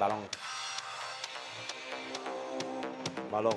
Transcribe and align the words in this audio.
Balón. 0.00 0.24
Balón. 3.30 3.56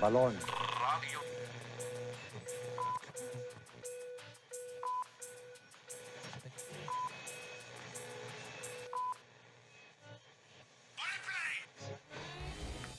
Balón. 0.00 0.67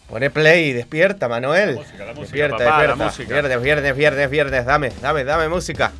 Pone 0.09 0.31
play, 0.31 0.73
despierta, 0.73 1.27
Manuel. 1.27 1.75
La 1.75 1.81
música, 1.81 1.97
la 2.05 2.13
música, 2.13 2.21
despierta, 2.21 2.57
papá, 2.57 2.65
la 2.65 2.77
despierta. 2.77 3.05
música. 3.05 3.33
Viernes, 3.33 3.61
viernes, 3.61 3.95
viernes, 3.95 4.29
viernes. 4.29 4.65
Dame, 4.65 4.91
dame, 5.01 5.23
dame 5.23 5.49
música. 5.49 5.91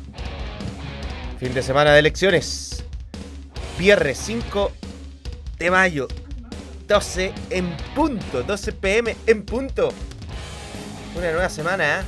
Fin 1.38 1.54
de 1.54 1.62
semana 1.62 1.92
de 1.92 2.00
elecciones. 2.00 2.84
Viernes 3.78 4.18
5 4.18 4.72
de 5.58 5.70
mayo. 5.70 6.08
12 6.88 7.32
en 7.50 7.76
punto. 7.94 8.42
12 8.42 8.72
pm 8.72 9.16
en 9.26 9.44
punto. 9.44 9.90
Una 11.14 11.30
nueva 11.30 11.48
semana, 11.48 12.00
¿eh? 12.00 12.02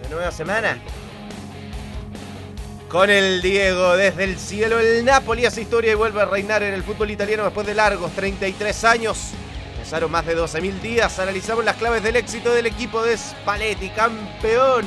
Una 0.00 0.08
nueva 0.16 0.32
semana. 0.32 0.78
Con 2.88 3.10
el 3.10 3.42
Diego 3.42 3.98
desde 3.98 4.24
el 4.24 4.38
cielo, 4.38 4.80
el 4.80 5.04
Napoli 5.04 5.44
hace 5.44 5.60
historia 5.60 5.92
y 5.92 5.94
vuelve 5.94 6.22
a 6.22 6.24
reinar 6.24 6.62
en 6.62 6.72
el 6.72 6.82
fútbol 6.82 7.10
italiano 7.10 7.44
después 7.44 7.66
de 7.66 7.74
largos 7.74 8.12
33 8.12 8.84
años. 8.84 9.34
Pasaron 9.88 10.10
más 10.10 10.26
de 10.26 10.36
12.000 10.36 10.80
días, 10.82 11.18
analizamos 11.18 11.64
las 11.64 11.76
claves 11.76 12.02
del 12.02 12.16
éxito 12.16 12.52
del 12.52 12.66
equipo 12.66 13.02
de 13.02 13.16
Spalletti, 13.16 13.88
campeón. 13.88 14.84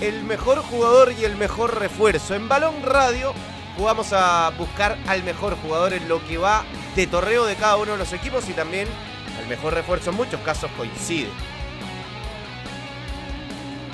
El 0.00 0.24
mejor 0.24 0.58
jugador 0.58 1.12
y 1.12 1.24
el 1.24 1.36
mejor 1.36 1.78
refuerzo. 1.78 2.34
En 2.34 2.48
Balón 2.48 2.82
Radio 2.82 3.34
jugamos 3.76 4.12
a 4.12 4.50
buscar 4.58 4.98
al 5.06 5.22
mejor 5.22 5.56
jugador 5.62 5.92
en 5.92 6.08
lo 6.08 6.26
que 6.26 6.38
va 6.38 6.64
de 6.96 7.06
torneo 7.06 7.46
de 7.46 7.54
cada 7.54 7.76
uno 7.76 7.92
de 7.92 7.98
los 7.98 8.12
equipos 8.12 8.48
y 8.48 8.52
también 8.52 8.88
al 9.38 9.46
mejor 9.46 9.72
refuerzo. 9.72 10.10
En 10.10 10.16
muchos 10.16 10.40
casos 10.40 10.72
coincide. 10.76 11.30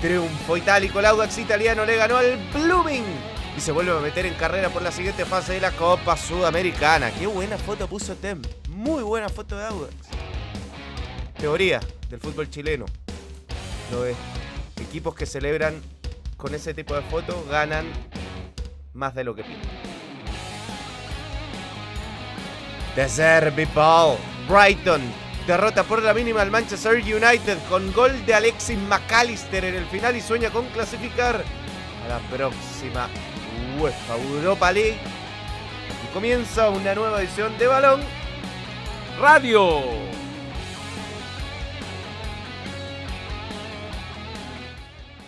Triunfo 0.01 0.57
itálico, 0.57 1.01
el 1.01 1.05
Audax 1.05 1.37
italiano 1.37 1.85
le 1.85 1.97
ganó 1.97 2.17
al 2.17 2.39
Blooming 2.55 3.05
y 3.57 3.61
se 3.61 3.73
vuelve 3.73 3.93
a 3.93 4.01
meter 4.01 4.27
en 4.27 4.35
carrera 4.35 4.69
por 4.69 4.83
la 4.83 4.93
siguiente 4.93 5.25
fase 5.25 5.55
de 5.55 5.61
la 5.61 5.73
Copa 5.73 6.17
Sudamericana. 6.17 7.11
Qué 7.11 7.27
buena 7.27 7.57
foto 7.57 7.89
puso 7.89 8.15
Tem. 8.15 8.43
Muy 8.69 9.03
buena 9.03 9.29
foto 9.29 9.57
de 9.57 9.65
Audax. 9.65 9.95
Teoría 11.39 11.81
del 12.11 12.21
fútbol 12.21 12.51
chileno. 12.51 12.85
Lo 13.91 14.05
es. 14.05 14.17
Equipos 14.81 15.15
que 15.15 15.25
celebran 15.25 15.81
con 16.37 16.55
ese 16.55 16.75
tipo 16.75 16.95
de 16.95 17.03
fotos 17.03 17.49
ganan 17.49 17.87
más 18.93 19.15
de 19.15 19.25
lo 19.25 19.35
que 19.35 19.43
piden. 19.43 19.61
Derby 22.95 23.65
Ball. 23.75 24.19
Brighton 24.49 25.03
derrota 25.47 25.83
por 25.85 26.03
la 26.03 26.15
mínima 26.15 26.43
al 26.43 26.51
Manchester 26.51 26.95
United 26.95 27.59
con 27.69 27.93
gol 27.93 28.25
de 28.27 28.35
Alexis 28.35 28.79
McAllister 28.79 29.65
en 29.65 29.75
el 29.75 29.87
final 29.87 30.17
y 30.17 30.21
sueña 30.21 30.51
con 30.51 30.67
clasificar 30.67 31.43
a 32.05 32.09
la 32.09 32.19
próxima 32.31 33.09
UEFA 33.81 34.17
Europa 34.17 34.73
League. 34.73 34.99
Y 36.05 36.13
comienza 36.15 36.71
una 36.71 36.95
nueva 36.95 37.21
edición 37.21 37.57
de 37.59 37.67
Balón. 37.67 38.01
Radio. 39.21 39.81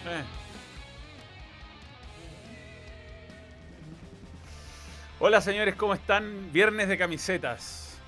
Eh. 0.06 0.22
Hola 5.20 5.40
señores, 5.40 5.74
¿cómo 5.74 5.94
están? 5.94 6.52
Viernes 6.52 6.88
de 6.88 6.96
camisetas. 6.96 7.98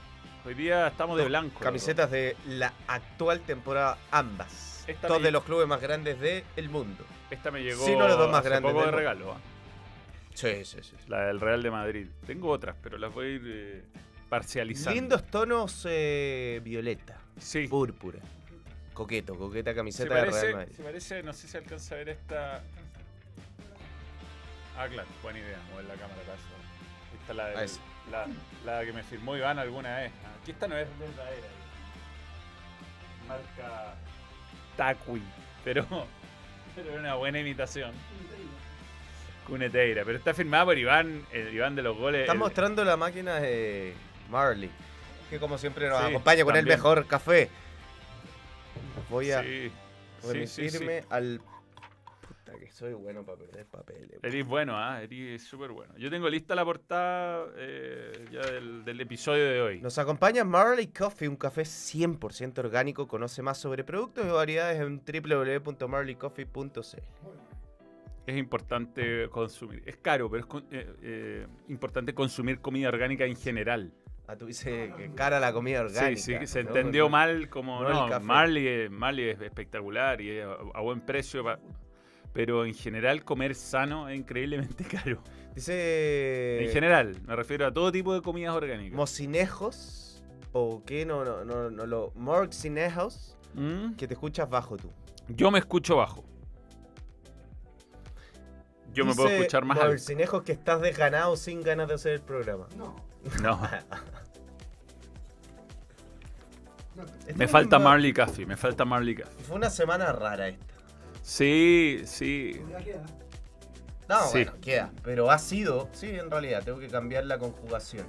Hoy 0.47 0.55
día 0.55 0.89
estamos 0.89 1.19
de 1.19 1.25
blanco. 1.25 1.61
Camisetas 1.61 2.11
de 2.11 2.37
la 2.47 2.73
actual 2.87 3.41
temporada, 3.41 3.99
ambas. 4.11 4.85
Esta 4.87 5.09
Dos 5.09 5.23
de 5.23 5.31
los 5.31 5.45
clubes 5.45 5.67
más 5.67 5.81
grandes 5.81 6.19
del 6.21 6.69
mundo. 6.71 7.05
Esta 7.31 7.51
me 7.51 7.63
llegó 7.63 7.85
Sí, 7.85 7.95
no, 7.95 8.09
los 8.09 8.17
dos 8.17 8.31
más 8.31 8.41
hace 8.41 8.49
grandes 8.49 8.73
poco 8.73 8.81
de 8.81 8.87
del 8.87 8.95
mundo. 8.95 8.99
regalo. 8.99 9.33
¿ah? 9.33 9.50
Sí, 10.35 10.65
sí, 10.65 10.79
sí. 10.83 10.93
La 11.09 11.27
del 11.27 11.41
Real 11.41 11.63
de 11.63 11.71
Madrid. 11.71 12.07
Tengo 12.27 12.49
otras, 12.51 12.77
pero 12.83 12.97
las 12.99 13.13
voy 13.13 13.27
a 13.27 13.29
ir 13.31 13.43
eh, 13.47 13.83
parcializando. 14.29 14.95
Lindos 15.01 15.25
tonos 15.27 15.87
eh, 15.89 16.61
violeta, 16.65 17.19
Sí. 17.39 17.67
púrpura. 17.69 18.19
Coqueto, 18.95 19.35
coqueta 19.37 19.71
Se 19.71 19.77
camiseta 19.77 20.15
de 20.15 20.21
Real 20.21 20.31
parece, 20.31 20.55
Madrid. 20.55 20.73
se 20.77 20.83
parece, 20.83 21.23
no 21.23 21.33
sé 21.33 21.49
si 21.49 21.57
alcanza 21.57 21.95
a 21.95 21.99
ver 21.99 22.09
esta. 22.11 22.63
Ah, 24.77 24.87
claro, 24.89 25.09
buena 25.23 25.39
idea, 25.41 25.59
mover 25.71 25.85
la 25.87 25.95
cámara 25.95 26.21
para. 26.23 26.39
Esta 27.21 27.33
es 27.33 27.37
la, 27.37 27.45
Ah, 27.45 27.61
del- 27.61 28.35
la, 28.65 28.79
la 28.81 28.85
que 28.87 28.93
me 28.93 29.03
firmó 29.03 29.37
Iván 29.37 29.59
alguna 29.59 29.97
vez. 29.99 30.13
Ah, 30.25 30.29
Aquí 30.41 30.53
esta 30.53 30.69
no 30.69 30.77
es 30.77 30.87
verdadera. 30.99 31.49
Marca 33.29 33.95
Taqui, 34.77 35.23
pero, 35.65 35.87
pero 36.75 36.93
es 36.93 36.99
una 36.99 37.15
buena 37.15 37.41
imitación. 37.41 37.93
Cuneteira, 39.51 40.05
pero 40.05 40.17
está 40.17 40.33
firmada 40.33 40.65
por 40.65 40.79
Iván, 40.79 41.27
el 41.33 41.53
Iván 41.53 41.75
de 41.75 41.83
los 41.83 41.99
goles. 41.99 42.21
Están 42.23 42.37
el- 42.37 42.41
mostrando 42.41 42.85
la 42.85 42.97
máquina 42.97 43.41
de 43.41 43.93
Marley, 44.31 44.71
que 45.29 45.39
como 45.39 45.59
siempre 45.59 45.89
nos 45.91 45.99
Sí, 46.01 46.07
acompaña 46.07 46.45
con 46.45 46.57
el 46.57 46.65
mejor 46.65 47.07
café. 47.07 47.51
Voy 49.11 49.31
a 49.33 49.43
Sí, 49.43 49.71
remitirme 50.25 51.01
sí. 51.03 51.07
al... 51.11 51.41
Puta 52.21 52.53
que 52.59 52.71
soy 52.71 52.93
bueno 52.95 53.25
para 53.25 53.39
perder 53.39 53.67
papeles. 53.67 54.21
Eres 54.23 54.47
bueno, 54.47 54.77
¿ah? 54.79 55.03
Eres 55.03 55.43
súper 55.43 55.73
bueno. 55.73 55.93
Yo 55.99 56.09
tengo 56.11 56.29
lista 56.29 56.55
la 56.55 56.65
portada 56.65 57.47
eh, 57.57 58.27
ya 58.31 58.41
del, 58.43 58.85
del 58.85 59.01
episodio 59.01 59.45
de 59.47 59.61
hoy. 59.61 59.81
Nos 59.81 59.99
acompaña 59.99 60.45
Marley 60.45 60.87
Coffee, 60.87 61.27
un 61.29 61.35
café 61.37 61.63
100% 61.63 62.59
orgánico. 62.61 63.09
Conoce 63.09 63.43
más 63.43 63.59
sobre 63.59 63.83
productos 63.83 64.25
y 64.25 64.29
variedades 64.31 64.81
en 64.81 65.03
www.marleycoffee.cl. 65.05 67.03
Es 68.31 68.37
importante 68.39 69.29
consumir. 69.29 69.83
Es 69.87 69.97
caro, 69.97 70.31
pero 70.31 70.41
es 70.41 70.47
con- 70.47 70.65
eh, 70.71 70.87
eh, 71.03 71.47
importante 71.69 72.15
consumir 72.15 72.61
comida 72.61 72.89
orgánica 72.89 73.25
en 73.25 73.35
general. 73.37 73.93
Ah, 74.29 74.37
tú 74.37 74.47
dices 74.47 74.93
que 74.97 75.11
cara 75.17 75.41
la 75.41 75.53
comida 75.53 75.81
orgánica. 75.81 76.17
sí, 76.21 76.37
sí, 76.39 76.47
se 76.47 76.63
¿no? 76.63 76.69
entendió 76.69 77.09
mal 77.09 77.49
como 77.49 77.83
no 77.83 78.09
no. 78.09 78.21
Marley, 78.21 78.67
es- 78.69 78.91
Marley 78.91 79.31
es 79.31 79.41
espectacular 79.41 80.21
y 80.21 80.31
es 80.39 80.45
a, 80.47 80.53
a 80.75 80.81
buen 80.81 81.01
precio, 81.01 81.43
pa- 81.43 81.59
pero 82.33 82.65
en 82.65 82.75
general 82.75 83.25
comer 83.25 83.57
sano 83.57 84.09
es 84.09 84.17
increíblemente 84.17 84.85
caro. 85.05 85.21
Dice... 85.57 86.65
en 86.65 86.71
general, 86.71 87.17
me 87.27 87.35
refiero 87.35 87.67
a 87.67 87.73
todo 87.73 87.91
tipo 87.91 88.15
de 88.15 88.23
comidas 88.23 88.55
orgánicas. 88.55 88.97
Mocinejos, 88.97 90.23
o 90.53 90.85
qué, 90.85 91.05
no, 91.05 91.25
no, 91.25 91.45
no, 91.45 91.69
no, 91.71 91.87
lo... 91.87 92.13
Morcinejos, 92.15 93.37
¿Mm? 93.55 93.95
que 93.95 94.07
te 94.07 94.15
escuchas 94.15 94.49
bajo 94.49 94.77
tú. 94.77 94.93
Yo 95.29 95.51
me 95.51 95.59
escucho 95.59 95.97
bajo. 95.97 96.25
Yo 98.93 99.05
me 99.05 99.15
puedo 99.15 99.29
escuchar 99.29 99.65
más 99.65 99.79
alto. 99.79 99.91
Morcinejos 99.91 100.43
que 100.43 100.53
estás 100.53 100.81
desganado 100.81 101.37
sin 101.37 101.63
ganas 101.63 101.89
de 101.89 101.95
hacer 101.95 102.13
el 102.13 102.21
programa. 102.21 102.67
No. 102.77 102.97
Esta 107.27 107.35
Me 107.39 107.49
falta 107.49 107.77
una- 107.77 107.85
Marley 107.89 108.13
Coffee, 108.13 108.47
me 108.47 108.57
falta 108.57 108.85
Marley 108.85 109.15
Coffee. 109.15 109.45
Fue 109.45 109.57
una 109.57 109.71
semana 109.71 110.13
rara 110.13 110.49
esta. 110.49 110.67
Sí, 111.23 112.03
sí. 112.05 112.61
No, 114.09 114.21
Sí. 114.27 114.31
bueno, 114.33 114.53
queda. 114.61 114.91
Pero 115.05 115.31
ha 115.31 115.39
sido, 115.39 115.89
sí, 115.93 116.09
en 116.11 116.31
realidad, 116.31 116.63
tengo 116.65 116.79
que 116.81 116.89
cambiar 116.89 117.25
la 117.27 117.39
conjugación. 117.39 118.07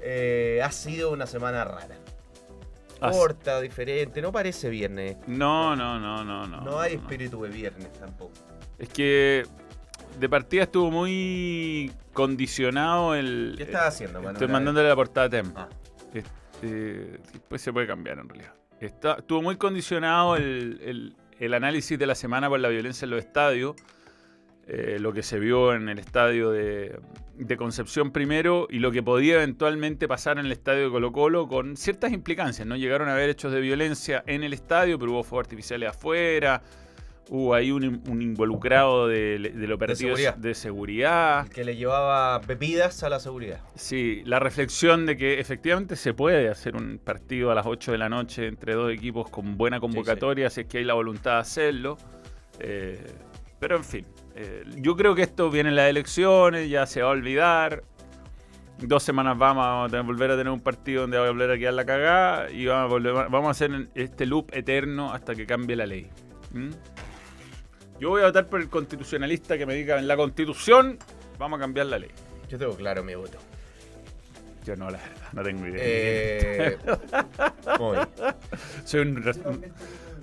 Eh, 0.00 0.60
ha 0.64 0.72
sido 0.72 1.12
una 1.12 1.26
semana 1.26 1.64
rara. 1.64 1.96
Ah, 3.02 3.10
Corta, 3.10 3.60
diferente, 3.60 4.20
no 4.22 4.32
parece 4.32 4.68
viernes. 4.70 5.16
No, 5.26 5.76
no, 5.76 5.98
no, 6.00 6.24
no, 6.24 6.46
no. 6.46 6.60
No, 6.62 6.80
hay 6.80 6.94
espíritu 6.94 7.42
de 7.42 7.48
viernes 7.50 7.92
tampoco. 7.94 8.32
Es 8.78 8.88
que 8.88 9.46
de 10.18 10.28
partida 10.28 10.62
estuvo 10.64 10.90
muy 10.90 11.90
condicionado 12.12 13.14
el. 13.14 13.54
¿Qué 13.56 13.64
estás 13.64 13.88
haciendo, 13.88 14.18
Manuel? 14.18 14.36
Estoy 14.36 14.48
mandándole 14.48 14.88
la 14.88 14.96
portada 14.96 15.26
a 15.26 15.30
Tem. 15.30 15.52
Ah. 15.56 15.68
Este, 16.12 17.18
después 17.32 17.60
se 17.62 17.72
puede 17.72 17.86
cambiar 17.86 18.18
en 18.18 18.28
realidad. 18.28 18.54
Está, 18.80 19.14
estuvo 19.14 19.42
muy 19.42 19.56
condicionado 19.56 20.36
el, 20.36 20.80
el- 20.84 21.16
el 21.38 21.54
análisis 21.54 21.98
de 21.98 22.06
la 22.06 22.14
semana 22.14 22.50
por 22.50 22.60
la 22.60 22.68
violencia 22.68 23.06
en 23.06 23.10
los 23.12 23.20
estadios. 23.20 23.74
eh, 24.72 24.98
lo 25.00 25.12
que 25.12 25.22
se 25.22 25.38
vio 25.40 25.72
en 25.74 25.88
el 25.88 25.98
estadio 25.98 26.50
de, 26.50 27.00
de 27.36 27.56
Concepción 27.56 28.12
primero 28.12 28.68
y 28.70 28.78
lo 28.78 28.92
que 28.92 29.02
podía 29.02 29.34
eventualmente 29.36 30.06
pasar 30.06 30.38
en 30.38 30.46
el 30.46 30.52
estadio 30.52 30.84
de 30.84 30.90
Colo 30.90 31.10
Colo 31.12 31.48
con 31.48 31.76
ciertas 31.76 32.12
implicancias. 32.12 32.68
No 32.68 32.76
llegaron 32.76 33.08
a 33.08 33.14
haber 33.14 33.30
hechos 33.30 33.52
de 33.52 33.60
violencia 33.60 34.22
en 34.26 34.44
el 34.44 34.52
estadio, 34.52 34.96
pero 34.98 35.10
hubo 35.12 35.24
fuegos 35.24 35.46
artificiales 35.46 35.88
afuera. 35.88 36.62
Hubo 37.32 37.54
ahí 37.54 37.70
un, 37.70 38.02
un 38.08 38.22
involucrado 38.22 39.06
del, 39.06 39.56
del 39.60 39.72
operativo 39.72 40.08
seguridad. 40.16 40.34
de 40.36 40.52
seguridad. 40.52 41.46
El 41.46 41.52
que 41.52 41.62
le 41.64 41.76
llevaba 41.76 42.40
bebidas 42.40 43.04
a 43.04 43.08
la 43.08 43.20
seguridad. 43.20 43.60
Sí, 43.76 44.22
la 44.24 44.40
reflexión 44.40 45.06
de 45.06 45.16
que 45.16 45.38
efectivamente 45.38 45.94
se 45.94 46.12
puede 46.12 46.48
hacer 46.48 46.74
un 46.74 46.98
partido 46.98 47.52
a 47.52 47.54
las 47.54 47.66
8 47.66 47.92
de 47.92 47.98
la 47.98 48.08
noche 48.08 48.48
entre 48.48 48.74
dos 48.74 48.92
equipos 48.92 49.30
con 49.30 49.56
buena 49.56 49.78
convocatoria, 49.78 50.50
si 50.50 50.62
es 50.62 50.66
que 50.66 50.78
hay 50.78 50.84
la 50.84 50.94
voluntad 50.94 51.34
de 51.34 51.38
hacerlo. 51.38 51.98
Eh, 52.58 53.00
pero 53.60 53.76
en 53.76 53.84
fin, 53.84 54.04
eh, 54.34 54.64
yo 54.78 54.96
creo 54.96 55.14
que 55.14 55.22
esto 55.22 55.50
viene 55.52 55.68
en 55.68 55.76
las 55.76 55.88
elecciones, 55.88 56.68
ya 56.68 56.84
se 56.86 57.00
va 57.00 57.10
a 57.10 57.12
olvidar. 57.12 57.84
Dos 58.78 59.04
semanas 59.04 59.38
vamos 59.38 59.86
a 59.86 59.88
tener- 59.88 60.04
volver 60.04 60.32
a 60.32 60.36
tener 60.36 60.52
un 60.52 60.60
partido 60.60 61.02
donde 61.02 61.16
va 61.18 61.26
a 61.26 61.30
volver 61.30 61.52
a 61.52 61.58
quedar 61.58 61.74
la 61.74 61.84
cagada 61.84 62.50
y 62.50 62.66
vamos 62.66 62.90
a, 62.90 62.96
volver- 62.96 63.30
vamos 63.30 63.46
a 63.46 63.50
hacer 63.52 63.70
este 63.94 64.26
loop 64.26 64.50
eterno 64.52 65.12
hasta 65.12 65.36
que 65.36 65.46
cambie 65.46 65.76
la 65.76 65.86
ley. 65.86 66.08
¿Mm? 66.52 66.70
Yo 68.00 68.08
voy 68.08 68.22
a 68.22 68.26
votar 68.26 68.46
por 68.46 68.60
el 68.62 68.70
constitucionalista 68.70 69.58
que 69.58 69.66
me 69.66 69.74
diga 69.74 69.98
en 69.98 70.08
la 70.08 70.16
constitución 70.16 70.98
vamos 71.38 71.58
a 71.58 71.60
cambiar 71.60 71.86
la 71.86 71.98
ley. 71.98 72.10
Yo 72.48 72.58
tengo 72.58 72.74
claro 72.74 73.04
mi 73.04 73.14
voto. 73.14 73.38
Yo 74.64 74.74
no, 74.74 74.90
la 74.90 74.98
verdad, 74.98 75.32
no 75.32 75.42
tengo 75.42 75.66
idea. 75.66 75.82
Eh, 75.82 76.78
muy. 77.78 77.98
Soy 78.84 79.00
un, 79.00 79.22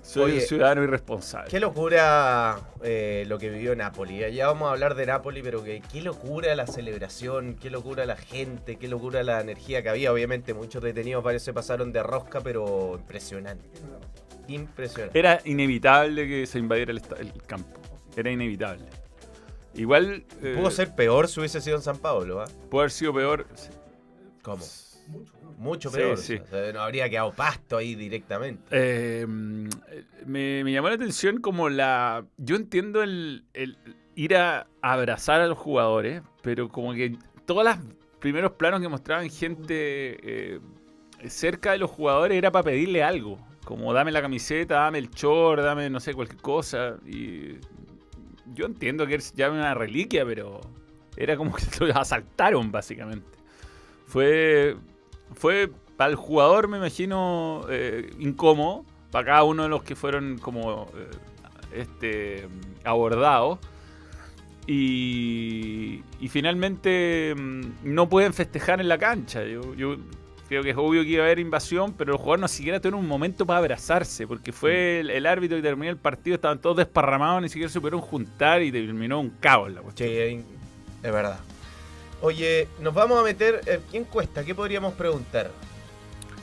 soy 0.03 0.23
un 0.23 0.31
Oye, 0.31 0.41
ciudadano 0.41 0.83
irresponsable. 0.83 1.49
Qué 1.49 1.59
locura 1.59 2.59
eh, 2.83 3.25
lo 3.27 3.37
que 3.37 3.49
vivió 3.49 3.75
Napoli. 3.75 4.19
Ya 4.33 4.47
vamos 4.47 4.69
a 4.69 4.71
hablar 4.71 4.95
de 4.95 5.05
Napoli, 5.05 5.43
pero 5.43 5.63
que, 5.63 5.81
qué 5.91 6.01
locura 6.01 6.55
la 6.55 6.65
celebración, 6.65 7.57
qué 7.61 7.69
locura 7.69 8.05
la 8.05 8.15
gente, 8.15 8.77
qué 8.77 8.87
locura 8.87 9.21
la 9.21 9.41
energía 9.41 9.83
que 9.83 9.89
había. 9.89 10.11
Obviamente 10.11 10.53
muchos 10.53 10.81
detenidos 10.81 11.23
parece 11.23 11.53
pasaron 11.53 11.91
de 11.91 12.01
rosca, 12.01 12.41
pero 12.41 12.95
impresionante. 12.95 13.69
Impresionante. 14.47 15.17
Era 15.17 15.41
inevitable 15.45 16.27
que 16.27 16.45
se 16.45 16.59
invadiera 16.59 16.91
el, 16.91 17.01
campo. 17.45 17.79
Era 18.15 18.31
inevitable. 18.31 18.85
Igual 19.75 20.25
eh, 20.41 20.55
Pudo 20.57 20.71
ser 20.71 20.95
peor 20.95 21.27
si 21.27 21.39
hubiese 21.39 21.61
sido 21.61 21.77
en 21.77 21.83
San 21.83 21.97
Pablo, 21.97 22.41
¿ah? 22.41 22.45
pudo 22.69 22.81
haber 22.81 22.91
sido 22.91 23.13
peor. 23.13 23.45
¿Cómo? 24.41 24.63
Mucho 25.57 25.91
peor. 25.91 26.17
sí. 26.17 26.35
O 26.35 26.47
sea, 26.47 26.71
no 26.73 26.81
habría 26.81 27.09
quedado 27.09 27.31
pasto 27.31 27.77
ahí 27.77 27.95
directamente. 27.95 28.63
Eh, 28.71 29.25
me, 29.27 30.63
me 30.63 30.71
llamó 30.71 30.89
la 30.89 30.95
atención 30.95 31.39
como 31.39 31.69
la... 31.69 32.25
Yo 32.37 32.55
entiendo 32.55 33.03
el, 33.03 33.45
el 33.53 33.77
ir 34.17 34.35
a 34.35 34.67
abrazar 34.81 35.41
a 35.41 35.47
los 35.47 35.57
jugadores, 35.57 36.23
pero 36.41 36.69
como 36.69 36.93
que 36.93 37.17
todos 37.45 37.63
los 37.63 37.77
primeros 38.19 38.51
planos 38.53 38.81
que 38.81 38.87
mostraban 38.87 39.29
gente 39.29 40.55
eh, 40.55 40.59
cerca 41.27 41.71
de 41.71 41.77
los 41.77 41.91
jugadores 41.91 42.35
era 42.35 42.51
para 42.51 42.63
pedirle 42.63 43.03
algo. 43.03 43.37
Como 43.67 43.91
dame 43.91 44.13
la 44.13 44.21
camiseta, 44.21 44.75
dame 44.75 44.99
el 44.99 45.09
short, 45.09 45.61
dame 45.61 45.89
no 45.89 45.99
sé, 45.99 46.13
cualquier 46.13 46.41
cosa. 46.41 46.95
Y 47.05 47.57
yo 48.53 48.65
entiendo 48.65 49.05
que 49.05 49.15
es 49.15 49.33
ya 49.33 49.51
una 49.51 49.73
reliquia, 49.73 50.25
pero 50.25 50.61
era 51.17 51.35
como 51.35 51.53
que 51.53 51.65
lo 51.85 51.93
asaltaron 51.97 52.71
básicamente. 52.71 53.27
Fue, 54.05 54.77
fue 55.33 55.69
para 55.97 56.11
el 56.11 56.15
jugador, 56.15 56.69
me 56.69 56.77
imagino, 56.77 57.65
eh, 57.69 58.09
incómodo. 58.19 58.85
Para 59.11 59.25
cada 59.25 59.43
uno 59.43 59.63
de 59.63 59.69
los 59.69 59.83
que 59.83 59.97
fueron 59.97 60.37
como 60.37 60.83
eh, 60.95 61.09
este, 61.73 62.47
abordados. 62.85 63.59
Y, 64.65 66.03
y 66.21 66.29
finalmente 66.29 67.35
mm, 67.37 67.61
no 67.83 68.07
pueden 68.07 68.33
festejar 68.33 68.79
en 68.79 68.87
la 68.87 68.97
cancha. 68.97 69.43
Yo, 69.43 69.97
creo 70.47 70.63
que 70.63 70.69
es 70.71 70.77
obvio 70.77 71.03
que 71.03 71.09
iba 71.09 71.23
a 71.23 71.25
haber 71.25 71.39
invasión, 71.39 71.93
pero 71.93 72.13
los 72.13 72.21
jugadores 72.21 72.41
no 72.41 72.47
siquiera 72.47 72.79
tuvieron 72.79 73.01
un 73.01 73.07
momento 73.07 73.45
para 73.45 73.59
abrazarse, 73.59 74.25
porque 74.27 74.51
fue 74.51 75.01
el, 75.01 75.09
el 75.09 75.25
árbitro 75.25 75.57
que 75.57 75.63
terminó 75.63 75.91
el 75.91 75.97
partido, 75.97 76.35
estaban 76.35 76.59
todos 76.59 76.77
desparramados, 76.77 77.41
ni 77.41 77.49
siquiera 77.49 77.69
se 77.71 77.79
pudieron 77.79 78.01
juntar 78.01 78.61
y 78.61 78.71
terminó 78.71 79.19
un 79.19 79.29
caos 79.39 79.71
la 79.71 79.81
cuestión. 79.81 80.09
Sí, 80.09 80.43
es 81.03 81.11
verdad. 81.13 81.39
Oye, 82.21 82.67
nos 82.79 82.93
vamos 82.93 83.19
a 83.19 83.23
meter. 83.23 83.61
eh, 83.67 83.79
¿Quién 83.91 84.03
cuesta? 84.05 84.43
¿Qué 84.43 84.55
podríamos 84.55 84.93
preguntar? 84.93 85.51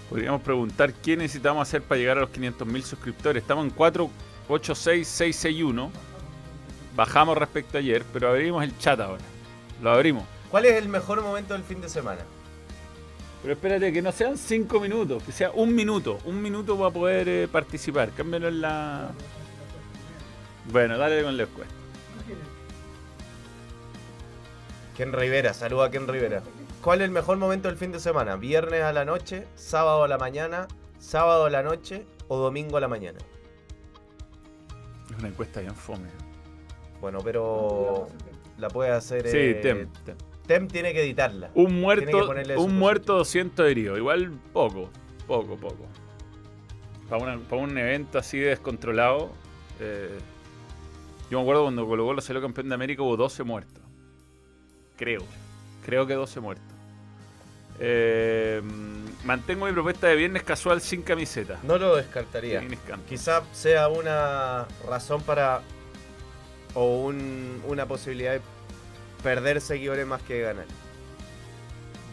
Podríamos 0.08 0.42
preguntar 0.42 0.92
qué 0.92 1.16
necesitamos 1.16 1.66
hacer 1.66 1.82
para 1.82 1.98
llegar 1.98 2.18
a 2.18 2.20
los 2.20 2.30
500.000 2.30 2.82
suscriptores. 2.82 3.42
Estamos 3.42 3.64
en 3.64 3.70
486661. 3.72 5.90
Bajamos 6.94 7.36
respecto 7.36 7.78
a 7.78 7.80
ayer, 7.80 8.04
pero 8.12 8.28
abrimos 8.28 8.62
el 8.62 8.78
chat 8.78 9.00
ahora. 9.00 9.24
Lo 9.82 9.90
abrimos. 9.90 10.22
¿Cuál 10.50 10.66
es 10.66 10.74
el 10.80 10.88
mejor 10.88 11.20
momento 11.22 11.54
del 11.54 11.64
fin 11.64 11.80
de 11.80 11.88
semana? 11.88 12.20
Pero 13.44 13.52
espérate, 13.52 13.92
que 13.92 14.00
no 14.00 14.10
sean 14.10 14.38
5 14.38 14.80
minutos, 14.80 15.22
que 15.22 15.30
sea 15.30 15.50
un 15.50 15.74
minuto. 15.74 16.16
Un 16.24 16.40
minuto 16.40 16.78
para 16.78 16.90
poder 16.90 17.28
eh, 17.28 17.46
participar. 17.46 18.10
Cámbialo 18.12 18.48
en 18.48 18.62
la. 18.62 19.10
Bueno, 20.72 20.96
dale 20.96 21.22
con 21.22 21.36
la 21.36 21.42
encuesta. 21.42 21.74
Ken 24.96 25.12
Rivera, 25.12 25.52
saluda 25.52 25.84
a 25.84 25.90
Ken 25.90 26.08
Rivera. 26.08 26.42
¿Cuál 26.80 27.02
es 27.02 27.04
el 27.04 27.10
mejor 27.10 27.36
momento 27.36 27.68
del 27.68 27.76
fin 27.76 27.92
de 27.92 28.00
semana? 28.00 28.36
¿Viernes 28.36 28.80
a 28.82 28.94
la 28.94 29.04
noche, 29.04 29.46
sábado 29.56 30.04
a 30.04 30.08
la 30.08 30.16
mañana, 30.16 30.66
sábado 30.98 31.44
a 31.44 31.50
la 31.50 31.62
noche 31.62 32.06
o 32.28 32.38
domingo 32.38 32.78
a 32.78 32.80
la 32.80 32.88
mañana? 32.88 33.18
Es 35.10 35.18
una 35.18 35.28
encuesta 35.28 35.60
bien 35.60 35.74
fome. 35.74 36.08
Bueno, 36.98 37.18
pero 37.22 38.06
la 38.56 38.70
puede 38.70 38.92
hacer. 38.92 39.28
Sí, 39.28 39.36
eh, 39.36 39.54
Tem. 39.62 39.86
Tem. 40.02 40.16
Tem 40.46 40.68
tiene 40.68 40.92
que 40.92 41.02
editarla. 41.02 41.50
Un 41.54 41.80
muerto, 41.80 42.30
un 42.58 42.78
muerto, 42.78 43.14
200 43.16 43.66
heridos. 43.68 43.96
Igual 43.98 44.30
poco, 44.52 44.90
poco, 45.26 45.56
poco. 45.56 45.86
Para, 47.08 47.22
una- 47.22 47.38
para 47.48 47.62
un 47.62 47.76
evento 47.78 48.18
así 48.18 48.38
de 48.38 48.48
descontrolado. 48.50 49.30
eh, 49.80 50.18
yo 51.30 51.38
me 51.38 51.42
acuerdo 51.42 51.62
cuando 51.62 51.86
Colo 51.86 52.04
Colo 52.04 52.20
salió 52.20 52.42
campeón 52.42 52.68
de 52.68 52.74
América 52.74 53.02
hubo 53.02 53.16
12 53.16 53.42
muertos. 53.42 53.82
Creo. 54.96 55.22
Creo 55.84 56.06
que 56.06 56.14
12 56.14 56.40
muertos. 56.40 56.66
Eh, 57.80 58.62
mantengo 59.24 59.66
mi 59.66 59.72
propuesta 59.72 60.06
de 60.06 60.14
viernes 60.16 60.42
casual 60.44 60.80
sin 60.80 61.02
camiseta. 61.02 61.58
No 61.64 61.76
lo 61.78 61.96
descartaría. 61.96 62.62
Quizá 63.08 63.42
sea 63.52 63.88
una 63.88 64.66
razón 64.88 65.22
para. 65.22 65.62
o 66.76 67.04
un- 67.04 67.62
una 67.68 67.86
posibilidad 67.86 68.32
de 68.32 68.40
perder 69.24 69.62
seguidores 69.62 70.06
más 70.06 70.22
que 70.22 70.42
ganar. 70.42 70.66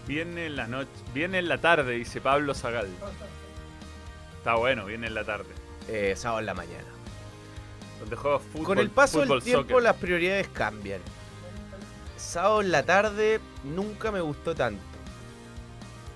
Viene 0.07 0.47
en 0.47 0.55
la 0.55 0.65
noche, 0.65 0.89
viene 1.13 1.39
en 1.39 1.49
la 1.49 1.59
tarde, 1.59 1.93
dice 1.93 2.21
Pablo 2.21 2.55
Zagal. 2.55 2.87
Está 4.37 4.55
bueno, 4.55 4.85
viene 4.85 5.07
en 5.07 5.13
la 5.13 5.25
tarde. 5.25 5.49
Eh, 5.89 6.13
sábado 6.15 6.39
en 6.39 6.45
la 6.47 6.53
mañana. 6.53 6.87
Donde 7.99 8.15
juega 8.15 8.39
fútbol. 8.39 8.65
Con 8.65 8.79
el 8.79 8.89
paso 8.89 9.19
del 9.19 9.43
tiempo 9.43 9.63
soccer. 9.63 9.83
las 9.83 9.95
prioridades 9.97 10.47
cambian. 10.47 11.01
Sábado 12.17 12.61
en 12.61 12.71
la 12.71 12.83
tarde 12.83 13.41
nunca 13.63 14.11
me 14.11 14.21
gustó 14.21 14.55
tanto. 14.55 14.81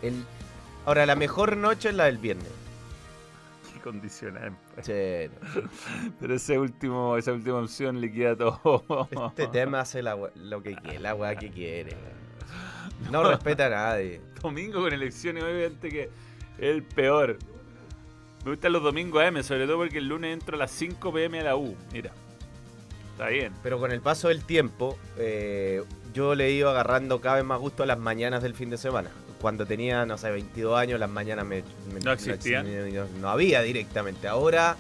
El... 0.02 0.24
Ahora, 0.86 1.06
la 1.06 1.16
mejor 1.16 1.58
noche 1.58 1.90
es 1.90 1.96
la 1.96 2.06
del 2.06 2.20
viernes. 2.20 2.52
Qué 3.86 3.92
condicionante. 3.92 4.82
Che, 4.82 5.30
Pero 6.20 6.34
ese 6.34 6.58
último, 6.58 7.18
esa 7.18 7.34
última 7.34 7.60
opción 7.60 8.02
le 8.02 8.12
queda 8.12 8.36
todo. 8.36 9.08
este 9.28 9.48
tema 9.48 9.82
hace 9.82 10.02
la 10.02 10.18
lo 10.36 10.64
que 10.64 10.76
quiere, 10.76 11.00
la 11.00 11.14
weá 11.14 11.36
que 11.36 11.52
quiere. 11.52 11.96
No 13.12 13.24
respeta 13.30 13.68
a 13.68 13.70
nadie. 13.70 14.22
Domingo 14.42 14.82
con 14.82 14.92
elecciones, 14.92 15.44
obviamente 15.44 15.90
que 15.90 16.04
es 16.04 16.10
el 16.58 16.82
peor. 16.82 17.38
Me 18.44 18.52
gustan 18.52 18.74
los 18.74 18.82
domingos 18.82 19.24
AM, 19.24 19.44
sobre 19.44 19.68
todo 19.68 19.78
porque 19.78 20.00
el 20.00 20.08
lunes 20.08 20.34
entro 20.34 20.56
a 20.56 20.60
las 20.60 20.72
5 20.72 21.14
pm 21.14 21.42
a 21.42 21.44
la 21.44 21.56
U. 21.56 21.76
Mira. 21.94 22.12
Está 23.12 23.28
bien. 23.28 23.54
Pero 23.62 23.80
con 23.80 23.92
el 23.92 24.02
paso 24.02 24.30
del 24.30 24.44
tiempo, 24.44 24.98
eh, 25.18 25.84
yo 26.14 26.36
le 26.36 26.52
iba 26.52 26.72
agarrando 26.72 27.22
cada 27.22 27.36
vez 27.36 27.46
más 27.46 27.60
gusto 27.60 27.84
a 27.84 27.86
las 27.86 28.00
mañanas 28.00 28.42
del 28.42 28.56
fin 28.56 28.72
de 28.72 28.78
semana. 28.78 29.12
Cuando 29.42 29.66
tenía, 29.66 30.06
no 30.06 30.18
sé, 30.18 30.32
22 30.32 30.78
años, 30.78 31.00
las 31.00 31.10
mañanas 31.10 31.46
me, 31.46 31.64
me- 31.94 32.00
No 32.00 32.12
existían. 32.12 32.66
No, 32.94 33.06
no 33.22 33.30
había 33.30 33.62
directamente. 33.62 34.28
Ahora, 34.28 34.76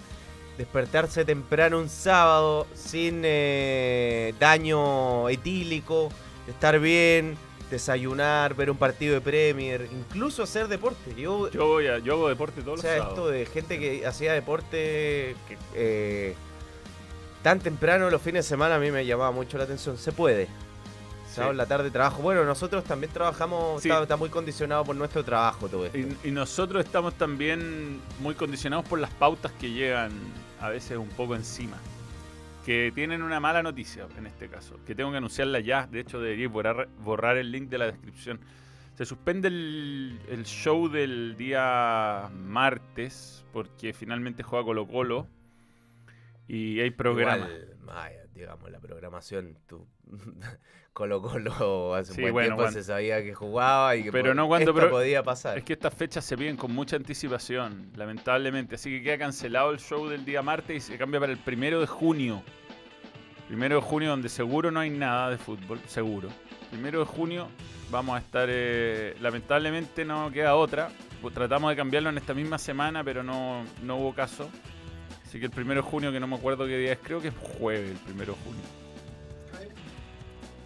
despertarse 0.58 1.26
temprano 1.26 1.78
un 1.80 1.90
sábado 1.90 2.66
sin 2.74 3.22
eh, 3.26 4.34
daño 4.40 5.28
etílico, 5.30 6.10
estar 6.48 6.80
bien, 6.80 7.38
desayunar, 7.70 8.54
ver 8.56 8.72
un 8.72 8.78
partido 8.78 9.14
de 9.16 9.22
Premier, 9.22 9.88
incluso 9.92 10.44
hacer 10.44 10.68
deporte. 10.68 11.14
Yo, 11.16 11.50
Yo 11.52 11.66
voy 11.68 11.88
a, 11.88 12.00
yo 12.00 12.14
hago 12.14 12.30
deporte 12.30 12.62
todos 12.62 12.80
o 12.80 12.82
sea, 12.82 12.98
los 13.00 13.08
esto 13.10 13.28
de 13.28 13.46
gente 13.46 13.80
que 13.80 14.06
hacía 14.06 14.34
deporte 14.34 15.36
que, 15.48 15.58
eh, 15.76 16.36
tan 17.44 17.60
temprano 17.60 18.10
los 18.10 18.22
fines 18.22 18.46
de 18.46 18.50
semana 18.50 18.76
a 18.76 18.80
mí 18.80 18.90
me 18.92 19.06
llamaba 19.06 19.32
mucho 19.32 19.58
la 19.58 19.66
atención. 19.66 19.98
Se 19.98 20.12
puede. 20.12 20.48
Sábado 21.36 21.52
en 21.52 21.58
la 21.58 21.66
tarde 21.66 21.92
trabajo. 21.92 22.22
Bueno, 22.22 22.46
nosotros 22.46 22.84
también 22.84 23.12
trabajamos, 23.12 23.86
está, 23.86 24.02
está 24.02 24.18
muy 24.18 24.30
condicionado 24.30 24.84
por 24.84 24.96
nuestro 24.96 25.24
trabajo 25.24 25.68
todo 25.68 25.86
esto. 25.86 25.98
Y, 25.98 26.18
y 26.24 26.32
nosotros 26.32 26.84
estamos 26.86 27.14
también 27.16 28.00
muy 28.20 28.36
condicionados 28.36 28.88
por 28.88 29.00
las 29.00 29.12
pautas 29.12 29.52
que 29.54 29.72
llegan 29.72 30.12
a 30.62 30.70
veces 30.70 30.98
un 30.98 31.10
poco 31.10 31.36
encima. 31.36 31.78
Que 32.66 32.92
tienen 32.96 33.22
una 33.22 33.40
mala 33.40 33.62
noticia 33.62 34.08
en 34.18 34.26
este 34.26 34.50
caso. 34.50 34.80
Que 34.88 34.96
tengo 34.96 35.12
que 35.12 35.18
anunciarla 35.18 35.60
ya. 35.60 35.86
De 35.88 36.00
hecho, 36.00 36.20
debería 36.20 36.50
borrar, 36.50 36.88
borrar 37.04 37.38
el 37.38 37.52
link 37.52 37.70
de 37.70 37.78
la 37.78 37.86
descripción. 37.86 38.40
Se 38.98 39.06
suspende 39.06 39.50
el, 39.50 40.20
el 40.30 40.46
show 40.46 40.90
del 40.90 41.36
día 41.38 42.30
martes 42.34 43.44
porque 43.54 43.94
finalmente 43.94 44.42
juega 44.42 44.66
Colo 44.66 44.88
Colo. 44.88 45.28
Y 46.48 46.80
hay 46.80 46.92
programas. 46.92 47.50
Igual, 47.50 48.14
digamos, 48.34 48.72
la 48.72 48.80
programación, 48.80 49.58
tú, 49.68 49.88
Colo 50.94 51.22
Colo 51.22 51.94
hace 51.96 52.14
un 52.14 52.22
buen 52.22 52.34
bueno, 52.34 52.46
tiempo 52.48 52.62
cuando- 52.64 52.80
se 52.80 52.84
sabía 52.86 53.22
que 53.22 53.34
jugaba 53.34 53.96
y 53.98 54.04
que 54.04 54.12
Pero 54.14 54.34
no 54.34 54.48
cuando 54.48 54.72
esto 54.72 54.80
pro- 54.82 54.90
podía 54.90 55.24
pasar. 55.24 55.58
Es 55.58 55.64
que 55.66 55.74
estas 55.74 55.94
fechas 55.94 56.24
se 56.24 56.38
piden 56.38 56.56
con 56.56 56.72
mucha 56.74 56.96
anticipación, 56.96 57.92
lamentablemente. 57.96 58.76
Así 58.76 58.90
que 58.90 59.04
queda 59.04 59.18
cancelado 59.18 59.72
el 59.72 59.80
show 59.80 60.08
del 60.08 60.24
día 60.24 60.42
martes 60.42 60.78
y 60.78 60.80
se 60.80 60.98
cambia 60.98 61.20
para 61.20 61.34
el 61.34 61.38
primero 61.38 61.82
de 61.82 61.88
junio. 61.88 62.42
Primero 63.48 63.76
de 63.76 63.82
junio, 63.82 64.10
donde 64.10 64.30
seguro 64.30 64.72
no 64.72 64.80
hay 64.80 64.90
nada 64.90 65.30
de 65.32 65.38
fútbol, 65.38 65.80
seguro. 65.86 66.30
Primero 66.72 67.00
de 67.00 67.06
junio 67.06 67.50
vamos 67.92 68.16
a 68.16 68.20
estar. 68.20 68.48
eh, 68.50 69.16
lamentablemente 69.20 70.06
no 70.06 70.32
queda 70.32 70.56
otra. 70.56 70.90
Pues 71.22 71.34
Tratamos 71.34 71.70
de 71.72 71.76
cambiarlo 71.76 72.10
en 72.10 72.18
esta 72.18 72.34
misma 72.34 72.58
semana, 72.58 73.04
pero 73.04 73.22
no, 73.22 73.66
no 73.84 73.98
hubo 73.98 74.14
caso. 74.16 74.50
Así 75.26 75.40
que 75.40 75.46
el 75.46 75.52
primero 75.52 75.82
de 75.82 75.88
junio, 75.90 76.12
que 76.14 76.20
no 76.22 76.28
me 76.28 76.36
acuerdo 76.38 76.66
qué 76.66 76.78
día 76.78 76.94
es, 76.94 77.00
creo 77.04 77.20
que 77.22 77.28
es 77.30 77.34
jueves 77.38 77.92
el 77.92 77.98
primero 77.98 78.34
de 78.34 78.40
junio. 78.44 78.62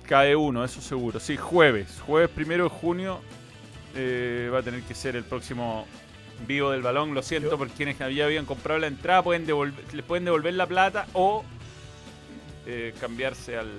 Cae 0.10 0.36
uno, 0.36 0.64
eso 0.64 0.82
seguro. 0.82 1.20
Sí, 1.20 1.38
jueves. 1.38 2.02
Jueves 2.04 2.32
primero 2.32 2.64
de 2.64 2.70
junio 2.72 3.22
eh, 3.94 4.50
va 4.52 4.58
a 4.58 4.64
tener 4.64 4.82
que 4.82 4.96
ser 4.96 5.16
el 5.16 5.24
próximo 5.24 5.86
vivo 6.48 6.72
del 6.72 6.82
balón. 6.82 7.14
Lo 7.14 7.22
siento 7.22 7.60
por 7.60 7.70
quienes 7.70 8.00
ya 8.00 8.26
habían 8.26 8.48
comprado 8.48 8.80
la 8.80 8.88
entrada. 8.88 9.22
Pueden 9.22 9.46
devolver, 9.46 9.86
les 9.94 10.04
pueden 10.04 10.26
devolver 10.26 10.56
la 10.56 10.66
plata 10.66 11.06
o 11.14 11.44
eh, 12.66 12.96
cambiarse 13.00 13.56
al. 13.56 13.70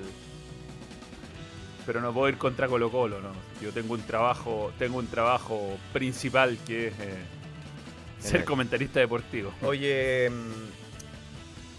Pero 1.84 2.00
no 2.00 2.12
puedo 2.12 2.28
ir 2.28 2.38
contra 2.38 2.68
Colo 2.68 2.92
Colo, 2.92 3.20
¿no? 3.20 3.32
Yo 3.60 3.72
tengo 3.72 3.94
un 3.94 4.02
trabajo, 4.02 4.70
tengo 4.78 4.98
un 4.98 5.08
trabajo 5.08 5.78
principal 5.92 6.58
que 6.64 6.88
es 6.88 6.94
eh, 7.00 7.18
ser 8.20 8.44
comentarista 8.44 9.00
deportivo. 9.00 9.52
Oye, 9.62 10.30
mm, 10.30 10.79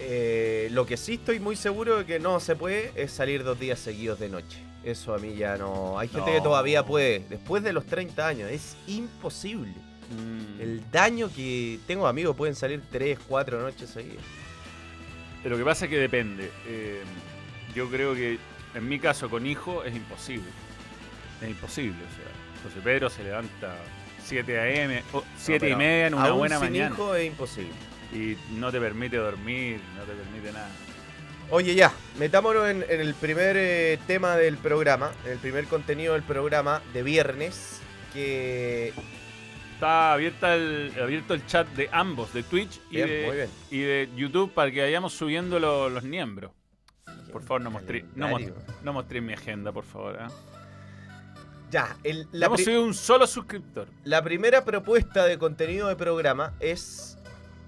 eh, 0.02 0.70
lo 0.72 0.86
que 0.86 0.98
sí 0.98 1.14
estoy 1.14 1.40
muy 1.40 1.56
seguro 1.56 2.00
de 2.00 2.06
que 2.06 2.20
no 2.20 2.40
se 2.40 2.56
puede 2.56 2.92
es 2.96 3.12
salir 3.12 3.44
dos 3.44 3.60
días 3.60 3.80
seguidos 3.80 4.20
de 4.20 4.30
noche. 4.30 4.60
Eso 4.84 5.14
a 5.14 5.20
mí 5.20 5.36
ya 5.36 5.58
no. 5.58 6.00
Hay 6.00 6.08
gente 6.08 6.32
que 6.32 6.42
todavía 6.42 6.84
puede. 6.84 7.20
Después 7.30 7.64
de 7.64 7.72
los 7.72 7.86
30 7.86 8.28
años, 8.28 8.52
es 8.52 8.76
imposible. 8.88 9.74
Mm. 10.10 10.62
El 10.62 10.92
daño 10.92 11.30
que 11.34 11.80
tengo 11.86 12.08
amigos 12.08 12.36
pueden 12.36 12.56
salir 12.56 12.82
3, 12.92 13.20
4 13.28 13.62
noches 13.62 13.90
seguidas. 13.92 14.24
Lo 15.44 15.58
que 15.58 15.64
pasa 15.64 15.86
es 15.86 15.92
que 15.92 15.98
depende. 15.98 16.52
Eh, 16.68 17.02
yo 17.76 17.90
creo 17.90 18.14
que 18.16 18.38
en 18.74 18.90
mi 18.90 19.00
caso 19.00 19.30
con 19.30 19.46
hijo 19.46 19.84
es 19.84 19.96
imposible. 19.96 20.50
Es 21.42 21.50
imposible. 21.50 21.98
O 21.98 22.16
sea, 22.16 22.64
José 22.64 22.82
Pedro 22.84 23.10
se 23.10 23.24
levanta 23.24 23.76
7 24.24 24.60
a.m. 24.60 25.04
o 25.14 25.24
7 25.38 25.70
y 25.70 25.76
media 25.76 26.08
en 26.08 26.14
una 26.16 26.26
Aún 26.26 26.40
buena 26.40 26.60
sin 26.60 26.70
mañana. 26.72 26.96
hijo 26.96 27.16
es 27.16 27.28
imposible. 27.28 27.91
Y 28.14 28.38
no 28.56 28.72
te 28.72 28.80
permite 28.80 29.18
dormir, 29.18 29.80
no 29.98 30.04
te 30.04 30.14
permite 30.14 30.52
nada. 30.52 30.70
Oye, 31.50 31.76
ya, 31.76 31.92
metámonos 32.18 32.70
en, 32.70 32.86
en 32.88 33.02
el 33.02 33.14
primer 33.14 33.56
eh, 33.58 34.00
tema 34.08 34.36
del 34.38 34.58
programa, 34.58 35.12
en 35.26 35.32
el 35.34 35.38
primer 35.38 35.66
contenido 35.66 36.14
del 36.14 36.24
programa 36.24 36.82
de 36.94 37.04
viernes, 37.04 37.82
que... 38.14 38.94
Está 39.74 40.14
abierta 40.14 40.54
el, 40.54 40.94
abierto 41.02 41.34
el 41.34 41.44
chat 41.48 41.68
de 41.70 41.90
ambos, 41.92 42.32
de 42.34 42.44
Twitch 42.44 42.80
y, 42.92 42.98
Bien, 42.98 43.08
de, 43.10 43.50
y 43.72 44.16
YouTube, 44.16 44.54
para 44.54 44.70
que 44.72 44.80
vayamos 44.80 45.12
subiendo 45.12 45.58
lo- 45.60 45.90
los 45.90 46.04
miembros. 46.04 46.52
Por 47.32 47.42
favor, 47.42 47.62
no 47.62 47.72
mostré, 47.72 48.06
no, 48.14 48.38
no 48.84 48.94
mostré 48.94 49.22
mi 49.22 49.34
agenda, 49.34 49.72
por 49.72 49.84
favor. 49.84 50.18
¿ah? 50.22 50.28
Ya, 51.72 51.98
el- 52.04 52.28
la, 52.32 52.46
hemos 52.46 52.64
subido 52.64 52.84
un 52.84 52.94
solo 52.94 53.26
suscriptor. 53.26 53.88
la 54.04 54.22
primera 54.22 54.64
propuesta 54.64 55.26
de 55.26 55.40
contenido 55.40 55.88
de 55.88 55.96
programa 55.96 56.54
es 56.60 57.18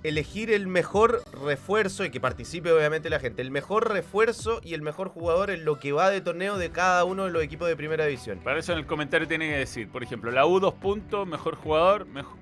elegir 0.03 0.51
el 0.51 0.67
mejor 0.67 1.23
refuerzo 1.45 2.03
y 2.05 2.09
que 2.09 2.19
participe 2.19 2.71
obviamente 2.71 3.09
la 3.09 3.19
gente, 3.19 3.41
el 3.41 3.51
mejor 3.51 3.89
refuerzo 3.91 4.59
y 4.63 4.73
el 4.73 4.81
mejor 4.81 5.07
jugador 5.09 5.49
en 5.49 5.63
lo 5.65 5.79
que 5.79 5.91
va 5.93 6.09
de 6.09 6.21
torneo 6.21 6.57
de 6.57 6.71
cada 6.71 7.03
uno 7.05 7.25
de 7.25 7.31
los 7.31 7.41
equipos 7.43 7.67
de 7.67 7.75
primera 7.75 8.05
división. 8.05 8.39
Para 8.43 8.59
eso 8.59 8.73
en 8.73 8.79
el 8.79 8.85
comentario 8.85 9.27
tiene 9.27 9.49
que 9.49 9.57
decir, 9.57 9.89
por 9.89 10.03
ejemplo, 10.03 10.31
la 10.31 10.45
U 10.45 10.59
dos 10.59 10.73
puntos, 10.73 11.25
mejor 11.27 11.55
jugador, 11.55 12.05
mejor. 12.05 12.37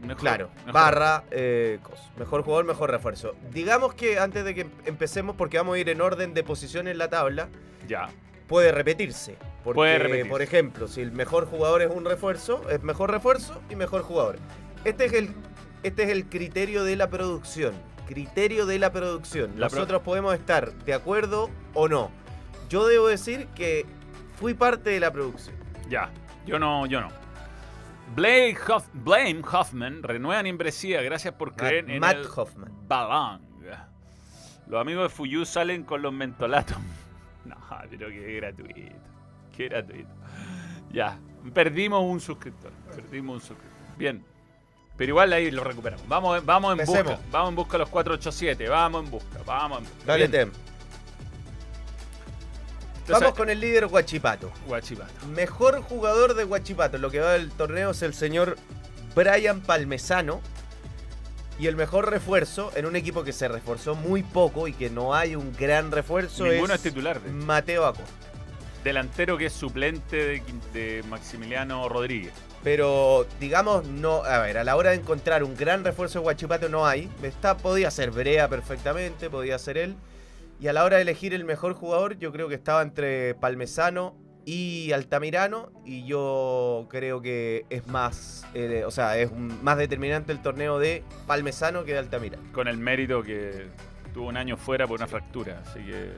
mejor 0.00 0.16
Claro, 0.16 0.50
mejor- 0.58 0.72
barra, 0.72 1.24
eh, 1.30 1.78
cos. 1.82 1.98
mejor 2.16 2.42
jugador, 2.42 2.64
mejor 2.64 2.90
refuerzo. 2.90 3.34
Digamos 3.52 3.92
que 3.94 4.18
antes 4.18 4.44
de 4.44 4.54
que 4.54 4.60
em- 4.62 4.70
empecemos, 4.86 5.36
porque 5.36 5.58
vamos 5.58 5.74
a 5.74 5.78
ir 5.78 5.88
en 5.90 6.00
orden 6.00 6.32
de 6.32 6.42
posición 6.42 6.88
en 6.88 6.96
la 6.96 7.10
tabla, 7.10 7.48
Ya. 7.86 8.08
puede 8.46 8.72
repetirse. 8.72 9.36
Porque, 9.62 9.76
Puede 9.76 9.98
repetirse. 9.98 10.30
por 10.30 10.40
ejemplo, 10.40 10.88
si 10.88 11.02
el 11.02 11.12
mejor 11.12 11.44
jugador 11.44 11.82
es 11.82 11.90
un 11.90 12.06
refuerzo, 12.06 12.62
es 12.70 12.82
mejor 12.82 13.10
refuerzo 13.10 13.60
y 13.68 13.76
mejor 13.76 14.00
jugador. 14.02 14.36
Este 14.86 15.04
es 15.04 15.12
el, 15.12 15.34
este 15.82 16.02
es 16.04 16.08
el 16.10 16.26
criterio 16.26 16.84
de 16.84 16.96
la 16.96 17.08
producción. 17.10 17.74
Criterio 18.06 18.66
de 18.66 18.78
la 18.78 18.92
producción. 18.92 19.52
La 19.58 19.68
pro- 19.68 19.76
Nosotros 19.78 20.02
podemos 20.02 20.34
estar 20.34 20.72
de 20.72 20.94
acuerdo 20.94 21.48
o 21.74 21.88
no. 21.88 22.10
Yo 22.68 22.86
debo 22.86 23.08
decir 23.08 23.46
que 23.54 23.86
fui 24.36 24.54
parte 24.54 24.90
de 24.90 25.00
la 25.00 25.12
producción. 25.12 25.56
Ya. 25.88 26.10
Yo 26.46 26.58
no, 26.58 26.86
yo 26.86 27.00
no. 27.00 27.08
Blake 28.16 28.58
Blame 28.94 29.40
Hoffman 29.52 30.02
renueva 30.02 30.42
membresía. 30.42 31.00
Gracias 31.02 31.34
por 31.34 31.54
creer 31.54 31.88
en 31.88 32.00
Matt 32.00 32.16
el 32.16 32.26
Hoffman. 32.34 32.72
Balang. 32.88 33.40
Los 34.66 34.80
amigos 34.80 35.04
de 35.04 35.08
Fuyu 35.08 35.44
salen 35.44 35.82
con 35.84 36.02
los 36.02 36.12
mentolatos. 36.12 36.76
No, 37.44 37.56
pero 37.88 38.08
que 38.10 38.36
gratuito. 38.36 38.94
Qué 39.56 39.68
gratuito. 39.68 40.10
Ya. 40.92 41.18
Perdimos 41.54 42.02
un 42.04 42.20
suscriptor. 42.20 42.70
Perdimos 42.94 43.36
un 43.36 43.40
suscriptor. 43.40 43.96
Bien. 43.96 44.22
Pero 45.00 45.12
igual 45.12 45.32
ahí 45.32 45.50
lo 45.50 45.64
recuperamos. 45.64 46.06
Vamos, 46.08 46.44
vamos 46.44 46.74
en 46.74 46.80
Empecemos. 46.80 47.12
busca. 47.14 47.26
Vamos 47.30 47.48
en 47.48 47.56
busca 47.56 47.72
de 47.72 47.78
los 47.78 47.88
487. 47.88 48.68
Vamos 48.68 49.04
en 49.06 49.10
busca. 49.10 49.38
Vamos 49.46 49.78
en 49.78 49.84
busca. 49.84 50.04
Dale. 50.04 50.28
Tem. 50.28 50.50
Entonces, 52.98 53.08
Vamos 53.08 53.34
con 53.34 53.48
el 53.48 53.58
líder 53.60 53.86
Guachipato. 53.86 54.52
Guachipato. 54.66 55.26
Mejor 55.28 55.80
jugador 55.80 56.34
de 56.34 56.44
Guachipato, 56.44 56.98
lo 56.98 57.10
que 57.10 57.20
va 57.20 57.32
del 57.32 57.50
torneo 57.50 57.92
es 57.92 58.02
el 58.02 58.12
señor 58.12 58.58
Brian 59.14 59.62
Palmesano. 59.62 60.42
Y 61.58 61.66
el 61.66 61.76
mejor 61.76 62.10
refuerzo 62.10 62.70
en 62.76 62.84
un 62.84 62.94
equipo 62.94 63.24
que 63.24 63.32
se 63.32 63.48
reforzó 63.48 63.94
muy 63.94 64.22
poco 64.22 64.68
y 64.68 64.74
que 64.74 64.90
no 64.90 65.14
hay 65.14 65.34
un 65.34 65.54
gran 65.56 65.92
refuerzo 65.92 66.44
Ninguno 66.44 66.74
es 66.74 66.84
es 66.84 66.92
titular. 66.92 67.22
Mateo 67.22 67.86
Acosta. 67.86 68.12
delantero 68.84 69.38
que 69.38 69.46
es 69.46 69.54
suplente 69.54 70.16
de, 70.16 70.42
de 70.74 71.02
Maximiliano 71.04 71.88
Rodríguez. 71.88 72.34
Pero 72.62 73.26
digamos, 73.40 73.86
no, 73.86 74.22
a 74.24 74.38
ver, 74.40 74.58
a 74.58 74.64
la 74.64 74.76
hora 74.76 74.90
de 74.90 74.96
encontrar 74.96 75.42
un 75.42 75.56
gran 75.56 75.82
refuerzo 75.84 76.18
de 76.18 76.24
Guachipato 76.24 76.68
no 76.68 76.86
hay. 76.86 77.08
Está, 77.22 77.56
podía 77.56 77.90
ser 77.90 78.10
Brea 78.10 78.48
perfectamente, 78.48 79.30
podía 79.30 79.58
ser 79.58 79.78
él. 79.78 79.96
Y 80.60 80.68
a 80.68 80.74
la 80.74 80.84
hora 80.84 80.96
de 80.96 81.02
elegir 81.02 81.32
el 81.32 81.44
mejor 81.44 81.72
jugador, 81.72 82.18
yo 82.18 82.32
creo 82.32 82.48
que 82.48 82.54
estaba 82.54 82.82
entre 82.82 83.34
Palmesano 83.36 84.14
y 84.44 84.92
Altamirano. 84.92 85.72
Y 85.86 86.04
yo 86.04 86.86
creo 86.90 87.22
que 87.22 87.64
es 87.70 87.86
más, 87.86 88.44
eh, 88.52 88.84
o 88.86 88.90
sea, 88.90 89.16
es 89.16 89.30
un- 89.30 89.64
más 89.64 89.78
determinante 89.78 90.30
el 90.32 90.42
torneo 90.42 90.78
de 90.78 91.02
Palmesano 91.26 91.84
que 91.84 91.92
de 91.94 91.98
Altamirano. 92.00 92.42
Con 92.52 92.68
el 92.68 92.76
mérito 92.76 93.22
que 93.22 93.68
tuvo 94.12 94.28
un 94.28 94.36
año 94.36 94.58
fuera 94.58 94.86
por 94.86 94.98
una 94.98 95.06
fractura. 95.06 95.62
Así 95.64 95.80
que. 95.80 96.10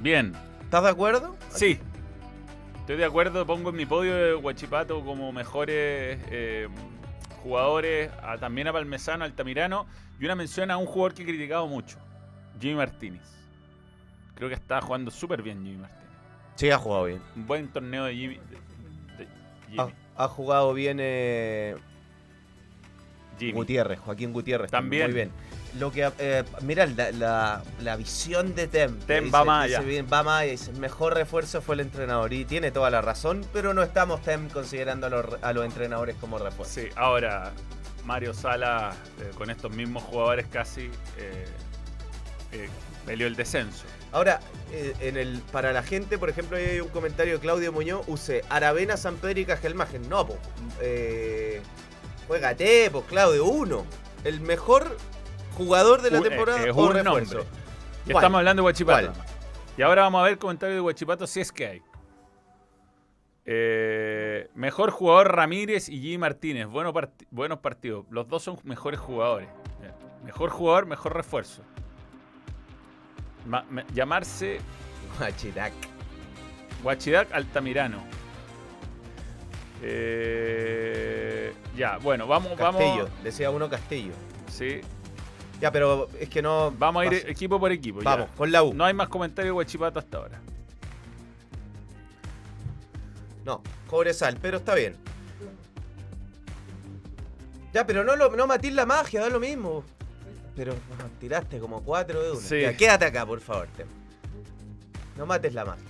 Bien. 0.00 0.32
¿Estás 0.64 0.82
de 0.82 0.88
acuerdo? 0.90 1.36
Sí. 1.50 1.78
Estoy 2.84 2.96
de 2.96 3.04
acuerdo. 3.06 3.46
Pongo 3.46 3.70
en 3.70 3.76
mi 3.76 3.86
podio 3.86 4.14
de 4.14 4.34
Huachipato 4.34 5.02
como 5.04 5.32
mejores 5.32 6.18
eh, 6.30 6.68
jugadores. 7.42 8.10
a- 8.22 8.36
también 8.38 8.68
a 8.68 8.72
Palmesano, 8.72 9.24
Altamirano. 9.24 9.86
Y 10.20 10.24
una 10.26 10.34
mención 10.34 10.70
a 10.70 10.76
un 10.76 10.86
jugador 10.86 11.14
que 11.14 11.22
he 11.22 11.26
criticado 11.26 11.66
mucho: 11.66 11.96
Jimmy 12.60 12.74
Martínez. 12.74 13.22
Creo 14.34 14.48
que 14.48 14.54
está 14.54 14.80
jugando 14.80 15.10
súper 15.10 15.42
bien 15.42 15.62
Jimmy 15.64 15.78
Martínez. 15.78 16.04
Sí, 16.56 16.70
ha 16.70 16.78
jugado 16.78 17.04
bien. 17.06 17.20
Un 17.36 17.46
buen 17.46 17.68
torneo 17.68 18.04
de 18.04 18.14
Jimmy. 18.14 18.34
de- 18.36 19.24
de 19.24 19.28
Jimmy. 19.70 19.78
Ha, 20.16 20.24
ha 20.24 20.28
jugado 20.28 20.74
bien 20.74 20.98
eh, 21.00 21.76
Jimmy. 23.38 23.52
Gutiérrez, 23.52 23.98
Joaquín 23.98 24.32
Gutiérrez. 24.32 24.70
También. 24.70 25.06
Muy 25.06 25.14
bien. 25.14 25.30
Lo 25.78 25.90
que, 25.90 26.08
eh, 26.18 26.44
mira, 26.62 26.86
la, 26.86 27.10
la- 27.10 27.62
la 27.80 27.96
visión 27.96 28.54
de 28.54 28.68
Tem. 28.68 28.96
Tem 29.00 29.24
dice- 29.24 29.32
va 29.36 29.44
más 29.44 29.64
allá. 29.64 29.82
va 30.12 30.22
más 30.22 30.42
allá, 30.42 30.50
dice, 30.52 30.72
mejor 30.72 31.14
refuerzo 31.14 31.60
fue 31.62 31.74
el 31.74 31.80
entrenador. 31.80 32.32
Y 32.32 32.44
tiene 32.44 32.70
toda 32.70 32.90
la 32.90 33.00
razón, 33.02 33.44
pero 33.52 33.74
no 33.74 33.82
estamos, 33.82 34.22
Tem, 34.22 34.48
considerando 34.50 35.08
a 35.08 35.10
los, 35.10 35.26
a 35.42 35.52
los 35.52 35.64
entrenadores 35.64 36.14
como 36.20 36.38
refuerzo. 36.38 36.72
Sí, 36.80 36.88
ahora 36.94 37.50
Mario 38.04 38.34
Sala, 38.34 38.94
eh, 39.20 39.30
con 39.36 39.50
estos 39.50 39.72
mismos 39.72 40.04
jugadores 40.04 40.46
casi, 40.50 40.90
eh, 41.18 41.44
eh, 42.52 42.68
peleó 43.04 43.26
el 43.26 43.34
descenso. 43.34 43.84
Ahora, 44.12 44.38
en 45.00 45.16
el, 45.16 45.40
para 45.50 45.72
la 45.72 45.82
gente, 45.82 46.18
por 46.18 46.30
ejemplo, 46.30 46.56
hay 46.56 46.78
un 46.78 46.88
comentario 46.88 47.34
de 47.34 47.40
Claudio 47.40 47.72
Muñoz, 47.72 48.04
use 48.06 48.42
Aravena, 48.48 48.96
San 48.96 49.16
Pedro 49.16 49.40
y 49.40 49.44
Cajelmagen. 49.44 50.08
No, 50.08 50.24
pues. 50.24 50.38
Juégate, 52.28 52.90
pues, 52.92 53.04
Claudio, 53.06 53.44
uno. 53.44 53.84
El 54.22 54.40
mejor 54.40 54.96
jugador 55.54 56.02
de 56.02 56.10
la 56.10 56.18
eh, 56.18 56.22
temporada 56.22 56.64
es 56.64 56.70
o 56.76 56.80
un 56.82 56.92
refuerzo. 56.92 57.34
nombre. 57.38 57.50
Ya 58.06 58.12
¿Cuál? 58.12 58.16
estamos 58.24 58.38
hablando 58.38 58.62
de 58.62 58.66
Huachipato. 58.66 59.12
¿Cuál? 59.12 59.26
Y 59.76 59.82
ahora 59.82 60.02
vamos 60.02 60.20
a 60.20 60.24
ver 60.24 60.38
comentarios 60.38 60.76
de 60.76 60.80
Huachipato 60.80 61.26
si 61.26 61.40
es 61.40 61.50
que 61.52 61.66
hay. 61.66 61.82
Eh, 63.46 64.48
mejor 64.54 64.90
jugador 64.90 65.34
Ramírez 65.34 65.88
y 65.88 66.00
G. 66.00 66.18
Martínez. 66.18 66.66
Bueno 66.66 66.92
buenos 67.30 67.58
partidos. 67.58 68.06
Los 68.10 68.28
dos 68.28 68.42
son 68.42 68.58
mejores 68.64 69.00
jugadores. 69.00 69.48
Mejor 70.24 70.48
jugador, 70.50 70.86
mejor 70.86 71.14
refuerzo. 71.14 71.62
Ma- 73.46 73.64
llamarse 73.92 74.58
Guachirac. 75.18 75.72
Huachidac 76.82 77.32
Altamirano. 77.32 78.02
Eh, 79.82 81.52
ya, 81.76 81.98
bueno, 81.98 82.26
vamos, 82.26 82.52
Castillo. 82.58 83.04
vamos. 83.04 83.22
Decía 83.22 83.50
uno 83.50 83.68
Castillo. 83.68 84.12
Sí, 84.50 84.80
Ya, 85.60 85.70
pero 85.70 86.08
es 86.18 86.28
que 86.28 86.42
no. 86.42 86.72
vamos 86.78 87.02
a 87.02 87.06
ir 87.06 87.14
equipo 87.28 87.58
por 87.58 87.72
equipo. 87.72 88.00
ya. 88.00 88.04
Vamos, 88.10 88.28
con 88.36 88.50
la 88.50 88.62
U. 88.62 88.74
No 88.74 88.84
hay 88.84 88.94
más 88.94 89.08
comentarios 89.08 89.52
de 89.54 89.56
Huachipato 89.56 89.98
hasta 89.98 90.18
ahora. 90.18 90.40
No, 93.44 93.62
Cobresal, 93.88 94.38
pero 94.40 94.56
está 94.58 94.74
bien. 94.74 94.96
Ya, 97.72 97.86
pero 97.86 98.04
no, 98.04 98.16
lo, 98.16 98.30
no 98.30 98.46
matís 98.46 98.72
la 98.72 98.86
magia, 98.86 99.20
da 99.20 99.28
lo 99.28 99.40
mismo. 99.40 99.84
Pero 100.56 100.72
no, 100.72 101.10
tiraste 101.18 101.58
como 101.58 101.82
cuatro 101.82 102.22
de 102.22 102.30
una. 102.32 102.40
Sí. 102.40 102.60
Ya, 102.60 102.76
quédate 102.76 103.04
acá, 103.06 103.26
por 103.26 103.40
favor. 103.40 103.66
Tem. 103.76 103.86
No 105.16 105.26
mates 105.26 105.52
la 105.54 105.64
magia. 105.64 105.84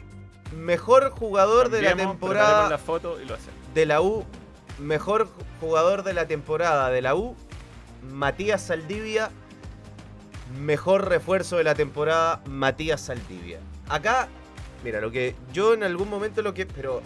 Mejor 0.56 1.10
jugador 1.10 1.68
de 1.68 1.82
la 1.82 1.94
temporada 1.94 2.68
preparemos 2.68 2.70
la 2.70 2.78
foto 2.78 3.20
y 3.20 3.24
lo 3.26 3.34
hacemos. 3.34 3.54
de 3.74 3.86
la 3.86 4.00
U. 4.00 4.24
Mejor 4.78 5.28
jugador 5.60 6.02
de 6.02 6.14
la 6.14 6.26
temporada 6.26 6.90
de 6.90 7.02
la 7.02 7.14
U. 7.14 7.36
Matías 8.10 8.62
Saldivia. 8.62 9.30
Mejor 10.60 11.08
refuerzo 11.08 11.56
de 11.56 11.64
la 11.64 11.74
temporada, 11.74 12.42
Matías 12.46 13.00
Saldivia. 13.00 13.60
Acá, 13.88 14.28
mira, 14.82 15.00
lo 15.00 15.10
que 15.10 15.34
yo 15.52 15.74
en 15.74 15.82
algún 15.82 16.08
momento 16.08 16.42
lo 16.42 16.54
que. 16.54 16.66
Pero 16.66 17.02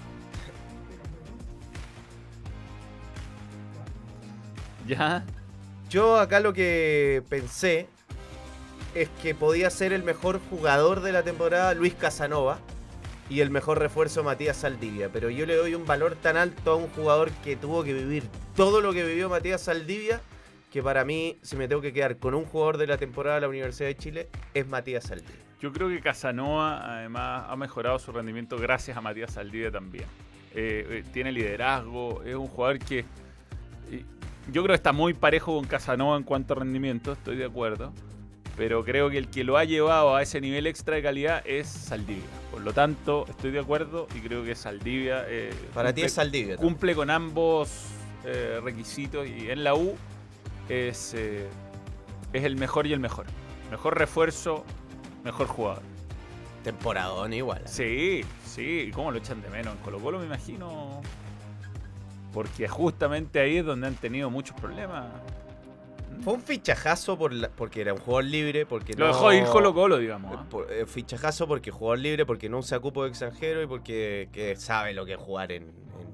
Ya, 4.88 5.22
Yo 5.90 6.18
acá 6.18 6.40
lo 6.40 6.54
que 6.54 7.22
pensé 7.28 7.88
es 8.94 9.10
que 9.22 9.34
podía 9.34 9.68
ser 9.68 9.92
el 9.92 10.02
mejor 10.02 10.40
jugador 10.48 11.02
de 11.02 11.12
la 11.12 11.22
temporada 11.22 11.74
Luis 11.74 11.92
Casanova 11.92 12.58
y 13.28 13.40
el 13.40 13.50
mejor 13.50 13.78
refuerzo 13.78 14.24
Matías 14.24 14.56
Saldivia. 14.56 15.10
Pero 15.12 15.28
yo 15.28 15.44
le 15.44 15.56
doy 15.56 15.74
un 15.74 15.84
valor 15.84 16.16
tan 16.16 16.38
alto 16.38 16.72
a 16.72 16.76
un 16.76 16.88
jugador 16.88 17.30
que 17.44 17.54
tuvo 17.54 17.84
que 17.84 17.92
vivir 17.92 18.24
todo 18.56 18.80
lo 18.80 18.94
que 18.94 19.04
vivió 19.04 19.28
Matías 19.28 19.60
Saldivia 19.60 20.22
que 20.70 20.82
para 20.82 21.04
mí, 21.04 21.36
si 21.42 21.56
me 21.56 21.66
tengo 21.68 21.80
que 21.80 21.92
quedar 21.92 22.18
con 22.18 22.34
un 22.34 22.44
jugador 22.44 22.76
de 22.76 22.86
la 22.86 22.98
temporada 22.98 23.36
de 23.36 23.40
la 23.42 23.48
Universidad 23.48 23.88
de 23.88 23.96
Chile, 23.96 24.28
es 24.54 24.66
Matías 24.66 25.04
Saldivia. 25.04 25.34
yo 25.60 25.72
creo 25.72 25.88
que 25.88 26.00
Casanova 26.00 26.98
además 26.98 27.44
ha 27.48 27.56
mejorado 27.56 27.98
su 27.98 28.12
rendimiento 28.12 28.56
gracias 28.58 28.96
a 28.96 29.00
Matías 29.00 29.32
Saldivia 29.32 29.70
también. 29.70 30.04
Eh, 30.54 30.86
eh, 30.88 31.04
tiene 31.12 31.32
liderazgo, 31.32 32.22
es 32.22 32.34
un 32.34 32.46
jugador 32.48 32.78
que 32.78 33.04
yo 34.52 34.62
creo 34.62 34.68
que 34.68 34.74
está 34.74 34.92
muy 34.92 35.12
parejo 35.14 35.54
con 35.56 35.66
Casanova 35.66 36.16
en 36.16 36.22
cuanto 36.22 36.54
a 36.54 36.58
rendimiento, 36.58 37.12
estoy 37.12 37.36
de 37.36 37.44
acuerdo. 37.44 37.92
Pero 38.56 38.82
creo 38.84 39.08
que 39.08 39.18
el 39.18 39.28
que 39.28 39.44
lo 39.44 39.56
ha 39.56 39.64
llevado 39.64 40.16
a 40.16 40.22
ese 40.22 40.40
nivel 40.40 40.66
extra 40.66 40.96
de 40.96 41.02
calidad 41.02 41.42
es 41.46 41.68
Saldivia. 41.68 42.24
Por 42.50 42.62
lo 42.62 42.72
tanto, 42.72 43.24
estoy 43.28 43.52
de 43.52 43.60
acuerdo 43.60 44.08
y 44.16 44.20
creo 44.20 44.42
que 44.42 44.54
Saldivia 44.56 45.24
eh, 45.28 45.50
Para 45.74 45.92
ti 45.92 46.00
cumple- 46.00 46.06
es 46.06 46.12
Saldivia. 46.12 46.54
¿no? 46.56 46.60
cumple 46.62 46.94
con 46.94 47.08
ambos 47.10 47.86
requisitos 48.64 49.26
y 49.28 49.48
en 49.50 49.64
la 49.64 49.74
U 49.74 49.96
es, 50.68 51.14
eh, 51.14 51.46
es 52.32 52.44
el 52.44 52.56
mejor 52.56 52.86
y 52.86 52.92
el 52.92 53.00
mejor. 53.00 53.26
Mejor 53.70 53.98
refuerzo, 53.98 54.64
mejor 55.24 55.46
jugador. 55.46 55.82
Temporadón 56.64 57.32
igual. 57.32 57.62
Sí, 57.66 58.22
sí, 58.44 58.86
¿y 58.88 58.90
cómo 58.90 59.10
lo 59.10 59.18
echan 59.18 59.40
de 59.42 59.48
menos? 59.50 59.74
En 59.76 59.80
Colo 59.82 59.98
Colo 59.98 60.18
me 60.18 60.26
imagino. 60.26 61.00
Porque 62.32 62.68
justamente 62.68 63.40
ahí 63.40 63.58
es 63.58 63.64
donde 63.64 63.86
han 63.86 63.94
tenido 63.94 64.30
muchos 64.30 64.54
problemas. 64.60 65.06
Fue 66.22 66.34
un 66.34 66.42
fichajazo 66.42 67.16
por 67.16 67.32
la- 67.32 67.48
porque 67.48 67.80
era 67.80 67.94
un 67.94 68.00
jugador 68.00 68.24
libre, 68.24 68.66
porque 68.66 68.92
Lo 68.94 69.06
no- 69.06 69.12
dejó 69.12 69.32
ir 69.32 69.44
Colo 69.44 69.72
Colo, 69.72 69.98
digamos. 69.98 70.34
¿ah? 70.36 70.44
Por- 70.50 70.70
eh, 70.72 70.84
fichajazo 70.84 71.46
porque 71.46 71.70
jugador 71.70 72.00
libre, 72.00 72.26
porque 72.26 72.48
no 72.48 72.58
usa 72.58 72.80
cupo 72.80 73.04
de 73.04 73.10
extranjero 73.10 73.62
y 73.62 73.66
porque 73.66 74.28
que 74.32 74.56
sabe 74.56 74.92
lo 74.94 75.06
que 75.06 75.12
es 75.12 75.18
jugar 75.18 75.52
en, 75.52 75.72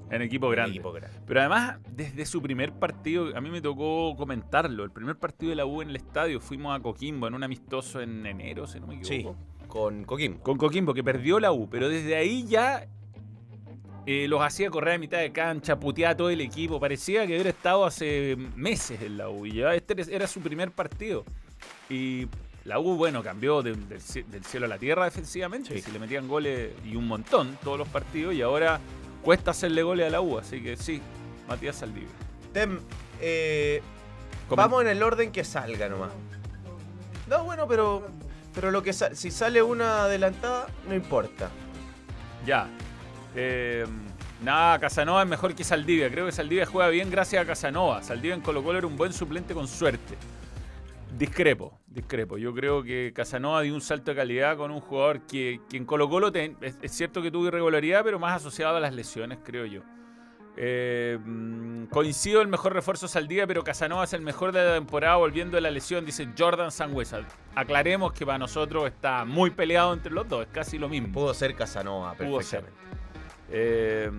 En 0.09 0.21
equipo 0.21 0.49
grande. 0.49 0.71
equipo 0.71 0.91
grande. 0.91 1.17
Pero 1.25 1.39
además, 1.39 1.77
desde 1.91 2.25
su 2.25 2.41
primer 2.41 2.71
partido, 2.73 3.35
a 3.35 3.41
mí 3.41 3.49
me 3.49 3.61
tocó 3.61 4.15
comentarlo. 4.15 4.83
El 4.83 4.91
primer 4.91 5.15
partido 5.17 5.49
de 5.49 5.55
la 5.55 5.65
U 5.65 5.81
en 5.81 5.89
el 5.89 5.95
estadio, 5.95 6.39
fuimos 6.39 6.77
a 6.77 6.81
Coquimbo 6.81 7.27
en 7.27 7.33
un 7.33 7.43
amistoso 7.43 8.01
en 8.01 8.25
enero, 8.25 8.67
si 8.67 8.79
no 8.79 8.87
me 8.87 9.03
Sí, 9.03 9.15
equivoco. 9.15 9.37
con 9.67 10.03
Coquimbo. 10.03 10.41
Con 10.43 10.57
Coquimbo, 10.57 10.93
que 10.93 11.03
perdió 11.03 11.39
la 11.39 11.51
U, 11.51 11.67
pero 11.69 11.89
desde 11.89 12.15
ahí 12.15 12.45
ya 12.47 12.87
eh, 14.07 14.27
los 14.27 14.39
hacía 14.41 14.69
correr 14.69 14.93
a 14.95 14.97
mitad 14.99 15.17
de 15.17 15.31
cancha, 15.31 15.79
puteaba 15.79 16.15
todo 16.15 16.29
el 16.29 16.39
equipo. 16.41 16.79
Parecía 16.79 17.25
que 17.25 17.33
hubiera 17.33 17.49
estado 17.49 17.85
hace 17.85 18.35
meses 18.55 19.01
en 19.01 19.17
la 19.17 19.29
U. 19.29 19.47
Y 19.47 19.53
ya 19.53 19.73
este 19.73 19.95
era 20.15 20.27
su 20.27 20.39
primer 20.41 20.69
partido. 20.69 21.25
Y 21.89 22.27
la 22.65 22.77
U, 22.77 22.95
bueno, 22.97 23.23
cambió 23.23 23.63
de- 23.63 23.73
del, 23.73 23.99
ci- 23.99 24.23
del 24.25 24.43
cielo 24.45 24.67
a 24.67 24.69
la 24.69 24.77
tierra 24.77 25.05
defensivamente. 25.05 25.81
Sí. 25.81 25.91
Le 25.91 25.97
metían 25.97 26.27
goles 26.27 26.73
y 26.85 26.95
un 26.95 27.07
montón 27.07 27.57
todos 27.63 27.79
los 27.79 27.87
partidos. 27.87 28.35
Y 28.35 28.43
ahora 28.43 28.79
cuesta 29.25 29.51
hacerle 29.51 29.83
goles 29.83 30.07
a 30.07 30.09
la 30.11 30.21
U. 30.21 30.37
Así 30.37 30.61
que 30.61 30.77
sí, 30.77 31.01
Matías 31.49 31.75
Saldivia. 31.75 32.07
Tem, 32.53 32.79
eh, 33.19 33.81
vamos 34.49 34.83
en 34.83 34.87
el 34.87 35.03
orden 35.03 35.31
que 35.31 35.43
salga 35.43 35.89
nomás. 35.89 36.11
No, 37.27 37.43
bueno, 37.43 37.67
pero 37.67 38.07
pero 38.53 38.71
lo 38.71 38.81
que 38.81 38.93
si 38.93 39.31
sale 39.31 39.61
una 39.61 40.03
adelantada, 40.03 40.67
no 40.87 40.95
importa. 40.95 41.49
Ya. 42.45 42.69
Eh, 43.35 43.85
nada, 44.41 44.79
Casanova 44.79 45.23
es 45.23 45.27
mejor 45.27 45.53
que 45.53 45.65
Saldivia. 45.65 46.09
Creo 46.09 46.25
que 46.25 46.31
Saldivia 46.31 46.65
juega 46.65 46.89
bien 46.89 47.11
gracias 47.11 47.43
a 47.43 47.45
Casanova. 47.45 48.01
Saldivia 48.01 48.35
en 48.35 48.41
Colo 48.41 48.63
Colo 48.63 48.77
era 48.77 48.87
un 48.87 48.95
buen 48.95 49.11
suplente 49.11 49.53
con 49.53 49.67
suerte. 49.67 50.15
Discrepo, 51.17 51.79
discrepo. 51.87 52.37
Yo 52.37 52.53
creo 52.53 52.83
que 52.83 53.13
Casanova 53.15 53.61
dio 53.61 53.73
un 53.73 53.81
salto 53.81 54.11
de 54.11 54.17
calidad 54.17 54.57
con 54.57 54.71
un 54.71 54.81
jugador 54.81 55.21
que, 55.21 55.61
que 55.69 55.77
en 55.77 55.85
Colo 55.85 56.09
Colo 56.09 56.31
ten- 56.31 56.57
es, 56.61 56.77
es 56.81 56.91
cierto 56.91 57.21
que 57.21 57.31
tuvo 57.31 57.47
irregularidad, 57.47 58.03
pero 58.03 58.19
más 58.19 58.35
asociado 58.35 58.75
a 58.75 58.79
las 58.81 58.93
lesiones, 58.93 59.37
creo 59.43 59.65
yo. 59.65 59.81
Eh, 60.57 61.17
mm, 61.23 61.85
coincido 61.85 62.41
el 62.41 62.47
mejor 62.49 62.73
refuerzo 62.73 63.07
Saldivia, 63.07 63.47
pero 63.47 63.63
Casanova 63.63 64.03
es 64.03 64.13
el 64.13 64.21
mejor 64.21 64.51
de 64.51 64.63
la 64.65 64.73
temporada 64.75 65.15
volviendo 65.17 65.55
de 65.55 65.61
la 65.61 65.71
lesión, 65.71 66.05
dice 66.05 66.27
Jordan 66.37 66.71
Sangüesa. 66.71 67.21
Aclaremos 67.55 68.11
que 68.13 68.25
para 68.25 68.37
nosotros 68.37 68.85
está 68.87 69.23
muy 69.25 69.51
peleado 69.51 69.93
entre 69.93 70.11
los 70.11 70.27
dos, 70.27 70.43
es 70.45 70.51
casi 70.51 70.77
lo 70.77 70.89
mismo. 70.89 71.13
Pudo 71.13 71.33
ser 71.33 71.55
Casanova, 71.55 72.13
Pudo 72.15 72.41
ser. 72.41 72.61
perfectamente. 72.63 72.95
Eh, 73.51 74.11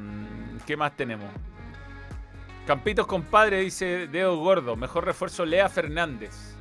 ¿Qué 0.66 0.76
más 0.78 0.96
tenemos? 0.96 1.26
Campitos 2.66 3.06
compadre, 3.06 3.60
dice 3.60 4.06
Dedos 4.08 4.38
Gordos. 4.38 4.76
Mejor 4.78 5.04
refuerzo 5.04 5.44
Lea 5.44 5.68
Fernández. 5.68 6.55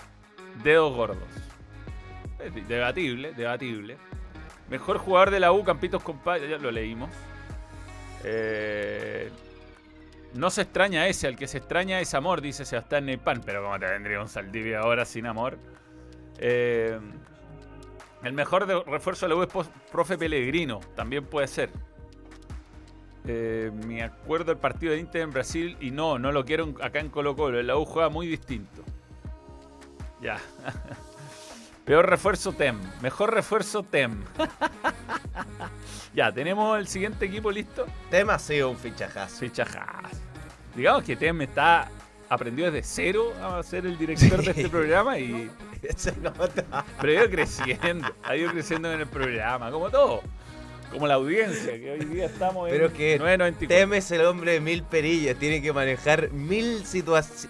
Dedos 0.64 0.94
Gordos. 0.96 1.18
De- 2.38 2.62
Debatible, 2.62 3.34
debatible. 3.34 3.98
Mejor 4.70 4.98
jugador 4.98 5.32
de 5.32 5.40
la 5.40 5.52
U, 5.52 5.64
Campitos 5.64 6.02
compadre. 6.04 6.50
Ya 6.50 6.58
lo 6.58 6.72
leímos. 6.72 7.10
Eh, 8.24 9.30
no 10.34 10.50
se 10.50 10.64
extraña 10.64 11.08
ese, 11.08 11.28
al 11.28 11.36
que 11.38 11.48
se 11.48 11.60
extraña 11.60 12.00
es 12.00 12.14
amor, 12.14 12.42
dice 12.42 12.66
Sebastián 12.66 13.06
Neypan. 13.06 13.42
Pero 13.46 13.64
¿cómo 13.64 13.80
te 13.80 13.86
vendría 13.86 14.20
un 14.22 14.28
Saldivia 14.28 14.80
ahora 14.80 15.06
sin 15.06 15.26
amor? 15.28 15.58
Eh, 16.40 17.00
el 18.24 18.34
mejor 18.34 18.66
de- 18.66 18.84
refuerzo 18.84 19.26
de 19.28 19.30
la 19.30 19.36
U 19.36 19.44
es 19.44 19.50
profe 19.92 20.18
Pellegrino. 20.18 20.80
También 20.96 21.26
puede 21.26 21.48
ser. 21.48 21.70
Eh, 23.28 23.72
me 23.88 24.04
acuerdo 24.04 24.46
del 24.46 24.58
partido 24.58 24.94
de 24.94 25.00
Inter 25.00 25.22
en 25.22 25.32
Brasil 25.32 25.78
y 25.80 25.90
no, 25.92 26.20
no 26.20 26.32
lo 26.32 26.46
quiero 26.46 26.74
acá 26.82 27.00
en 27.00 27.10
Colo 27.10 27.36
Colo. 27.36 27.62
La 27.64 27.76
U 27.78 27.86
juega 27.86 28.10
muy 28.10 28.28
distinto. 28.28 28.84
Ya. 30.26 30.40
Peor 31.86 32.10
refuerzo 32.10 32.52
Tem. 32.52 32.76
Mejor 33.00 33.32
refuerzo 33.32 33.84
Tem. 33.84 34.24
ya, 36.16 36.32
tenemos 36.32 36.80
el 36.80 36.88
siguiente 36.88 37.28
equipo 37.28 37.52
listo. 37.52 37.86
Tem 38.10 38.28
ha 38.28 38.40
sido 38.40 38.72
un 38.72 38.78
fichajazo. 38.78 39.38
Fichajas. 39.38 40.20
Digamos 40.76 41.04
que 41.04 41.16
Tem 41.16 41.40
está 41.42 41.90
aprendió 42.28 42.72
desde 42.72 42.82
cero 42.88 43.34
a 43.40 43.62
ser 43.62 43.86
el 43.86 44.00
director 44.00 44.44
de 44.44 44.50
este 44.50 44.68
programa 44.68 45.20
y 45.20 45.52
Se 45.96 46.12
nota. 46.18 46.84
pero 47.00 47.12
ha 47.12 47.24
ido 47.24 47.30
creciendo, 47.30 48.08
ha 48.24 48.36
ido 48.36 48.50
creciendo 48.52 48.92
en 48.92 49.02
el 49.02 49.08
programa, 49.08 49.70
como 49.70 49.92
todo. 49.92 50.24
Como 50.92 51.08
la 51.08 51.16
audiencia, 51.16 51.74
que 51.74 51.92
hoy 51.92 52.06
día 52.06 52.26
estamos 52.28 52.70
en 52.70 52.74
Pero 52.76 52.94
que 52.94 53.20
9.94. 53.20 53.68
Tem 53.68 53.94
es 53.94 54.12
el 54.12 54.22
hombre 54.26 54.54
de 54.54 54.60
mil 54.62 54.84
perillas, 54.84 55.36
tiene 55.38 55.62
que 55.62 55.74
manejar 55.74 56.32
mil 56.32 56.84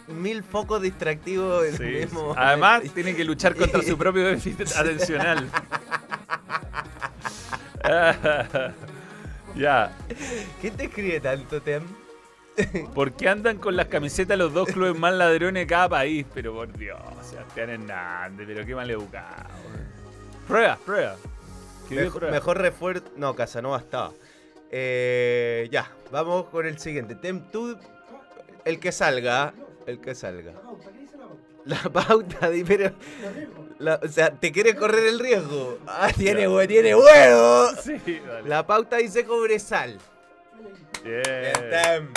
mil 0.08 0.44
focos 0.44 0.82
distractivos 0.82 1.66
en 1.68 1.78
Sí, 1.78 1.84
el 1.84 1.90
sí. 1.90 2.06
mismo 2.06 2.34
Además, 2.36 2.84
tiene 2.94 3.16
que 3.16 3.24
luchar 3.24 3.56
contra 3.56 3.82
su 3.84 3.98
propio 4.00 4.26
déficit 4.28 4.68
atencional. 4.76 5.48
ya. 9.56 9.92
¿Quién 10.62 10.76
te 10.76 10.86
escribe 10.86 11.20
tanto, 11.20 11.62
Tem? 11.62 11.84
¿Por 12.94 13.12
qué 13.14 13.28
andan 13.28 13.58
con 13.58 13.76
las 13.76 13.88
camisetas 13.88 14.38
los 14.38 14.54
dos 14.54 14.70
clubes 14.70 14.98
más 14.98 15.14
ladrones 15.14 15.64
de 15.64 15.68
cada 15.68 15.90
país? 15.90 16.26
Pero 16.34 16.54
por 16.54 16.72
Dios, 16.78 16.98
Sebastián 17.22 17.70
Hernández, 17.70 18.48
pero 18.48 18.66
qué 18.66 18.74
mal 18.74 18.90
educado. 18.90 19.50
Prueba, 20.48 20.78
prueba. 20.86 21.16
¿Qué 21.88 21.96
Mejor, 21.96 22.32
mejor 22.32 22.58
refuerzo. 22.60 23.06
No, 23.16 23.36
Casanova 23.36 23.78
estaba. 23.78 24.12
Eh, 24.72 25.68
ya, 25.72 25.92
vamos 26.12 26.46
con 26.48 26.66
el 26.66 26.80
siguiente. 26.80 27.16
Tem, 27.16 27.40
tú, 27.52 27.78
el 28.66 28.80
que 28.80 28.92
salga, 28.92 29.54
el 29.86 30.00
que 30.02 30.16
salga. 30.16 30.54
La 31.66 31.78
pauta, 31.92 32.50
di- 32.50 32.64
pero. 32.64 32.92
la- 33.80 34.00
o 34.04 34.08
sea, 34.08 34.30
¿te 34.32 34.52
quieres 34.52 34.76
correr 34.76 35.06
el 35.08 35.20
riesgo? 35.20 35.80
Ah, 35.88 36.10
tiene, 36.16 36.48
hue- 36.48 36.68
tiene 36.68 36.96
huevo. 36.96 37.70
Sí, 37.82 38.22
dale. 38.28 38.48
La 38.50 38.66
pauta 38.68 38.98
dice 38.98 39.26
cobresal. 39.26 39.98
Bien. 41.04 41.22
Bien, 41.24 41.54
Tem. 41.70 42.14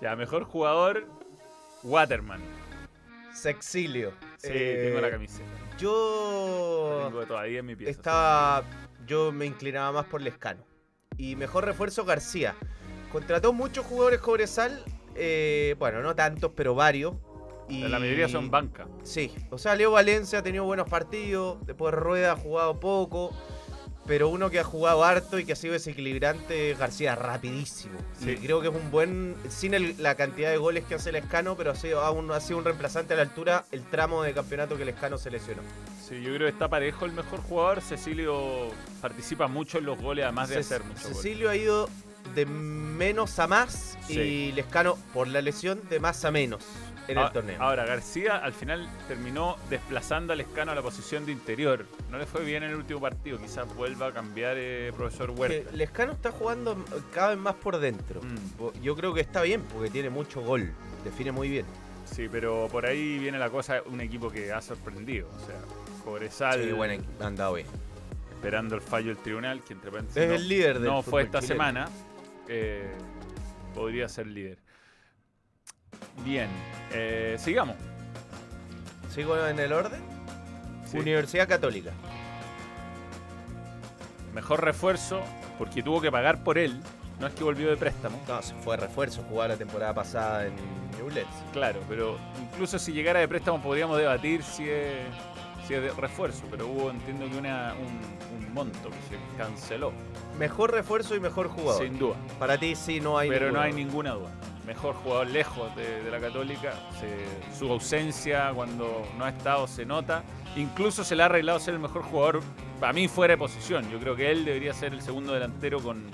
Ya, 0.00 0.16
mejor 0.16 0.44
jugador, 0.44 1.06
Waterman. 1.84 2.40
Sexilio. 3.32 4.12
Sí, 4.38 4.48
Eh, 4.52 4.82
tengo 4.88 5.00
la 5.00 5.10
camiseta. 5.10 5.44
Yo. 5.82 7.08
tengo 7.08 7.26
todavía 7.26 7.58
en 7.58 7.66
mi 7.66 7.76
pieza. 7.76 7.90
Estaba. 7.90 8.64
Yo 9.06 9.32
me 9.32 9.46
inclinaba 9.46 9.90
más 9.90 10.06
por 10.06 10.20
Lescano. 10.20 10.64
Y 11.16 11.34
mejor 11.36 11.64
refuerzo 11.64 12.04
García. 12.04 12.54
Contrató 13.10 13.52
muchos 13.52 13.84
jugadores 13.84 14.20
Cobresal. 14.20 14.84
eh, 15.14 15.74
bueno, 15.78 16.00
no 16.02 16.14
tantos, 16.14 16.52
pero 16.54 16.74
varios. 16.74 17.14
Y... 17.68 17.82
La 17.88 17.98
mayoría 17.98 18.28
son 18.28 18.50
banca. 18.50 18.86
Sí, 19.02 19.32
o 19.50 19.58
sea, 19.58 19.74
Leo 19.74 19.92
Valencia 19.92 20.38
ha 20.40 20.42
tenido 20.42 20.64
buenos 20.64 20.88
partidos, 20.88 21.64
después 21.66 21.94
Rueda 21.94 22.32
ha 22.32 22.36
jugado 22.36 22.78
poco, 22.80 23.30
pero 24.06 24.28
uno 24.28 24.50
que 24.50 24.58
ha 24.58 24.64
jugado 24.64 25.04
harto 25.04 25.38
y 25.38 25.44
que 25.44 25.52
ha 25.52 25.56
sido 25.56 25.74
desequilibrante 25.74 26.72
es 26.72 26.78
García, 26.78 27.14
rapidísimo. 27.14 27.94
Sí. 28.18 28.30
Y 28.32 28.36
creo 28.36 28.60
que 28.60 28.68
es 28.68 28.74
un 28.74 28.90
buen, 28.90 29.36
sin 29.48 29.74
el- 29.74 29.94
la 29.98 30.14
cantidad 30.16 30.50
de 30.50 30.56
goles 30.56 30.84
que 30.84 30.96
hace 30.96 31.10
el 31.10 31.16
Escano, 31.16 31.56
pero 31.56 31.70
ha 31.70 31.74
sido, 31.76 32.00
aún 32.02 32.30
ha 32.32 32.40
sido 32.40 32.58
un 32.58 32.64
reemplazante 32.64 33.14
a 33.14 33.16
la 33.16 33.22
altura 33.22 33.64
el 33.70 33.82
tramo 33.84 34.22
de 34.22 34.32
campeonato 34.34 34.76
que 34.76 34.82
el 34.82 34.88
Escano 34.88 35.18
se 35.18 35.30
lesionó. 35.30 35.62
Sí, 36.08 36.20
yo 36.20 36.34
creo 36.34 36.46
que 36.48 36.52
está 36.52 36.68
parejo 36.68 37.04
el 37.04 37.12
mejor 37.12 37.40
jugador. 37.42 37.80
Cecilio 37.80 38.70
participa 39.00 39.46
mucho 39.46 39.78
en 39.78 39.86
los 39.86 39.98
goles, 40.00 40.24
además 40.24 40.48
de 40.48 40.56
Ce- 40.56 40.60
hacer 40.74 40.82
goles. 40.82 41.02
Cecilio 41.02 41.48
ha 41.48 41.56
ido 41.56 41.88
de 42.34 42.44
menos 42.46 43.38
a 43.38 43.46
más 43.46 43.96
Sí. 44.06 44.18
y 44.20 44.52
Lescano, 44.52 44.96
por 45.14 45.28
la 45.28 45.40
lesión, 45.42 45.80
de 45.88 46.00
más 46.00 46.24
a 46.24 46.30
menos 46.30 46.62
en 47.08 47.18
el 47.18 47.24
Ah, 47.24 47.32
torneo. 47.32 47.60
Ahora, 47.62 47.84
García 47.84 48.36
al 48.38 48.52
final 48.52 48.88
terminó 49.08 49.56
desplazando 49.68 50.32
al 50.32 50.40
escano 50.40 50.72
a 50.72 50.74
la 50.74 50.82
posición 50.82 51.26
de 51.26 51.32
interior. 51.32 51.84
No 52.10 52.18
le 52.18 52.26
fue 52.26 52.44
bien 52.44 52.62
en 52.62 52.70
el 52.70 52.76
último 52.76 53.00
partido. 53.00 53.38
Quizás 53.38 53.66
vuelva 53.74 54.08
a 54.08 54.12
cambiar 54.12 54.56
eh, 54.58 54.92
profesor 54.96 55.34
Que 55.34 55.40
Huerta. 55.40 55.72
Lescano 55.72 56.12
está 56.12 56.30
jugando 56.30 56.76
cada 57.12 57.30
vez 57.30 57.38
más 57.38 57.54
por 57.56 57.78
dentro. 57.78 58.20
Mm. 58.22 58.82
Yo 58.82 58.94
creo 58.96 59.12
que 59.14 59.20
está 59.20 59.42
bien 59.42 59.62
porque 59.72 59.90
tiene 59.90 60.10
mucho 60.10 60.40
gol. 60.42 60.70
Define 61.04 61.32
muy 61.32 61.48
bien. 61.48 61.66
Sí, 62.04 62.28
pero 62.30 62.68
por 62.70 62.84
ahí 62.86 63.18
viene 63.18 63.38
la 63.38 63.48
cosa, 63.50 63.82
un 63.86 64.00
equipo 64.00 64.30
que 64.30 64.52
ha 64.52 64.60
sorprendido. 64.60 65.28
O 65.28 65.46
sea, 65.46 65.56
Cobresal 66.04 66.62
Sí, 66.62 66.72
bueno, 66.72 67.02
andado 67.20 67.54
bien. 67.54 67.66
esperando 68.34 68.74
el 68.74 68.80
fallo 68.80 69.08
del 69.08 69.18
tribunal, 69.18 69.62
que 69.62 69.72
entre 69.72 69.90
paréntesis 69.90 70.22
Es 70.22 70.28
no, 70.28 70.34
el 70.34 70.48
líder 70.48 70.78
del 70.80 70.90
no 70.90 71.02
fue 71.02 71.22
esta 71.22 71.40
chileno. 71.40 71.54
semana. 71.54 71.88
eh, 72.48 72.90
podría 73.74 74.08
ser 74.08 74.26
líder. 74.26 74.58
Bien, 76.24 76.48
eh, 76.92 77.36
sigamos. 77.38 77.76
¿Sigo 79.14 79.36
en 79.46 79.58
el 79.58 79.72
orden? 79.72 80.00
Sí. 80.86 80.98
Universidad 80.98 81.48
Católica. 81.48 81.90
Mejor 84.34 84.64
refuerzo, 84.64 85.20
porque 85.58 85.82
tuvo 85.82 86.00
que 86.00 86.10
pagar 86.10 86.42
por 86.42 86.58
él. 86.58 86.80
No 87.20 87.26
es 87.26 87.34
que 87.34 87.44
volvió 87.44 87.68
de 87.70 87.76
préstamo. 87.76 88.18
No, 88.26 88.40
se 88.42 88.54
fue 88.54 88.76
refuerzo. 88.76 89.22
Jugaba 89.28 89.48
la 89.48 89.56
temporada 89.56 89.94
pasada 89.94 90.46
en 90.46 90.54
Newell's. 90.96 91.26
Claro, 91.52 91.80
pero 91.88 92.16
incluso 92.40 92.78
si 92.78 92.92
llegara 92.92 93.20
de 93.20 93.28
préstamo 93.28 93.62
podríamos 93.62 93.98
debatir 93.98 94.42
si 94.42 94.68
es, 94.68 95.04
si 95.66 95.74
es 95.74 95.82
de 95.82 95.90
refuerzo, 95.92 96.44
pero 96.50 96.66
hubo, 96.66 96.90
entiendo 96.90 97.28
que 97.30 97.36
una, 97.36 97.74
un, 97.74 98.38
un 98.46 98.54
monto 98.54 98.88
que 98.90 99.16
se 99.16 99.36
canceló, 99.38 99.92
Mejor 100.38 100.72
refuerzo 100.72 101.14
y 101.14 101.20
mejor 101.20 101.48
jugador. 101.48 101.82
sin 101.84 101.98
duda. 101.98 102.16
Para 102.38 102.56
ti 102.58 102.74
sí 102.74 103.00
no 103.00 103.18
hay 103.18 103.28
pero 103.28 103.52
no 103.52 103.60
hay 103.60 103.72
ninguna 103.72 104.12
duda. 104.12 104.30
Mejor 104.66 104.94
jugador 104.94 105.26
lejos 105.26 105.74
de, 105.74 106.08
la 106.10 106.20
Católica, 106.20 106.72
su 107.58 107.70
ausencia 107.70 108.52
cuando 108.54 109.06
no 109.18 109.24
ha 109.24 109.30
estado 109.30 109.66
se 109.66 109.84
nota. 109.84 110.22
Incluso 110.56 111.02
se 111.02 111.16
le 111.16 111.22
ha 111.22 111.26
arreglado 111.26 111.58
ser 111.58 111.74
el 111.74 111.80
mejor 111.80 112.02
jugador, 112.02 112.40
para 112.78 112.92
mí 112.92 113.08
fuera 113.08 113.32
de 113.32 113.38
posición. 113.38 113.90
Yo 113.90 113.98
creo 113.98 114.14
que 114.14 114.30
él 114.30 114.44
debería 114.44 114.72
ser 114.72 114.92
el 114.92 115.02
segundo 115.02 115.32
delantero 115.32 115.80
con, 115.80 116.04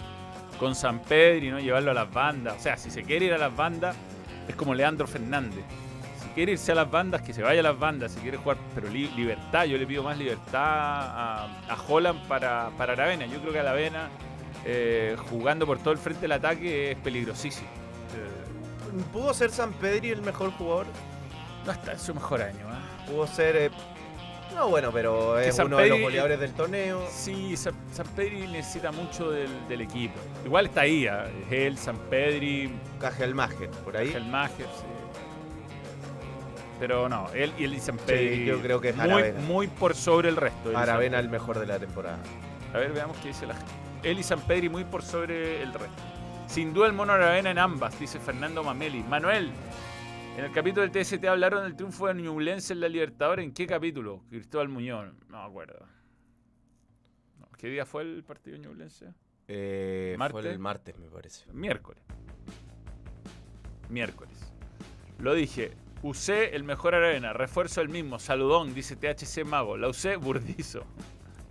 con 0.58 0.74
San 0.74 1.00
Pedro 1.00 1.44
y 1.46 1.50
no 1.50 1.60
llevarlo 1.60 1.90
a 1.90 1.94
las 1.94 2.10
bandas. 2.12 2.56
O 2.56 2.60
sea, 2.60 2.76
si 2.78 2.90
se 2.90 3.02
quiere 3.02 3.26
ir 3.26 3.34
a 3.34 3.38
las 3.38 3.54
bandas, 3.54 3.96
es 4.48 4.54
como 4.54 4.74
Leandro 4.74 5.06
Fernández. 5.06 5.64
Si 6.22 6.28
quiere 6.30 6.52
irse 6.52 6.72
a 6.72 6.76
las 6.76 6.90
bandas, 6.90 7.20
que 7.20 7.34
se 7.34 7.42
vaya 7.42 7.60
a 7.60 7.64
las 7.64 7.78
bandas. 7.78 8.12
Si 8.12 8.20
quiere 8.20 8.38
jugar, 8.38 8.56
pero 8.74 8.88
li- 8.88 9.10
libertad. 9.14 9.66
Yo 9.66 9.76
le 9.76 9.86
pido 9.86 10.02
más 10.02 10.16
libertad 10.16 10.62
a, 10.62 11.44
a 11.68 11.76
Holland 11.86 12.26
para, 12.28 12.70
para 12.78 12.94
Aravena. 12.94 13.26
Yo 13.26 13.40
creo 13.40 13.52
que 13.52 13.58
Aravena, 13.58 14.08
eh, 14.64 15.16
jugando 15.28 15.66
por 15.66 15.78
todo 15.78 15.92
el 15.92 15.98
frente 15.98 16.22
del 16.22 16.32
ataque, 16.32 16.92
es 16.92 16.96
peligrosísimo. 16.98 17.68
Eh, 18.14 19.02
¿Pudo 19.12 19.34
ser 19.34 19.50
San 19.50 19.72
Pedri 19.74 20.10
el 20.10 20.22
mejor 20.22 20.50
jugador? 20.52 20.86
no 21.66 21.72
está 21.72 21.92
en 21.92 21.98
su 21.98 22.14
mejor 22.14 22.40
año. 22.42 22.60
¿eh? 22.60 23.10
Pudo 23.10 23.26
ser... 23.26 23.54
eh, 23.56 23.70
No, 24.54 24.68
bueno, 24.70 24.90
pero 24.92 25.38
es 25.38 25.58
uno 25.58 25.76
de 25.76 25.88
los 25.88 26.00
goleadores 26.00 26.40
del 26.40 26.52
torneo. 26.54 27.06
Sí, 27.10 27.56
San, 27.56 27.74
San 27.92 28.06
Pedri 28.08 28.46
necesita 28.46 28.90
mucho 28.92 29.30
del, 29.30 29.50
del 29.68 29.82
equipo. 29.82 30.14
Igual 30.46 30.66
está 30.66 30.82
ahí, 30.82 31.06
¿eh? 31.06 31.66
él, 31.66 31.76
San 31.76 31.96
Pedri, 32.08 32.72
Cajelmacher, 32.98 33.68
por 33.84 33.96
ahí. 33.98 34.12
El 34.14 34.24
Mager, 34.26 34.66
sí. 34.66 34.84
Pero 36.78 37.08
no, 37.08 37.28
él 37.34 37.52
y 37.58 37.64
y 37.66 37.80
San 37.80 37.96
Pedri. 37.98 38.44
yo 38.46 38.60
creo 38.62 38.80
que 38.80 38.90
es 38.90 38.96
muy, 38.96 39.04
Aravena. 39.10 39.40
muy 39.40 39.66
por 39.66 39.94
sobre 39.96 40.28
el 40.28 40.36
resto. 40.36 40.76
Aravena 40.76 41.18
el 41.18 41.28
mejor 41.28 41.58
de 41.58 41.66
la 41.66 41.78
temporada. 41.78 42.18
A 42.72 42.78
ver, 42.78 42.92
veamos 42.92 43.16
qué 43.18 43.28
dice 43.28 43.46
la 43.46 43.54
gente. 43.54 43.72
Él 44.04 44.18
y 44.20 44.22
San 44.22 44.40
Pedri 44.42 44.68
muy 44.68 44.84
por 44.84 45.02
sobre 45.02 45.60
el 45.62 45.72
resto. 45.74 46.02
Sin 46.48 46.72
duda 46.72 46.86
el 46.86 46.94
mono 46.94 47.12
Aravena 47.12 47.50
en 47.50 47.58
ambas, 47.58 48.00
dice 48.00 48.18
Fernando 48.18 48.64
Mameli. 48.64 49.02
Manuel, 49.02 49.50
en 50.38 50.44
el 50.46 50.50
capítulo 50.50 50.88
del 50.88 51.04
TST 51.04 51.22
hablaron 51.26 51.62
del 51.62 51.76
triunfo 51.76 52.06
de 52.08 52.14
Ñublense 52.14 52.72
en 52.72 52.80
la 52.80 52.88
Libertadores. 52.88 53.44
¿En 53.44 53.52
qué 53.52 53.66
capítulo? 53.66 54.24
Cristóbal 54.30 54.68
Muñoz. 54.68 55.12
No 55.28 55.42
me 55.42 55.44
acuerdo. 55.44 55.86
No, 57.38 57.48
¿Qué 57.58 57.68
día 57.68 57.84
fue 57.84 58.02
el 58.02 58.24
partido 58.24 58.56
de 58.56 58.62
Ñublense? 58.64 59.12
Eh, 59.46 60.16
¿Martes? 60.18 60.40
Fue 60.40 60.50
el 60.50 60.58
martes, 60.58 60.98
me 60.98 61.08
parece. 61.10 61.44
Miércoles. 61.52 62.02
Miércoles. 63.90 64.52
Lo 65.18 65.34
dije. 65.34 65.72
Usé 66.02 66.56
el 66.56 66.64
mejor 66.64 66.94
Aravena. 66.94 67.34
Refuerzo 67.34 67.82
el 67.82 67.90
mismo. 67.90 68.18
Saludón, 68.18 68.72
dice 68.74 68.96
THC 68.96 69.44
Mago. 69.44 69.76
La 69.76 69.88
usé 69.88 70.16
Burdizo. 70.16 70.84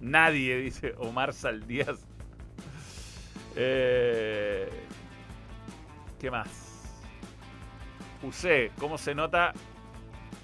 Nadie, 0.01 0.57
dice 0.57 0.95
Omar 0.97 1.33
Saldíaz. 1.33 2.03
Eh, 3.55 4.69
¿Qué 6.19 6.31
más? 6.31 6.49
Usé. 8.23 8.71
¿Cómo 8.79 8.97
se 8.97 9.13
nota 9.13 9.53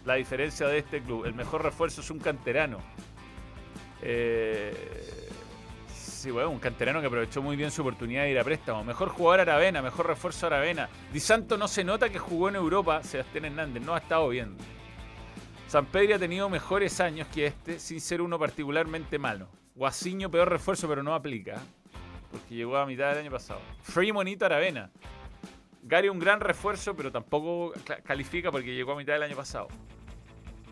la 0.05 0.15
diferencia 0.15 0.67
de 0.67 0.79
este 0.79 1.01
club? 1.01 1.25
El 1.25 1.33
mejor 1.33 1.63
refuerzo 1.63 2.01
es 2.01 2.09
un 2.09 2.19
canterano. 2.19 2.79
Eh, 4.01 5.23
Sí, 6.23 6.31
bueno, 6.31 6.51
un 6.51 6.59
canterano 6.59 7.01
que 7.01 7.07
aprovechó 7.07 7.41
muy 7.41 7.57
bien 7.57 7.69
su 7.69 7.81
oportunidad 7.81 8.23
de 8.23 8.31
ir 8.31 8.39
a 8.39 8.45
préstamo. 8.45 8.81
Mejor 8.85 9.09
jugador 9.09 9.41
Aravena, 9.41 9.81
mejor 9.81 10.07
refuerzo 10.07 10.47
Aravena. 10.47 10.87
Di 11.11 11.19
Santo 11.19 11.57
no 11.57 11.67
se 11.67 11.83
nota 11.83 12.07
que 12.07 12.17
jugó 12.17 12.47
en 12.47 12.55
Europa, 12.55 13.03
Sebastián 13.03 13.43
Hernández, 13.43 13.83
no 13.83 13.93
ha 13.93 13.97
estado 13.97 14.29
bien. 14.29 14.55
San 15.67 15.85
Pedro 15.85 16.15
ha 16.15 16.19
tenido 16.19 16.47
mejores 16.47 17.01
años 17.01 17.27
que 17.27 17.47
este, 17.47 17.77
sin 17.77 17.99
ser 17.99 18.21
uno 18.21 18.39
particularmente 18.39 19.19
malo. 19.19 19.49
Guasiño, 19.75 20.31
peor 20.31 20.49
refuerzo, 20.49 20.87
pero 20.87 21.03
no 21.03 21.13
aplica. 21.13 21.61
Porque 22.31 22.55
llegó 22.55 22.77
a 22.77 22.85
mitad 22.85 23.09
del 23.09 23.17
año 23.17 23.31
pasado. 23.31 23.59
Free 23.81 24.13
Monito 24.13 24.45
Aravena. 24.45 24.91
Gary 25.83 26.09
un 26.09 26.19
gran 26.19 26.39
refuerzo, 26.39 26.95
pero 26.95 27.11
tampoco 27.11 27.73
califica 28.03 28.51
porque 28.51 28.73
llegó 28.73 28.93
a 28.93 28.95
mitad 28.95 29.13
del 29.13 29.23
año 29.23 29.35
pasado. 29.35 29.67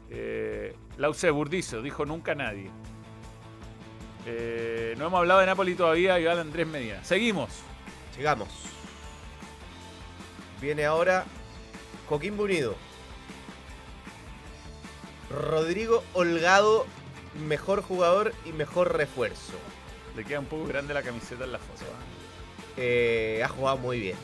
Eh, 0.09 0.75
Lause 0.97 1.29
Burdizo, 1.31 1.81
dijo 1.81 2.05
nunca 2.05 2.33
nadie. 2.33 2.69
Eh, 4.25 4.95
no 4.97 5.07
hemos 5.07 5.19
hablado 5.19 5.39
de 5.39 5.45
Napoli 5.47 5.75
todavía, 5.75 6.19
Iván 6.19 6.39
Andrés 6.39 6.67
Medina. 6.67 7.03
Seguimos. 7.03 7.49
Sigamos. 8.15 8.49
Viene 10.61 10.85
ahora 10.85 11.25
Coquimbo 12.07 12.43
Unido. 12.43 12.75
Rodrigo 15.29 16.03
Holgado, 16.13 16.85
mejor 17.47 17.81
jugador 17.81 18.33
y 18.45 18.51
mejor 18.51 18.95
refuerzo. 18.95 19.53
Le 20.15 20.25
queda 20.25 20.39
un 20.39 20.45
poco 20.45 20.65
grande 20.67 20.93
la 20.93 21.03
camiseta 21.03 21.45
en 21.45 21.53
la 21.53 21.59
foto. 21.59 21.83
¿eh? 22.77 23.37
Eh, 23.37 23.43
ha 23.43 23.47
jugado 23.47 23.77
muy 23.77 23.99
bien. 23.99 24.17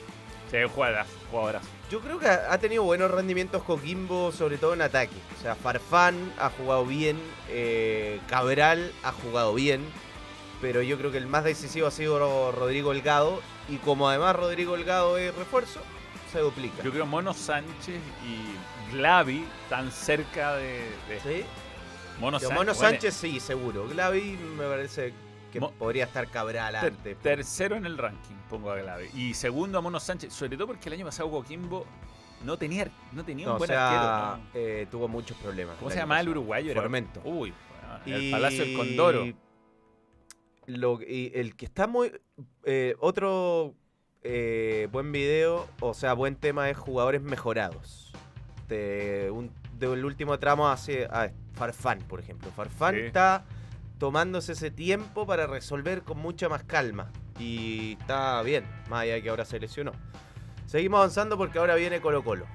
Sí, 0.52 0.58
jugadoras, 0.74 1.08
jugadoras. 1.32 1.64
Yo 1.92 2.00
creo 2.02 2.20
que 2.20 2.28
ha 2.28 2.58
tenido 2.58 2.84
buenos 2.84 3.10
rendimientos 3.12 3.64
Coquimbo, 3.64 4.32
sobre 4.32 4.58
todo 4.58 4.74
en 4.74 4.82
ataque. 4.82 5.16
O 5.38 5.42
sea, 5.42 5.56
Farfán 5.56 6.34
ha 6.40 6.50
jugado 6.50 6.86
bien, 6.86 7.18
eh, 7.50 8.20
Cabral 8.30 8.92
ha 9.04 9.12
jugado 9.12 9.54
bien, 9.54 9.86
pero 10.62 10.82
yo 10.82 10.98
creo 10.98 11.12
que 11.12 11.18
el 11.18 11.28
más 11.28 11.44
decisivo 11.44 11.88
ha 11.88 11.92
sido 11.92 12.20
Ro- 12.20 12.52
Rodrigo 12.52 12.90
Holgado. 12.92 13.42
Y 13.70 13.78
como 13.78 14.08
además 14.10 14.36
Rodrigo 14.36 14.74
Holgado 14.74 15.18
es 15.18 15.34
refuerzo, 15.36 15.82
se 16.32 16.40
duplica. 16.40 16.82
Yo 16.84 16.92
creo 16.92 17.06
Mono 17.06 17.34
Sánchez 17.34 18.00
y 18.26 18.94
Glavi 18.96 19.46
tan 19.70 19.92
cerca 19.92 20.56
de. 20.56 20.84
de- 21.10 21.20
¿Sí? 21.24 21.46
Mono 22.20 22.40
Sánchez. 22.40 22.56
Mono 22.58 22.74
bueno, 22.74 22.90
Sánchez 22.90 23.14
sí, 23.14 23.40
seguro. 23.42 23.88
Glavi 23.88 24.38
me 24.58 24.66
parece 24.66 25.14
que 25.60 25.62
Mo- 25.62 25.72
podría 25.72 26.06
estar 26.06 26.28
Cabral 26.30 26.74
ter- 26.80 26.92
antes. 26.94 27.18
tercero 27.20 27.76
en 27.76 27.86
el 27.86 27.98
ranking, 27.98 28.36
pongo 28.50 28.72
a 28.72 28.78
Glavi. 28.78 29.08
Y 29.16 29.34
segundo 29.34 29.78
a 29.80 29.82
Mono 29.82 30.00
Sánchez, 30.00 30.32
sobre 30.34 30.56
todo 30.58 30.68
porque 30.68 30.90
el 30.90 30.94
año 30.94 31.06
pasado 31.06 31.30
Coquimbo 31.32 31.86
No 32.44 32.56
tenía, 32.58 32.88
no 33.14 33.26
tenía 33.26 33.46
No, 33.48 33.52
un 33.54 33.56
o 33.56 33.58
buen 33.60 33.68
sea, 33.68 34.30
arquero. 34.34 34.44
¿no? 34.44 34.50
eh, 34.54 34.88
tuvo 34.92 35.08
muchos 35.08 35.36
problemas. 35.38 35.76
¿Cómo 35.78 35.90
se 35.90 35.96
año 35.98 36.04
llama 36.04 36.20
el 36.22 36.30
uruguayo? 36.30 36.70
Era- 36.72 36.82
Formento. 36.82 37.20
Uy, 37.24 37.52
bueno, 38.06 38.18
el 38.18 38.30
Palacio 38.32 38.64
del 38.66 38.78
Condoro. 38.78 39.26
Lo, 40.68 41.00
y 41.02 41.32
el 41.34 41.56
que 41.56 41.66
está 41.66 41.88
muy. 41.88 42.12
eh, 42.66 42.96
otro 43.00 43.74
eh, 44.22 44.88
buen 44.92 45.12
video, 45.12 45.68
o 45.80 45.94
sea, 45.94 46.14
buen 46.14 46.36
tema 46.36 46.70
es 46.70 46.78
jugadores 46.78 47.22
mejorados. 47.22 48.12
De 48.68 49.30
un, 49.34 49.50
del 49.80 50.04
último 50.04 50.38
tramo 50.40 50.68
hacia 50.70 51.08
a 51.08 51.32
Farfán, 51.54 52.00
por 52.00 52.20
ejemplo. 52.20 52.52
Farfán 52.52 52.96
Sí. 52.96 53.02
está 53.02 53.46
tomándose 54.00 54.54
ese 54.54 54.72
tiempo 54.72 55.26
para 55.26 55.48
resolver 55.48 56.04
con 56.04 56.18
mucha 56.18 56.50
más 56.50 56.64
calma. 56.64 57.12
Y 57.40 57.98
está 58.00 58.42
bien, 58.42 58.66
más 58.90 59.02
allá 59.02 59.14
de 59.16 59.24
que 59.24 59.30
ahora 59.30 59.46
se 59.46 59.60
lesionó. 59.60 59.92
Seguimos 60.66 60.98
avanzando 60.98 61.38
porque 61.38 61.60
ahora 61.60 61.76
viene 61.76 62.02
Colo 62.02 62.24
Colo. 62.24 62.46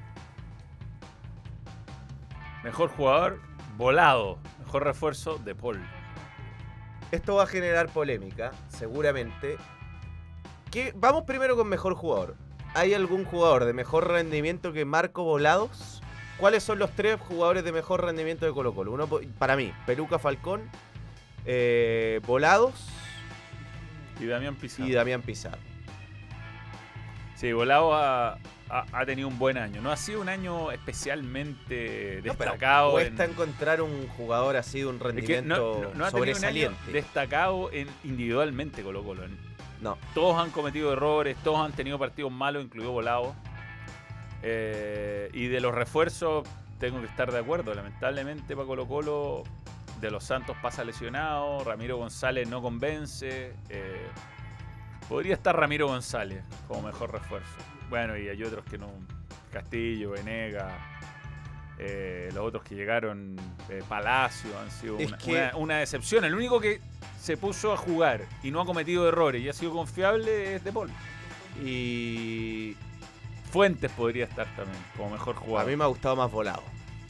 Mejor 2.63 2.91
jugador, 2.91 3.41
volado. 3.77 4.39
Mejor 4.61 4.85
refuerzo, 4.85 5.39
De 5.39 5.55
Paul. 5.55 5.81
Esto 7.11 7.35
va 7.35 7.43
a 7.43 7.47
generar 7.47 7.89
polémica, 7.89 8.53
seguramente. 8.69 9.59
¿Qué? 10.71 10.95
Vamos 10.97 11.25
primero 11.25 11.57
con 11.57 11.69
mejor 11.69 11.95
jugador. 11.95 12.37
¿Hay 12.75 12.95
algún 12.95 13.27
jugador 13.27 13.67
de 13.67 13.75
mejor 13.75 14.09
rendimiento 14.09 14.73
que 14.73 14.87
Marco 14.87 15.23
Volados? 15.25 16.03
¿Cuáles 16.39 16.63
son 16.63 16.79
los 16.79 16.91
tres 16.93 17.21
jugadores 17.21 17.65
de 17.65 17.73
mejor 17.73 18.03
rendimiento 18.03 18.47
de 18.47 18.53
Colo 18.53 18.75
Colo? 18.75 18.93
Uno 18.93 19.09
para 19.39 19.57
mí, 19.57 19.73
Peluca 19.85 20.19
Falcón, 20.19 20.63
eh, 21.45 22.21
Volados 22.27 22.89
Y 24.21 24.27
Damián 24.27 24.55
Pizarro. 24.57 24.89
y 24.89 24.93
Damián 24.93 25.23
Pizarro. 25.23 25.59
Sí, 27.35 27.53
Volado 27.53 27.93
ha, 27.95 28.35
ha- 28.71 28.87
ha 28.93 29.05
tenido 29.07 29.27
un 29.27 29.37
buen 29.39 29.59
año. 29.59 29.81
No 29.83 29.91
ha 29.91 29.97
sido 29.97 30.21
un 30.21 30.29
año 30.29 30.71
especialmente 30.71 32.21
No, 32.25 32.35
destacado. 32.35 32.93
cuesta 32.93 33.25
en- 33.25 33.31
encontrar 33.33 33.83
un 33.83 34.07
jugador 34.09 34.57
así 34.57 34.79
de 34.81 34.87
un 34.87 34.95
Es 34.97 35.01
que 35.03 35.09
rendimiento 35.09 35.81
no, 35.83 35.89
no- 35.91 35.95
no 35.95 36.05
ha 36.05 36.11
tenido 36.13 36.39
un 36.39 36.45
año 36.45 36.65
sobresaliente. 36.71 36.93
destacado 36.93 37.73
en, 37.73 37.89
individualmente 38.05 38.83
Colo 38.83 39.03
Colo. 39.03 39.23
No. 39.81 39.99
Todos 40.15 40.41
han 40.41 40.51
cometido 40.53 40.93
errores, 40.93 41.37
todos 41.43 41.59
han 41.67 41.73
tenido 41.73 41.99
partidos 41.99 42.31
malos, 42.31 42.63
incluido 42.65 42.93
Volado. 42.93 43.35
Eh, 44.45 45.29
y 45.33 45.47
de 45.49 45.61
los 45.61 45.75
refuerzos 45.75 46.47
tengo 46.79 47.01
que 47.01 47.07
estar 47.07 47.33
de 47.33 47.39
acuerdo. 47.39 47.75
Lamentablemente 47.75 48.55
para 48.55 48.67
Colo 48.69 48.87
Colo, 48.87 49.43
de 50.03 50.11
los 50.11 50.25
Santos 50.25 50.57
pasa 50.61 50.85
lesionado, 50.85 51.65
Ramiro 51.65 51.97
González 51.97 52.47
no 52.49 52.61
convence. 52.61 53.55
eh, 53.71 54.07
podría 55.09 55.35
estar 55.35 55.57
Ramiro 55.57 55.87
González 55.89 56.45
como 56.69 56.83
mejor 56.83 57.13
refuerzo. 57.13 57.57
Bueno, 57.89 58.17
y 58.19 58.29
hay 58.29 58.43
otros 58.45 58.65
que 58.67 58.77
no. 58.79 58.89
Castillo, 59.53 60.11
Venega. 60.13 60.89
eh, 61.79 62.29
los 62.35 62.45
otros 62.47 62.63
que 62.63 62.75
llegaron, 62.77 63.37
eh, 63.69 63.83
Palacio, 63.89 64.51
han 64.61 64.71
sido 64.71 64.97
una, 64.99 65.17
que- 65.19 65.31
una- 65.33 65.57
una 65.57 65.79
decepción. 65.79 66.25
El 66.25 66.35
único 66.35 66.61
que 66.61 66.81
se 67.21 67.37
puso 67.37 67.73
a 67.73 67.77
jugar 67.77 68.23
y 68.43 68.51
no 68.51 68.61
ha 68.61 68.67
cometido 68.67 69.09
errores 69.09 69.43
y 69.43 69.49
ha 69.49 69.53
sido 69.53 69.73
confiable 69.73 70.55
es 70.57 70.65
De 70.65 70.71
Paul. 70.73 70.91
Y 71.65 72.77
Fuentes 73.51 73.91
podría 73.93 74.25
estar 74.25 74.47
también 74.57 74.79
como 74.97 75.11
mejor 75.11 75.37
A 75.37 75.41
jugador. 75.41 75.71
mí 75.71 75.77
me 75.77 75.85
ha 75.85 75.89
gustado 75.89 76.17
más 76.17 76.31
volado. 76.31 76.63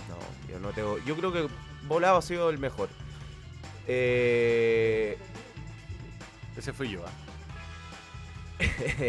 No, 0.08 0.48
yo 0.52 0.58
no 0.58 0.70
tengo. 0.70 0.98
Yo 1.04 1.16
creo 1.16 1.32
que 1.32 1.46
volado 1.86 2.18
ha 2.18 2.22
sido 2.22 2.50
el 2.50 2.58
mejor. 2.58 2.88
Eh, 3.86 5.18
Ese 6.56 6.72
fui 6.72 6.90
yo. 6.90 7.04
¿ah? 7.06 7.10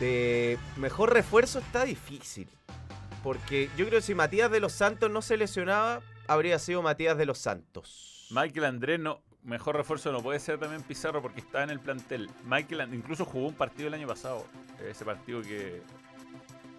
de 0.00 0.58
mejor 0.76 1.12
refuerzo 1.12 1.58
está 1.58 1.84
difícil. 1.84 2.48
Porque 3.22 3.68
yo 3.76 3.86
creo 3.86 4.00
que 4.00 4.06
si 4.06 4.14
Matías 4.14 4.50
de 4.50 4.60
los 4.60 4.72
Santos 4.72 5.10
no 5.10 5.20
se 5.20 5.36
lesionaba, 5.36 6.00
habría 6.26 6.58
sido 6.58 6.80
Matías 6.80 7.18
de 7.18 7.26
los 7.26 7.38
Santos. 7.38 8.26
Michael 8.30 8.64
Andrés 8.64 8.98
no, 8.98 9.20
mejor 9.42 9.76
refuerzo 9.76 10.12
no 10.12 10.22
puede 10.22 10.40
ser 10.40 10.58
también 10.58 10.82
Pizarro 10.82 11.20
porque 11.20 11.40
está 11.40 11.62
en 11.62 11.70
el 11.70 11.80
plantel. 11.80 12.30
Michael 12.44 12.94
incluso 12.94 13.24
jugó 13.24 13.48
un 13.48 13.54
partido 13.54 13.88
el 13.88 13.94
año 13.94 14.06
pasado. 14.06 14.46
Ese 14.88 15.04
partido 15.04 15.42
que 15.42 15.82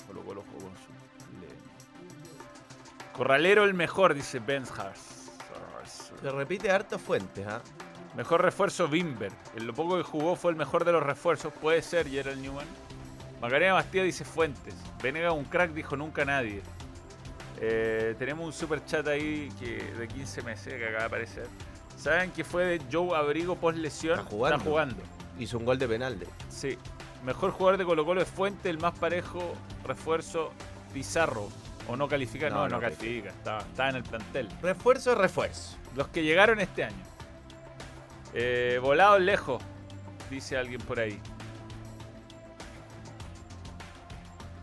Colo 0.07 0.23
Colo 0.23 0.43
jugó 0.51 0.69
con 0.69 0.77
su 0.77 0.91
Corralero 3.13 3.65
el 3.65 3.73
mejor, 3.73 4.13
dice 4.13 4.39
Benshars. 4.39 5.31
Se 6.21 6.31
repite 6.31 6.69
harto 6.69 6.99
fuentes, 6.99 7.45
¿ah? 7.47 7.61
Mejor 8.15 8.41
refuerzo 8.41 8.87
Bimber. 8.87 9.31
En 9.55 9.65
lo 9.65 9.73
poco 9.73 9.97
que 9.97 10.03
jugó 10.03 10.35
fue 10.35 10.51
el 10.51 10.57
mejor 10.57 10.85
de 10.85 10.91
los 10.91 11.01
refuerzos. 11.01 11.53
Puede 11.53 11.81
ser 11.81 12.07
Gerald 12.07 12.41
Newman. 12.41 12.67
Macarena 13.41 13.73
Bastía 13.73 14.03
dice 14.03 14.25
Fuentes. 14.25 14.75
Venega 15.01 15.31
un 15.31 15.45
crack 15.45 15.71
dijo 15.71 15.95
nunca 15.95 16.25
nadie. 16.25 16.61
Eh, 17.59 18.15
tenemos 18.19 18.45
un 18.45 18.53
super 18.53 18.83
chat 18.85 19.07
ahí 19.07 19.49
que 19.59 19.83
de 19.97 20.07
15 20.07 20.41
meses 20.43 20.73
que 20.73 20.83
acaba 20.83 20.99
de 20.99 21.05
aparecer. 21.05 21.47
¿Saben 21.97 22.31
que 22.31 22.43
fue 22.43 22.65
de 22.65 22.81
Joe 22.91 23.15
Abrigo 23.17 23.55
post 23.55 23.77
lesión? 23.77 24.19
Está 24.19 24.29
jugando. 24.29 24.57
Está 24.57 24.69
jugando. 24.69 25.03
Hizo 25.39 25.57
un 25.57 25.65
gol 25.65 25.79
de 25.79 25.87
penal. 25.87 26.19
De... 26.19 26.27
Sí. 26.49 26.77
Mejor 27.23 27.51
jugador 27.51 27.77
de 27.77 27.85
Colo 27.85 28.05
Colo 28.05 28.21
es 28.21 28.27
Fuente, 28.27 28.69
el 28.69 28.79
más 28.79 28.97
parejo 28.97 29.53
refuerzo 29.85 30.51
Pizarro. 30.93 31.47
¿O 31.87 31.95
no 31.95 32.07
califica? 32.07 32.49
No, 32.49 32.55
No, 32.55 32.61
no, 32.63 32.75
no 32.75 32.81
califica. 32.81 33.29
Está, 33.29 33.59
está 33.59 33.89
en 33.89 33.95
el 33.97 34.03
plantel. 34.03 34.49
Refuerzo 34.61 35.15
refuerzo. 35.15 35.77
Los 35.95 36.07
que 36.09 36.23
llegaron 36.23 36.59
este 36.59 36.83
año. 36.83 37.03
Eh, 38.33 38.79
volado 38.81 39.19
lejos, 39.19 39.61
dice 40.29 40.57
alguien 40.57 40.79
por 40.81 40.99
ahí. 40.99 41.19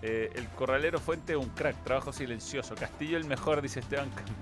Eh, 0.01 0.31
el 0.37 0.47
corralero 0.51 1.01
Fuente 1.01 1.37
un 1.37 1.49
crack, 1.51 1.77
trabajo 1.83 2.13
silencioso. 2.13 2.75
Castillo 2.75 3.17
el 3.17 3.25
mejor, 3.25 3.61
dice 3.61 3.81
Esteban 3.81 4.11
Campos. 4.11 4.35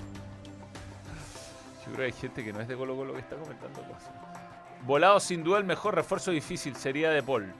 Yo 1.86 1.92
creo 1.92 1.96
que 1.96 2.04
hay 2.04 2.12
gente 2.12 2.44
que 2.44 2.52
no 2.52 2.60
es 2.60 2.68
de 2.68 2.76
Colo 2.76 2.94
Colo 2.96 3.14
que 3.14 3.20
está 3.20 3.36
comentando 3.36 3.80
cosas. 3.82 4.10
Volado 4.84 5.18
sin 5.18 5.42
duda 5.42 5.58
el 5.58 5.64
mejor 5.64 5.94
refuerzo 5.94 6.30
difícil 6.30 6.76
sería 6.76 7.10
de 7.10 7.22
Paul. 7.22 7.52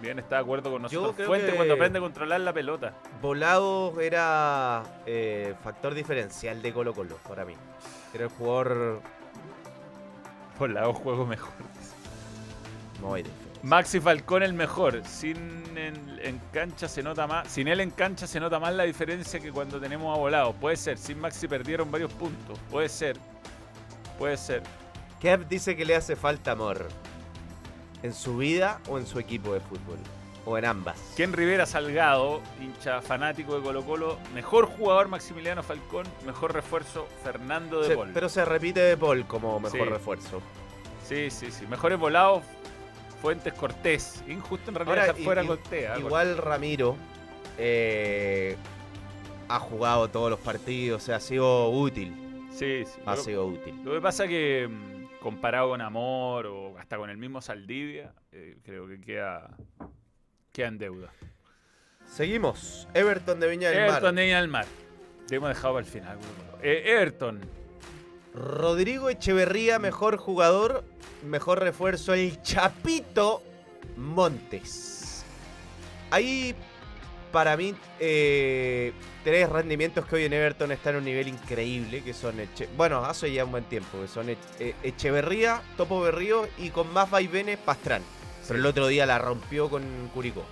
Bien, 0.00 0.18
está 0.18 0.36
de 0.36 0.42
acuerdo 0.42 0.70
con 0.70 0.82
nosotros. 0.82 1.14
creo 1.16 1.26
Fuente 1.28 1.50
que- 1.50 1.56
cuando 1.56 1.74
aprende 1.74 1.98
a 1.98 2.02
controlar 2.02 2.40
la 2.40 2.52
pelota. 2.52 2.92
Volado 3.22 3.98
era 4.00 4.82
eh, 5.06 5.54
factor 5.64 5.94
diferencial 5.94 6.60
de 6.62 6.72
Colo 6.72 6.92
Colo 6.94 7.16
para 7.28 7.44
mí. 7.44 7.54
Era 8.14 8.24
el 8.24 8.30
jugador 8.30 9.00
Volado 10.58 10.92
juego 10.94 11.26
mejor. 11.26 11.52
muy 13.00 13.22
diferente. 13.22 13.46
Maxi 13.62 14.00
Falcón 14.00 14.42
el 14.42 14.52
mejor. 14.52 15.02
Sin 15.06 15.36
en, 15.76 16.18
en 16.22 16.40
cancha 16.52 16.88
se 16.88 17.02
nota 17.02 17.26
más. 17.26 17.48
Sin 17.48 17.66
él 17.68 17.80
en 17.80 17.90
cancha 17.90 18.26
se 18.26 18.38
nota 18.38 18.58
más 18.60 18.74
la 18.74 18.84
diferencia 18.84 19.40
que 19.40 19.50
cuando 19.50 19.80
tenemos 19.80 20.14
a 20.16 20.20
volado. 20.20 20.52
Puede 20.52 20.76
ser. 20.76 20.98
Sin 20.98 21.18
Maxi 21.18 21.48
perdieron 21.48 21.90
varios 21.90 22.12
puntos. 22.12 22.58
Puede 22.70 22.88
ser. 22.88 23.16
Puede 24.18 24.36
ser. 24.36 24.62
Kev 25.20 25.48
dice 25.48 25.74
que 25.76 25.84
le 25.84 25.96
hace 25.96 26.16
falta 26.16 26.52
amor. 26.52 26.86
¿En 28.02 28.12
su 28.14 28.36
vida 28.38 28.80
o 28.88 28.98
en 28.98 29.06
su 29.06 29.18
equipo 29.18 29.52
de 29.54 29.60
fútbol? 29.60 29.98
O 30.44 30.56
en 30.56 30.64
ambas. 30.64 31.14
Ken 31.16 31.32
Rivera 31.32 31.66
Salgado, 31.66 32.40
hincha 32.60 33.02
fanático 33.02 33.56
de 33.56 33.62
Colo 33.62 33.82
Colo. 33.84 34.18
Mejor 34.32 34.66
jugador 34.66 35.08
Maximiliano 35.08 35.62
Falcón. 35.64 36.06
Mejor 36.24 36.52
refuerzo 36.54 37.08
Fernando 37.24 37.80
de 37.80 37.88
Se- 37.88 37.94
Paul. 37.96 38.10
pero 38.14 38.28
se 38.28 38.44
repite 38.44 38.78
de 38.80 38.96
Paul 38.96 39.26
como 39.26 39.58
mejor 39.58 39.80
Sí. 39.80 39.92
refuerzo. 39.92 40.40
Sí, 41.04 41.30
sí, 41.30 41.50
sí. 41.50 41.66
Mejores 41.66 41.98
volados 41.98 42.42
Fuentes 43.22 43.54
Cortés. 43.54 44.22
Injusto 44.28 44.70
en 44.70 44.76
realidad 44.76 45.08
Ahora, 45.08 45.14
fuera 45.24 45.44
Cortés. 45.44 45.88
¿ah? 45.90 45.98
Igual 45.98 46.36
Ramiro 46.36 46.96
eh, 47.58 48.56
ha 49.48 49.58
jugado 49.58 50.08
todos 50.08 50.30
los 50.30 50.38
partidos, 50.40 51.02
o 51.02 51.06
sea, 51.06 51.16
ha 51.16 51.20
sido 51.20 51.70
útil. 51.70 52.14
Sí, 52.52 52.84
sí. 52.84 53.00
Ha 53.04 53.16
Lo- 53.16 53.22
sido 53.22 53.46
útil. 53.46 53.74
Lo 53.84 53.92
que 53.94 54.00
pasa 54.00 54.28
que 54.28 54.68
mm, 54.70 54.95
comparado 55.26 55.70
con 55.70 55.80
Amor 55.80 56.46
o 56.46 56.78
hasta 56.78 56.96
con 56.96 57.10
el 57.10 57.16
mismo 57.16 57.40
Saldivia, 57.40 58.14
eh, 58.30 58.58
creo 58.62 58.86
que 58.86 59.00
queda, 59.00 59.56
queda 60.52 60.68
en 60.68 60.78
deuda. 60.78 61.10
Seguimos. 62.04 62.86
Everton 62.94 63.40
de 63.40 63.48
Viña 63.48 63.70
del 63.70 63.78
Everton 63.78 64.02
Mar. 64.02 64.14
de 64.14 64.22
Viña 64.22 64.40
del 64.40 64.48
Mar. 64.48 64.66
Lo 65.28 65.36
hemos 65.36 65.48
dejado 65.48 65.74
para 65.74 65.84
el 65.84 65.90
final. 65.90 66.18
Eh, 66.62 66.84
Everton. 66.86 67.40
Rodrigo 68.34 69.10
Echeverría, 69.10 69.80
mejor 69.80 70.16
jugador, 70.16 70.84
mejor 71.24 71.58
refuerzo, 71.58 72.14
el 72.14 72.40
Chapito 72.42 73.42
Montes. 73.96 75.24
Ahí, 76.12 76.54
para 77.36 77.54
mí, 77.54 77.74
eh, 78.00 78.94
tres 79.22 79.46
rendimientos 79.50 80.06
que 80.06 80.16
hoy 80.16 80.24
en 80.24 80.32
Everton 80.32 80.72
están 80.72 80.94
en 80.94 81.00
un 81.00 81.04
nivel 81.04 81.28
increíble, 81.28 82.02
que 82.02 82.14
son, 82.14 82.38
Eche- 82.38 82.66
bueno, 82.78 83.04
hace 83.04 83.30
ya 83.30 83.44
un 83.44 83.50
buen 83.50 83.64
tiempo, 83.64 84.00
que 84.00 84.08
son 84.08 84.30
eh, 84.30 84.74
Echeverría, 84.82 85.60
Topo 85.76 86.00
Berrío 86.00 86.48
y 86.56 86.70
con 86.70 86.90
más 86.94 87.10
vaivenes 87.10 87.58
Pastrán. 87.58 88.00
Pero 88.48 88.58
el 88.58 88.64
otro 88.64 88.86
día 88.86 89.04
la 89.04 89.18
rompió 89.18 89.68
con 89.68 89.82
Curicó. 90.14 90.44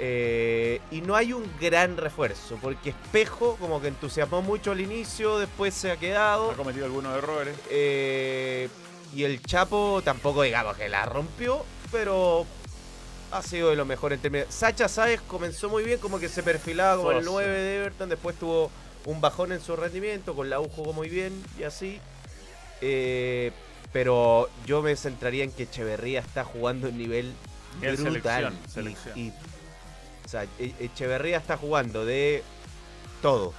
Eh, 0.00 0.80
y 0.90 1.02
no 1.02 1.14
hay 1.14 1.32
un 1.32 1.44
gran 1.60 1.96
refuerzo, 1.96 2.58
porque 2.60 2.90
Espejo 2.90 3.54
como 3.60 3.80
que 3.80 3.86
entusiasmó 3.86 4.42
mucho 4.42 4.72
al 4.72 4.80
inicio, 4.80 5.38
después 5.38 5.72
se 5.72 5.92
ha 5.92 5.96
quedado. 5.98 6.50
Ha 6.50 6.54
cometido 6.54 6.86
algunos 6.86 7.16
errores. 7.16 7.54
Eh, 7.70 8.68
y 9.14 9.22
el 9.22 9.40
Chapo 9.40 10.02
tampoco 10.04 10.42
digamos 10.42 10.76
que 10.76 10.88
la 10.88 11.06
rompió, 11.06 11.64
pero 11.92 12.44
ha 13.30 13.42
sido 13.42 13.70
de 13.70 13.76
lo 13.76 13.84
mejor 13.84 14.12
en 14.12 14.20
términos. 14.20 14.48
Sacha 14.50 14.88
Sáez 14.88 15.20
comenzó 15.22 15.68
muy 15.68 15.82
bien, 15.84 15.98
como 15.98 16.18
que 16.18 16.28
se 16.28 16.42
perfilaba 16.42 16.96
como 16.96 17.10
el 17.12 17.18
Foso. 17.18 17.30
9 17.32 17.48
de 17.60 17.76
Everton, 17.78 18.08
después 18.08 18.36
tuvo 18.36 18.70
un 19.04 19.20
bajón 19.20 19.52
en 19.52 19.60
su 19.60 19.76
rendimiento, 19.76 20.34
con 20.34 20.50
la 20.50 20.60
U 20.60 20.68
jugó 20.68 20.92
muy 20.92 21.08
bien 21.08 21.32
y 21.58 21.62
así. 21.64 22.00
Eh, 22.80 23.52
pero 23.92 24.48
yo 24.66 24.82
me 24.82 24.94
centraría 24.96 25.44
en 25.44 25.50
que 25.52 25.64
Echeverría 25.64 26.20
está 26.20 26.44
jugando 26.44 26.88
un 26.88 26.98
nivel 26.98 27.32
brutal. 27.80 27.96
selección, 27.96 28.58
selección. 28.68 29.18
y- 29.18 29.30
o 29.30 30.28
sea, 30.28 30.44
E- 30.58 30.74
Echeverría 30.80 31.38
está 31.38 31.56
jugando 31.56 32.04
de 32.04 32.42
todo. 33.22 33.54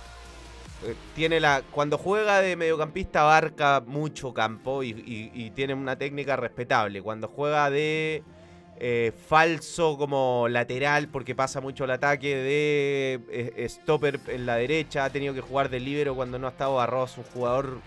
Eh, 0.86 0.96
Tiene 1.16 1.40
la, 1.40 1.64
cuando 1.72 1.98
juega 1.98 2.42
de 2.42 2.56
mediocampista 2.56 3.22
abarca 3.22 3.82
mucho 3.86 4.34
campo 4.34 4.84
y, 4.84 4.92
y- 4.92 5.32
y 5.34 5.50
tiene 5.52 5.74
una 5.74 5.98
técnica 5.98 6.36
respetable. 6.36 7.02
Cuando 7.02 7.28
juega 7.28 7.70
de 7.70 8.24
eh, 8.80 9.12
falso 9.28 9.98
como 9.98 10.48
lateral 10.50 11.10
porque 11.10 11.36
pasa 11.36 11.60
mucho 11.60 11.84
el 11.84 11.92
ataque 11.92 12.36
de 12.36 13.20
eh, 13.30 13.70
stopper 13.70 14.20
en 14.28 14.46
la 14.46 14.56
derecha, 14.56 15.04
ha 15.04 15.10
tenido 15.10 15.34
que 15.34 15.42
jugar 15.42 15.70
de 15.70 15.80
libero 15.80 16.16
cuando 16.16 16.40
no 16.40 16.48
ha 16.48 16.52
estado 16.52 16.76
Barros, 16.76 17.18
un 17.18 17.26
jugador... 17.26 17.80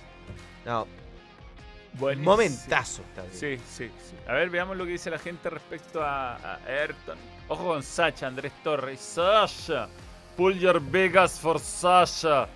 No, 0.64 0.87
Buenísimo. 1.94 2.31
momentazo. 2.31 3.02
Sí, 3.33 3.59
sí, 3.68 3.90
sí. 3.98 4.16
A 4.26 4.35
ver, 4.35 4.48
veamos 4.50 4.76
lo 4.76 4.85
que 4.85 4.92
dice 4.92 5.11
la 5.11 5.18
gente 5.18 5.50
respecto 5.50 6.02
a, 6.02 6.37
a 6.37 6.59
Ayrton. 6.66 7.18
Ojo 7.48 7.64
con 7.66 7.83
Sacha, 7.83 8.26
Andrés 8.26 8.52
Torres. 8.62 9.00
Sasha. 9.00 9.88
Pull 10.37 10.59
your 10.59 10.81
Vegas 10.81 11.38
for 11.38 11.59
Sasha. 11.59 12.48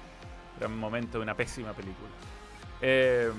Gran 0.59 0.77
momento 0.77 1.19
de 1.19 1.25
una 1.25 1.35
pésima 1.35 1.73
película. 1.75 2.09
Eh, 2.81 3.31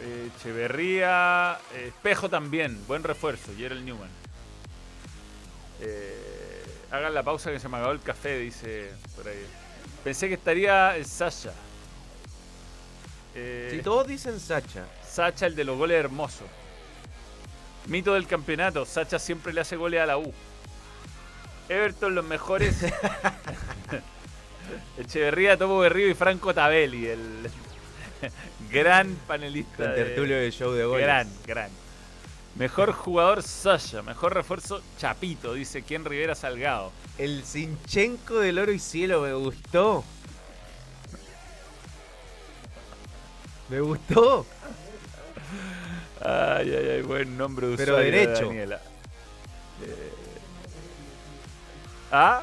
Echeverría. 0.00 1.58
Espejo 1.76 2.28
también. 2.28 2.78
Buen 2.86 3.02
refuerzo. 3.02 3.52
Gerald 3.56 3.84
Newman. 3.84 4.08
Eh, 5.80 6.64
hagan 6.90 7.14
la 7.14 7.22
pausa 7.22 7.52
que 7.52 7.60
se 7.60 7.68
me 7.68 7.76
acabó 7.76 7.92
el 7.92 8.00
café, 8.00 8.38
dice 8.38 8.90
por 9.16 9.28
ahí. 9.28 9.44
Pensé 10.04 10.28
que 10.28 10.34
estaría 10.34 10.96
el 10.96 11.06
Sasha. 11.06 11.52
Eh, 13.34 13.72
Si 13.76 13.82
todos 13.82 14.06
dicen 14.06 14.40
Sacha. 14.40 14.84
Sacha, 15.08 15.46
el 15.46 15.54
de 15.54 15.64
los 15.64 15.76
goles 15.76 15.98
hermoso. 15.98 16.44
Mito 17.86 18.14
del 18.14 18.26
campeonato. 18.26 18.84
Sacha 18.84 19.18
siempre 19.18 19.52
le 19.52 19.60
hace 19.60 19.76
goles 19.76 20.00
a 20.00 20.06
la 20.06 20.18
U. 20.18 20.32
Everton, 21.68 22.14
los 22.14 22.24
mejores. 22.24 22.76
Echeverría, 24.98 25.56
Topo 25.56 25.78
Berrío 25.78 26.08
y 26.08 26.14
Franco 26.14 26.52
Tabelli, 26.52 27.06
el 27.06 27.50
gran 28.70 29.14
panelista. 29.26 29.88
De- 29.90 30.04
tertulio 30.04 30.36
del 30.36 30.52
show 30.52 30.72
de 30.72 30.84
goles. 30.84 31.04
Gran, 31.06 31.28
gran. 31.46 31.70
Mejor 32.56 32.92
jugador 32.92 33.42
Sasha, 33.44 34.02
mejor 34.02 34.34
refuerzo 34.34 34.82
Chapito, 34.98 35.54
dice 35.54 35.82
Ken 35.82 36.04
Rivera 36.04 36.34
Salgado. 36.34 36.90
El 37.16 37.44
Sinchenko 37.44 38.40
del 38.40 38.58
oro 38.58 38.72
y 38.72 38.78
cielo 38.80 39.20
me 39.20 39.32
gustó. 39.34 40.04
Me 43.68 43.80
gustó. 43.80 44.46
Ay, 46.20 46.74
ay, 46.74 46.88
ay, 46.96 47.02
buen 47.02 47.36
nombre 47.38 47.68
de 47.68 47.76
Pero 47.76 47.92
usuario 47.94 48.12
de 48.12 48.18
derecho. 48.26 48.46
Daniela. 48.46 48.80
Eh, 49.84 50.12
Ah. 52.10 52.42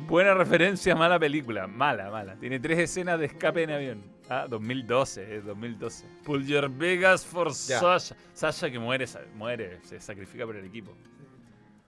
Buena 0.00 0.34
referencia, 0.34 0.94
mala 0.94 1.18
película. 1.18 1.66
Mala, 1.66 2.10
mala. 2.10 2.36
Tiene 2.36 2.60
tres 2.60 2.78
escenas 2.78 3.18
de 3.18 3.26
escape 3.26 3.62
en 3.64 3.70
avión. 3.70 4.02
Ah, 4.30 4.46
2012, 4.48 5.36
es 5.36 5.44
2012. 5.44 6.04
Pull 6.24 6.46
your 6.46 6.70
Vegas 6.70 7.24
for 7.26 7.48
Ya. 7.48 7.80
Sasha. 7.80 8.16
Sasha 8.34 8.70
que 8.70 8.78
muere, 8.78 9.06
muere, 9.34 9.78
se 9.82 10.00
sacrifica 10.00 10.44
por 10.46 10.56
el 10.56 10.64
equipo. 10.66 10.94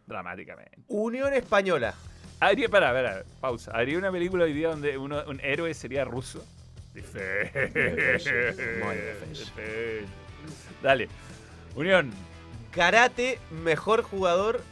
Dramáticamente. 0.06 0.78
Unión 0.88 1.32
Española. 1.34 1.94
Haría, 2.40 2.68
para, 2.68 2.92
para, 2.92 3.22
pausa. 3.40 3.70
¿Haría 3.74 3.98
una 3.98 4.10
película 4.10 4.44
hoy 4.44 4.54
día 4.54 4.68
donde 4.68 4.96
uno- 4.96 5.22
un 5.28 5.38
héroe 5.40 5.72
sería 5.74 6.04
ruso? 6.04 6.44
Dale. 10.82 11.08
Unión. 11.74 12.10
Karate, 12.72 13.38
mejor 13.62 14.02
jugador. 14.02 14.62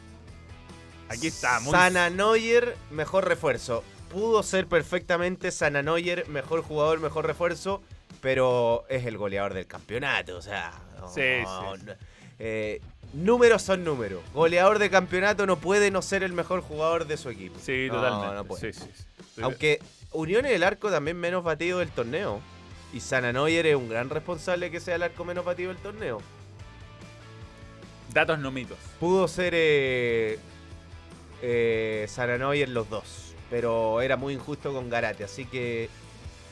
Aquí 1.09 1.27
está, 1.27 1.59
muy- 1.59 1.71
Sananoyer, 1.71 2.77
mejor 2.91 3.27
refuerzo. 3.27 3.83
Pudo 4.11 4.41
ser 4.43 4.67
perfectamente 4.67 5.51
Sananoyer, 5.51 6.27
mejor 6.29 6.61
jugador, 6.61 6.99
mejor 6.99 7.25
refuerzo. 7.27 7.81
Pero 8.21 8.83
es 8.89 9.05
el 9.05 9.17
goleador 9.17 9.53
del 9.53 9.65
campeonato. 9.67 10.37
O 10.37 10.41
sea. 10.41 10.73
no, 10.99 11.07
Sí, 11.09 11.21
sí. 11.21 11.85
no. 11.85 11.93
Eh, 12.39 12.81
números 13.13 13.61
son 13.61 13.83
números. 13.83 14.21
Goleador 14.33 14.77
de 14.79 14.89
campeonato 14.89 15.45
no 15.45 15.57
puede 15.57 15.89
no 15.91 16.01
ser 16.01 16.23
el 16.23 16.33
mejor 16.33 16.61
jugador 16.61 17.05
de 17.07 17.17
su 17.17 17.29
equipo. 17.29 17.59
Sí, 17.63 17.87
No, 17.87 17.95
totalmente. 17.95 18.35
no 18.35 18.43
puede. 18.45 18.73
Sí, 18.73 18.79
Aunque 19.41 19.79
Unión 20.11 20.45
es 20.45 20.53
el 20.53 20.63
arco 20.63 20.89
también 20.89 21.17
menos 21.17 21.43
batido 21.43 21.79
del 21.79 21.89
torneo. 21.91 22.41
Y 22.91 22.99
Sananoyer 22.99 23.67
es 23.67 23.75
un 23.75 23.87
gran 23.87 24.09
responsable 24.09 24.69
que 24.71 24.79
sea 24.79 24.95
el 24.95 25.03
arco 25.03 25.23
menos 25.23 25.45
batido 25.45 25.71
del 25.71 25.81
torneo. 25.81 26.21
Datos 28.13 28.39
no 28.39 28.51
mitos. 28.51 28.77
Pudo 28.99 29.27
ser 29.27 29.53
eh, 29.55 30.39
eh, 31.41 32.05
Sananoyer 32.09 32.69
los 32.69 32.89
dos. 32.89 33.33
Pero 33.49 34.01
era 34.01 34.15
muy 34.17 34.33
injusto 34.35 34.71
con 34.73 34.89
Garate. 34.89 35.23
Así 35.23 35.45
que 35.45 35.89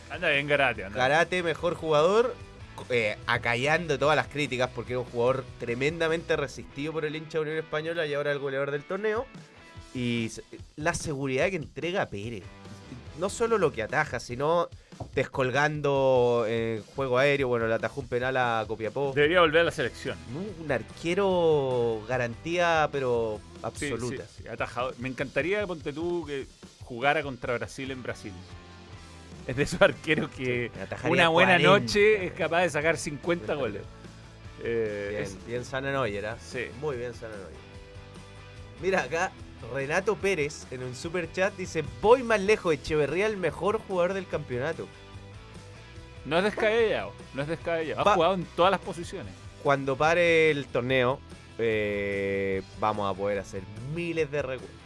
Anda 0.09 0.29
bien, 0.29 0.47
Garate. 0.47 0.85
Anda. 0.85 0.97
Garate, 0.97 1.43
mejor 1.43 1.75
jugador. 1.75 2.35
eh, 2.89 3.17
acallando 3.25 3.97
todas 3.97 4.15
las 4.15 4.27
críticas 4.27 4.69
porque 4.73 4.93
es 4.93 4.99
un 4.99 5.05
jugador 5.05 5.43
tremendamente 5.59 6.35
resistido 6.35 6.93
por 6.93 7.05
el 7.05 7.15
hincha 7.15 7.39
de 7.39 7.43
Unión 7.43 7.57
Española 7.57 8.05
y 8.05 8.13
ahora 8.13 8.31
el 8.31 8.39
goleador 8.39 8.71
del 8.71 8.83
torneo. 8.83 9.25
Y 9.93 10.31
la 10.75 10.93
seguridad 10.93 11.49
que 11.49 11.55
entrega 11.55 12.05
Pérez. 12.07 12.43
No 13.19 13.29
solo 13.29 13.57
lo 13.57 13.71
que 13.73 13.81
ataja, 13.81 14.19
sino 14.19 14.69
descolgando 15.15 16.45
en 16.47 16.83
juego 16.95 17.17
aéreo. 17.17 17.47
Bueno, 17.47 17.67
le 17.67 17.73
atajó 17.73 18.01
un 18.01 18.07
penal 18.07 18.37
a 18.37 18.63
Copiapó. 18.67 19.11
Debería 19.15 19.41
volver 19.41 19.61
a 19.61 19.65
la 19.65 19.71
selección. 19.71 20.17
Un- 20.35 20.71
arquero 20.71 22.01
garantía, 22.07 22.89
pero 22.91 23.39
absoluta. 23.63 24.23
sí, 24.27 24.41
sí, 24.43 24.47
atajador. 24.47 24.95
Me 24.99 25.07
encantaría, 25.09 25.65
ponte 25.67 25.93
tú, 25.93 26.25
que 26.25 26.45
jugara 26.83 27.23
contra 27.23 27.53
Brasil 27.57 27.91
en 27.91 28.03
Brasil. 28.03 28.33
Es 29.47 29.55
de 29.55 29.63
esos 29.63 29.81
arqueros 29.81 30.29
que 30.31 30.71
una 31.09 31.29
buena 31.29 31.57
40. 31.57 31.67
noche 31.69 32.25
es 32.25 32.33
capaz 32.33 32.61
de 32.63 32.69
sacar 32.69 32.97
50 32.97 33.53
goles. 33.55 33.81
Eh, 34.63 35.07
Bien, 35.11 35.23
es- 35.23 35.45
bien 35.47 35.63
Sananoyer, 35.65 36.25
¿ah? 36.25 36.37
Sí. 36.41 36.65
Muy 36.81 36.97
bien 36.97 37.13
Sananoyer. 37.13 37.55
Mira 38.81 39.03
acá, 39.03 39.31
Renato 39.73 40.15
Pérez 40.15 40.65
en 40.71 40.83
un 40.83 40.95
super 40.95 41.31
chat 41.31 41.53
dice: 41.55 41.83
Voy 42.01 42.23
más 42.23 42.39
lejos, 42.41 42.73
Echeverría 42.73 43.25
el 43.27 43.37
mejor 43.37 43.79
jugador 43.87 44.13
del 44.13 44.27
campeonato. 44.27 44.87
no 46.25 46.37
es 46.37 46.43
descabellado. 46.43 47.13
No 47.33 47.41
es 47.41 47.47
descabellado. 47.47 48.01
Ha 48.01 48.03
Pa- 48.03 48.13
jugado 48.15 48.33
en 48.35 48.45
todas 48.55 48.71
las 48.71 48.79
posiciones. 48.81 49.33
Cuando 49.63 49.95
pare 49.97 50.51
el 50.51 50.65
torneo, 50.67 51.19
eh, 51.57 52.61
vamos 52.79 53.09
a 53.13 53.17
poder 53.17 53.39
hacer 53.39 53.61
miles 53.95 54.29
de 54.31 54.41
recuentos. 54.41 54.77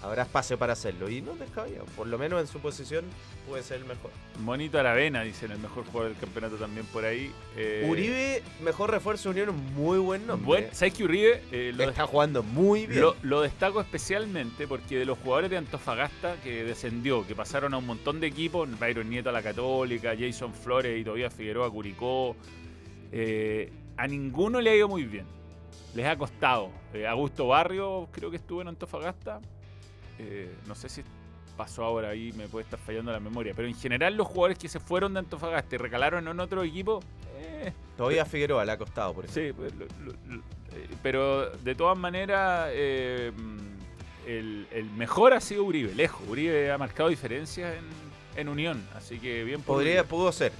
Habrá 0.00 0.22
espacio 0.22 0.56
para 0.58 0.74
hacerlo. 0.74 1.10
Y 1.10 1.20
no 1.20 1.32
es 1.32 1.40
descabellado. 1.40 1.84
Por 1.96 2.06
lo 2.06 2.18
menos 2.18 2.40
en 2.40 2.46
su 2.46 2.60
posición 2.60 3.04
puede 3.48 3.64
ser 3.64 3.78
el 3.78 3.84
mejor. 3.84 4.12
Monito 4.38 4.78
Aravena, 4.78 5.22
dicen, 5.22 5.50
el 5.50 5.58
mejor 5.58 5.84
jugador 5.86 6.12
del 6.12 6.20
campeonato 6.20 6.56
también 6.56 6.86
por 6.86 7.04
ahí. 7.04 7.32
Eh, 7.56 7.86
Uribe, 7.88 8.42
mejor 8.62 8.92
refuerzo 8.92 9.32
de 9.32 9.42
Unión, 9.42 9.56
un 9.56 9.74
muy 9.74 9.98
buen 9.98 10.26
nombre. 10.26 10.46
Buen, 10.46 10.74
¿Sabes 10.74 10.94
que 10.94 11.02
Uribe 11.02 11.42
eh, 11.50 11.72
lo, 11.74 11.84
Está 11.84 12.06
jugando 12.06 12.44
muy 12.44 12.86
bien. 12.86 13.00
Lo, 13.00 13.16
lo 13.22 13.40
destaco 13.40 13.80
especialmente 13.80 14.68
porque 14.68 14.98
de 14.98 15.04
los 15.04 15.18
jugadores 15.18 15.50
de 15.50 15.56
Antofagasta 15.56 16.36
que 16.42 16.62
descendió, 16.62 17.26
que 17.26 17.34
pasaron 17.34 17.74
a 17.74 17.78
un 17.78 17.86
montón 17.86 18.20
de 18.20 18.28
equipos, 18.28 18.68
Byron 18.78 19.10
Nieto 19.10 19.30
a 19.30 19.32
la 19.32 19.42
Católica, 19.42 20.14
Jason 20.16 20.54
Flores 20.54 21.00
y 21.00 21.02
todavía 21.02 21.28
Figueroa 21.28 21.68
Curicó, 21.70 22.36
eh, 23.10 23.72
a 23.96 24.06
ninguno 24.06 24.60
le 24.60 24.70
ha 24.70 24.76
ido 24.76 24.86
muy 24.86 25.04
bien. 25.04 25.26
Les 25.96 26.06
ha 26.06 26.16
costado. 26.16 26.70
Augusto 27.08 27.48
Barrio 27.48 28.08
creo 28.12 28.30
que 28.30 28.36
estuvo 28.36 28.62
en 28.62 28.68
Antofagasta. 28.68 29.40
Eh, 30.18 30.52
no 30.66 30.74
sé 30.74 30.88
si 30.88 31.02
pasó 31.56 31.84
ahora 31.84 32.10
ahí, 32.10 32.32
me 32.32 32.46
puede 32.48 32.64
estar 32.64 32.78
fallando 32.78 33.10
la 33.12 33.20
memoria. 33.20 33.52
Pero 33.56 33.66
en 33.68 33.74
general 33.74 34.16
los 34.16 34.26
jugadores 34.28 34.58
que 34.58 34.68
se 34.68 34.78
fueron 34.80 35.12
de 35.14 35.20
Antofagasta 35.20 35.74
y 35.74 35.78
recalaron 35.78 36.26
en 36.28 36.38
otro 36.40 36.62
equipo, 36.62 37.00
eh, 37.36 37.72
Todavía 37.96 38.24
Figueroa 38.24 38.64
le 38.64 38.72
ha 38.72 38.78
costado, 38.78 39.12
por 39.14 39.24
ejemplo. 39.24 39.42
Sí, 39.42 39.52
pues, 39.52 39.74
lo- 39.74 40.12
lo- 40.12 40.18
lo- 40.36 40.42
eh, 40.72 40.88
pero 41.02 41.50
de 41.50 41.74
todas 41.74 41.98
maneras, 41.98 42.68
eh, 42.72 43.32
mm, 43.36 43.58
el, 44.28 44.66
el 44.70 44.84
mejor 44.90 45.32
ha 45.34 45.40
sido 45.40 45.64
Uribe, 45.64 45.94
lejos. 45.94 46.20
Uribe 46.28 46.70
ha 46.70 46.78
marcado 46.78 47.08
diferencias 47.08 47.74
en, 47.76 47.84
en 48.40 48.48
Unión, 48.48 48.86
así 48.94 49.18
que 49.18 49.42
bien 49.42 49.60
por 49.62 49.76
Podría, 49.76 49.92
Uribe. 50.02 50.04
pudo 50.08 50.30
ser. 50.30 50.52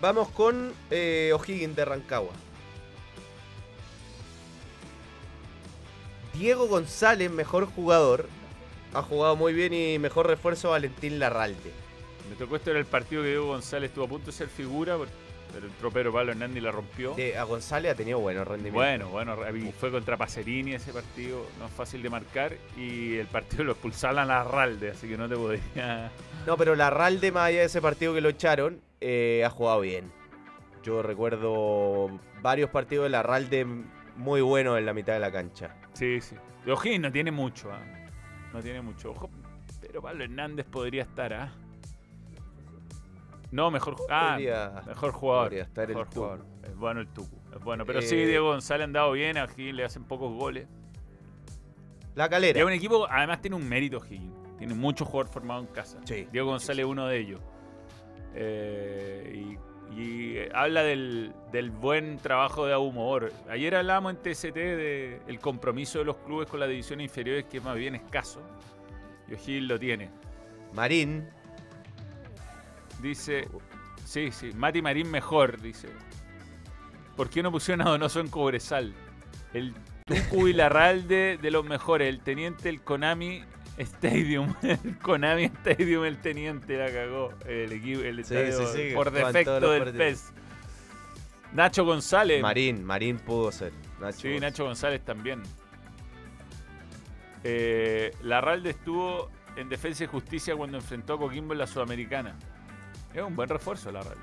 Vamos 0.00 0.28
con 0.30 0.72
eh, 0.90 1.30
O'Higgins 1.34 1.76
de 1.76 1.84
Rancagua. 1.84 2.32
Diego 6.34 6.66
González, 6.66 7.30
mejor 7.30 7.66
jugador. 7.66 8.28
Ha 8.94 9.02
jugado 9.02 9.36
muy 9.36 9.52
bien 9.52 9.72
y 9.74 9.98
mejor 9.98 10.26
refuerzo 10.26 10.70
Valentín 10.70 11.18
Larralde. 11.18 11.72
Me 12.30 12.36
tocó 12.36 12.56
esto 12.56 12.70
en 12.70 12.78
el 12.78 12.86
partido 12.86 13.22
que 13.22 13.28
Diego 13.28 13.46
González 13.46 13.90
estuvo 13.90 14.04
a 14.04 14.08
punto 14.08 14.26
de 14.26 14.32
ser 14.32 14.48
figura. 14.48 14.96
Pero 15.52 15.68
entró 15.68 15.90
Pedro 15.90 16.12
Pablo 16.12 16.32
Hernández 16.32 16.62
la 16.62 16.72
rompió. 16.72 17.14
De- 17.14 17.38
a 17.38 17.44
González 17.44 17.92
ha 17.92 17.94
tenido 17.94 18.18
buenos 18.18 18.46
rendimientos. 18.46 19.08
Bueno, 19.10 19.36
bueno, 19.36 19.72
fue 19.78 19.90
contra 19.90 20.16
Pacerini 20.16 20.74
ese 20.74 20.92
partido, 20.92 21.46
no 21.58 21.66
es 21.66 21.72
fácil 21.72 22.02
de 22.02 22.10
marcar. 22.10 22.52
Y 22.76 23.16
el 23.16 23.26
partido 23.26 23.64
lo 23.64 23.72
expulsaron 23.72 24.18
a 24.18 24.24
Larralde, 24.24 24.90
así 24.90 25.08
que 25.08 25.16
no 25.16 25.28
te 25.28 25.36
podía. 25.36 26.10
No, 26.46 26.56
pero 26.56 26.74
la 26.74 26.90
Ralde, 26.90 27.30
más 27.32 27.44
allá 27.48 27.60
de 27.60 27.66
ese 27.66 27.80
partido 27.80 28.12
que 28.12 28.20
lo 28.20 28.28
echaron, 28.28 28.80
eh, 29.00 29.44
ha 29.46 29.50
jugado 29.50 29.80
bien. 29.80 30.10
Yo 30.82 31.00
recuerdo 31.02 32.10
varios 32.42 32.70
partidos 32.70 33.04
de 33.04 33.10
la 33.10 33.22
Ralde 33.22 33.66
muy 34.16 34.40
buenos 34.40 34.78
en 34.78 34.84
la 34.86 34.92
mitad 34.94 35.14
de 35.14 35.20
la 35.20 35.32
cancha. 35.32 35.74
Sí, 35.94 36.20
sí. 36.20 36.36
De 36.64 36.72
O'Higgins 36.72 37.00
no 37.02 37.12
tiene 37.12 37.30
mucho, 37.30 37.70
¿ah? 37.72 37.80
No 38.52 38.62
tiene 38.62 38.80
mucho. 38.80 39.10
Ojo, 39.10 39.30
pero 39.80 40.00
Pablo 40.02 40.24
Hernández 40.24 40.66
podría 40.66 41.02
estar, 41.02 41.32
¿ah? 41.32 41.52
No, 43.52 43.70
mejor, 43.70 43.96
ah, 44.10 44.32
Podría- 44.34 44.82
mejor 44.86 45.12
jugador. 45.12 45.44
podría 45.46 45.62
estar 45.62 45.84
el 45.84 45.88
mejor 45.96 46.06
Tucu. 46.08 46.20
jugador. 46.20 46.46
Es 46.64 46.76
bueno 46.76 47.00
el 47.00 47.08
Tucu. 47.08 47.36
Es 47.54 47.62
bueno. 47.62 47.84
Pero 47.86 48.02
sí, 48.02 48.16
Eh, 48.16 48.26
Diego 48.26 48.48
González 48.48 48.84
han 48.84 48.92
dado 48.92 49.12
bien. 49.12 49.38
A 49.38 49.46
le 49.56 49.84
hacen 49.84 50.04
pocos 50.04 50.32
goles. 50.34 50.66
La 52.14 52.28
calera. 52.28 52.58
es 52.58 52.64
un 52.64 52.72
equipo, 52.72 53.06
además 53.10 53.40
tiene 53.40 53.56
un 53.56 53.68
mérito 53.68 53.98
O'Higgins. 53.98 54.34
Tiene 54.58 54.74
muchos 54.74 55.06
jugadores 55.06 55.32
formados 55.32 55.66
en 55.68 55.72
casa. 55.74 55.98
Sí. 56.04 56.26
Diego 56.32 56.48
González 56.50 56.84
es 56.84 56.90
uno 56.90 57.06
de 57.06 57.18
ellos. 57.18 57.40
Eh, 58.34 59.32
y, 59.52 59.58
y, 59.96 60.36
eh, 60.36 60.50
habla 60.54 60.82
del, 60.82 61.32
del 61.52 61.70
buen 61.70 62.18
trabajo 62.18 62.66
de 62.66 62.74
Ahumor. 62.74 63.32
Ayer 63.48 63.74
hablábamos 63.74 64.14
en 64.14 64.22
TST 64.22 64.54
del 64.54 65.40
compromiso 65.40 66.00
de 66.00 66.04
los 66.04 66.16
clubes 66.18 66.48
con 66.48 66.60
las 66.60 66.68
divisiones 66.68 67.04
inferiores, 67.04 67.46
que 67.46 67.58
es 67.58 67.64
más 67.64 67.76
bien 67.76 67.94
escaso. 67.94 68.42
Y 69.26 69.32
O'Higgins 69.32 69.68
lo 69.68 69.78
tiene. 69.78 70.10
Marín. 70.74 71.26
Dice, 73.00 73.48
sí, 74.04 74.30
sí, 74.32 74.52
Mati 74.54 74.82
Marín 74.82 75.10
mejor, 75.10 75.60
dice. 75.60 75.88
¿Por 77.16 77.30
qué 77.30 77.42
no 77.42 77.50
pusieron 77.50 77.86
a 77.86 77.90
Donoso 77.90 78.20
en 78.20 78.28
Cobresal? 78.28 78.94
El 79.54 79.74
Tucu 80.04 80.48
y 80.48 80.52
Larralde 80.52 81.38
de 81.40 81.50
los 81.50 81.64
mejores, 81.64 82.08
el 82.08 82.20
teniente 82.20 82.68
el 82.68 82.82
Konami 82.82 83.42
Stadium, 83.78 84.54
el 84.62 84.98
Konami 84.98 85.44
Stadium, 85.44 86.04
el 86.04 86.18
teniente 86.18 86.76
la 86.78 86.90
cagó, 86.92 87.32
el 87.46 87.72
equipo, 87.72 88.00
el 88.02 88.24
Sí, 88.24 88.34
estadio 88.34 88.66
sí, 88.68 88.88
sí, 88.88 88.94
por 88.94 89.10
defecto 89.10 89.60
del. 89.70 89.92
PES. 89.94 90.32
Nacho 91.52 91.84
González, 91.84 92.42
Marín. 92.42 92.84
Marín 92.84 93.18
pudo 93.18 93.52
ser. 93.52 93.72
Nacho. 94.00 94.20
sí, 94.20 94.38
Nacho 94.40 94.64
González 94.64 95.04
también. 95.04 95.42
Eh, 97.44 98.12
Larralde 98.22 98.70
estuvo 98.70 99.30
en 99.56 99.68
Defensa 99.68 100.04
y 100.04 100.06
Justicia 100.06 100.56
cuando 100.56 100.78
enfrentó 100.78 101.14
a 101.14 101.18
Coquimbo 101.18 101.52
en 101.52 101.60
la 101.60 101.66
Sudamericana. 101.66 102.36
Es 103.14 103.22
un 103.22 103.36
buen 103.36 103.48
refuerzo 103.48 103.90
Larralde. 103.92 104.20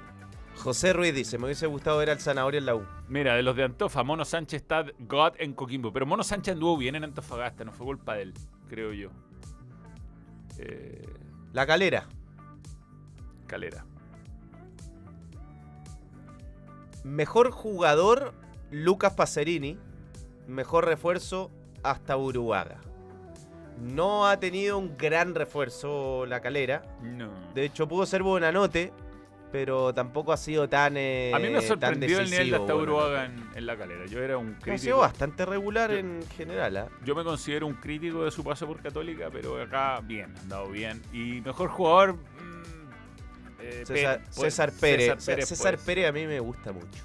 José 0.56 0.93
Ruiz 0.93 1.16
dice, 1.16 1.38
me 1.39 1.45
hubiese 1.45 1.66
gustado 1.66 1.97
ver 1.97 2.12
al 2.12 2.20
Zanahoria 2.20 2.60
en 2.60 2.66
la 2.68 2.76
U. 2.76 2.86
Mira, 3.08 3.36
de 3.36 3.41
los 3.41 3.56
de 3.56 3.64
Antofa, 3.64 4.04
Mono 4.04 4.24
Sánchez 4.24 4.62
está 4.62 4.86
God 4.99 5.34
en 5.39 5.54
Coquimbo. 5.54 5.91
Pero 5.91 6.06
Mono 6.06 6.24
Sánchez 6.24 6.54
anduvo 6.54 6.78
bien 6.78 6.95
en 6.95 7.04
Antofagasta, 7.06 7.64
no 7.64 7.72
fue 7.72 7.86
culpa 7.88 8.16
de 8.16 8.24
él, 8.24 8.34
creo 8.70 8.93
yo. 8.93 9.10
Eh, 10.60 11.06
La 11.54 11.66
calera. 11.66 12.08
Calera. 13.47 13.86
Mejor 17.04 17.51
jugador, 17.51 18.34
Lucas 18.72 19.14
Pacerini. 19.14 19.78
Mejor 20.47 20.86
refuerzo, 20.86 21.51
hasta 21.84 22.18
Uruguaga. 22.18 22.78
No 23.80 24.28
ha 24.28 24.39
tenido 24.39 24.78
un 24.78 24.97
gran 24.97 25.36
refuerzo 25.36 26.26
la 26.26 26.41
calera. 26.41 26.84
No. 27.01 27.30
De 27.54 27.66
hecho, 27.66 27.88
pudo 27.88 28.06
ser 28.06 28.24
Buenanote, 28.24 28.93
pero 29.54 29.93
tampoco 29.93 30.34
ha 30.34 30.38
sido 30.38 30.68
tan. 30.68 30.97
eh, 30.97 31.32
a 31.34 31.38
mí 31.38 31.47
me 31.47 31.60
tan 31.60 31.68
sorprendió 31.68 32.20
el 32.20 32.30
nivel 32.30 32.49
de 32.49 32.56
hasta 32.58 32.74
Buenanote. 32.74 32.84
Uruguaga 33.04 33.26
en, 33.26 33.43
en 33.56 33.66
la 33.68 33.78
calera. 33.78 34.06
Yo 34.08 34.20
era 34.24 34.38
un 34.38 34.47
Ha 34.47 34.60
sido 34.64 34.64
crítico. 34.74 34.97
bastante 34.97 35.45
regular 35.45 35.91
Yo- 35.91 35.97
en 35.99 36.24
general. 36.36 36.76
¿ah? 36.78 36.88
Yo 37.06 37.14
me 37.16 37.24
considero 37.24 37.68
un 37.68 37.76
crítico 37.76 38.26
de 38.26 38.32
su 38.32 38.43
paso 38.43 38.66
por 38.66 38.82
Católica, 38.82 39.30
pero 39.32 39.62
acá 39.62 39.99
bien, 40.01 40.34
ha 40.36 40.41
andado 40.41 40.70
bien. 40.70 41.01
Y 41.14 41.39
mejor 41.41 41.70
jugador. 41.70 42.16
mm, 42.16 43.62
eh, 43.62 43.84
César, 43.86 44.20
Pérez, 44.20 44.30
César 44.32 44.72
Pérez. 44.72 45.06
César 45.06 45.20
César 45.22 45.36
Pérez. 45.36 45.47
César 45.49 45.78
Pérez 45.86 46.10
a 46.10 46.12
mí 46.12 46.26
me 46.26 46.39
gusta 46.39 46.72
mucho. 46.74 47.04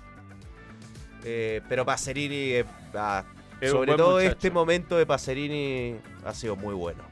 Eh, 1.24 1.61
pero 1.68 1.84
Pacerini, 1.84 2.53
eh, 2.53 2.64
ah, 2.94 3.24
sobre 3.61 3.94
todo 3.94 4.12
muchacho. 4.16 4.30
este 4.32 4.51
momento 4.51 4.96
de 4.96 5.05
Pacerini 5.05 5.96
ha 6.24 6.32
sido 6.32 6.57
muy 6.57 6.74
bueno. 6.74 7.03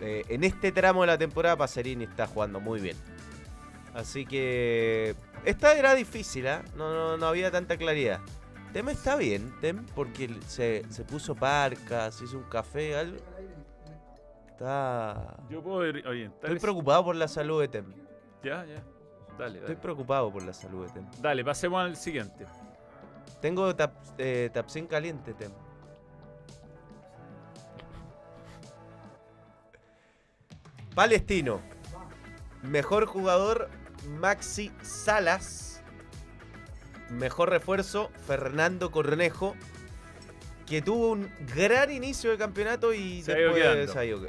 Eh, 0.00 0.24
en 0.30 0.44
este 0.44 0.72
tramo 0.72 1.02
de 1.02 1.08
la 1.08 1.18
temporada 1.18 1.56
Pacerini 1.56 2.04
está 2.04 2.26
jugando 2.26 2.60
muy 2.60 2.80
bien. 2.80 2.96
Así 3.94 4.24
que 4.24 5.16
esta 5.44 5.74
era 5.74 5.94
difícil, 5.94 6.46
¿ah? 6.46 6.62
no, 6.76 6.92
no, 6.92 7.16
no 7.16 7.26
había 7.26 7.50
tanta 7.50 7.76
claridad. 7.76 8.20
Tem 8.72 8.88
está 8.88 9.16
bien, 9.16 9.52
Tem, 9.60 9.84
porque 9.96 10.30
se, 10.46 10.84
se 10.90 11.02
puso 11.04 11.34
parca, 11.34 12.12
se 12.12 12.24
hizo 12.24 12.38
un 12.38 12.44
café, 12.44 12.96
algo. 12.96 13.16
Está... 14.48 15.36
Yo 15.48 15.60
puedo 15.62 15.78
orientar. 15.78 16.44
Estoy 16.44 16.60
preocupado 16.60 17.04
por 17.04 17.16
la 17.16 17.26
salud 17.26 17.60
de 17.62 17.68
Tem. 17.68 17.84
Ya, 18.44 18.64
ya. 18.64 18.82
Dale, 19.36 19.54
Estoy 19.58 19.74
dale. 19.74 19.76
preocupado 19.76 20.30
por 20.32 20.42
la 20.44 20.52
salud 20.52 20.86
de 20.86 20.92
Tem. 20.92 21.04
Dale, 21.20 21.44
pasemos 21.44 21.80
al 21.82 21.96
siguiente. 21.96 22.46
Tengo 23.40 23.74
tap, 23.74 23.92
eh, 24.18 24.50
Tapsin 24.52 24.86
caliente, 24.86 25.34
Tem. 25.34 25.50
Palestino. 30.94 31.60
Mejor 32.62 33.06
jugador, 33.06 33.68
Maxi 34.18 34.70
Salas. 34.82 35.82
Mejor 37.10 37.50
refuerzo, 37.50 38.10
Fernando 38.26 38.90
Cornejo. 38.90 39.54
Que 40.66 40.80
tuvo 40.80 41.10
un 41.10 41.28
gran 41.56 41.90
inicio 41.90 42.30
de 42.30 42.38
campeonato 42.38 42.94
y 42.94 43.22
Se 43.22 43.34
después 43.34 43.96
ha 43.96 44.04
ido- 44.04 44.22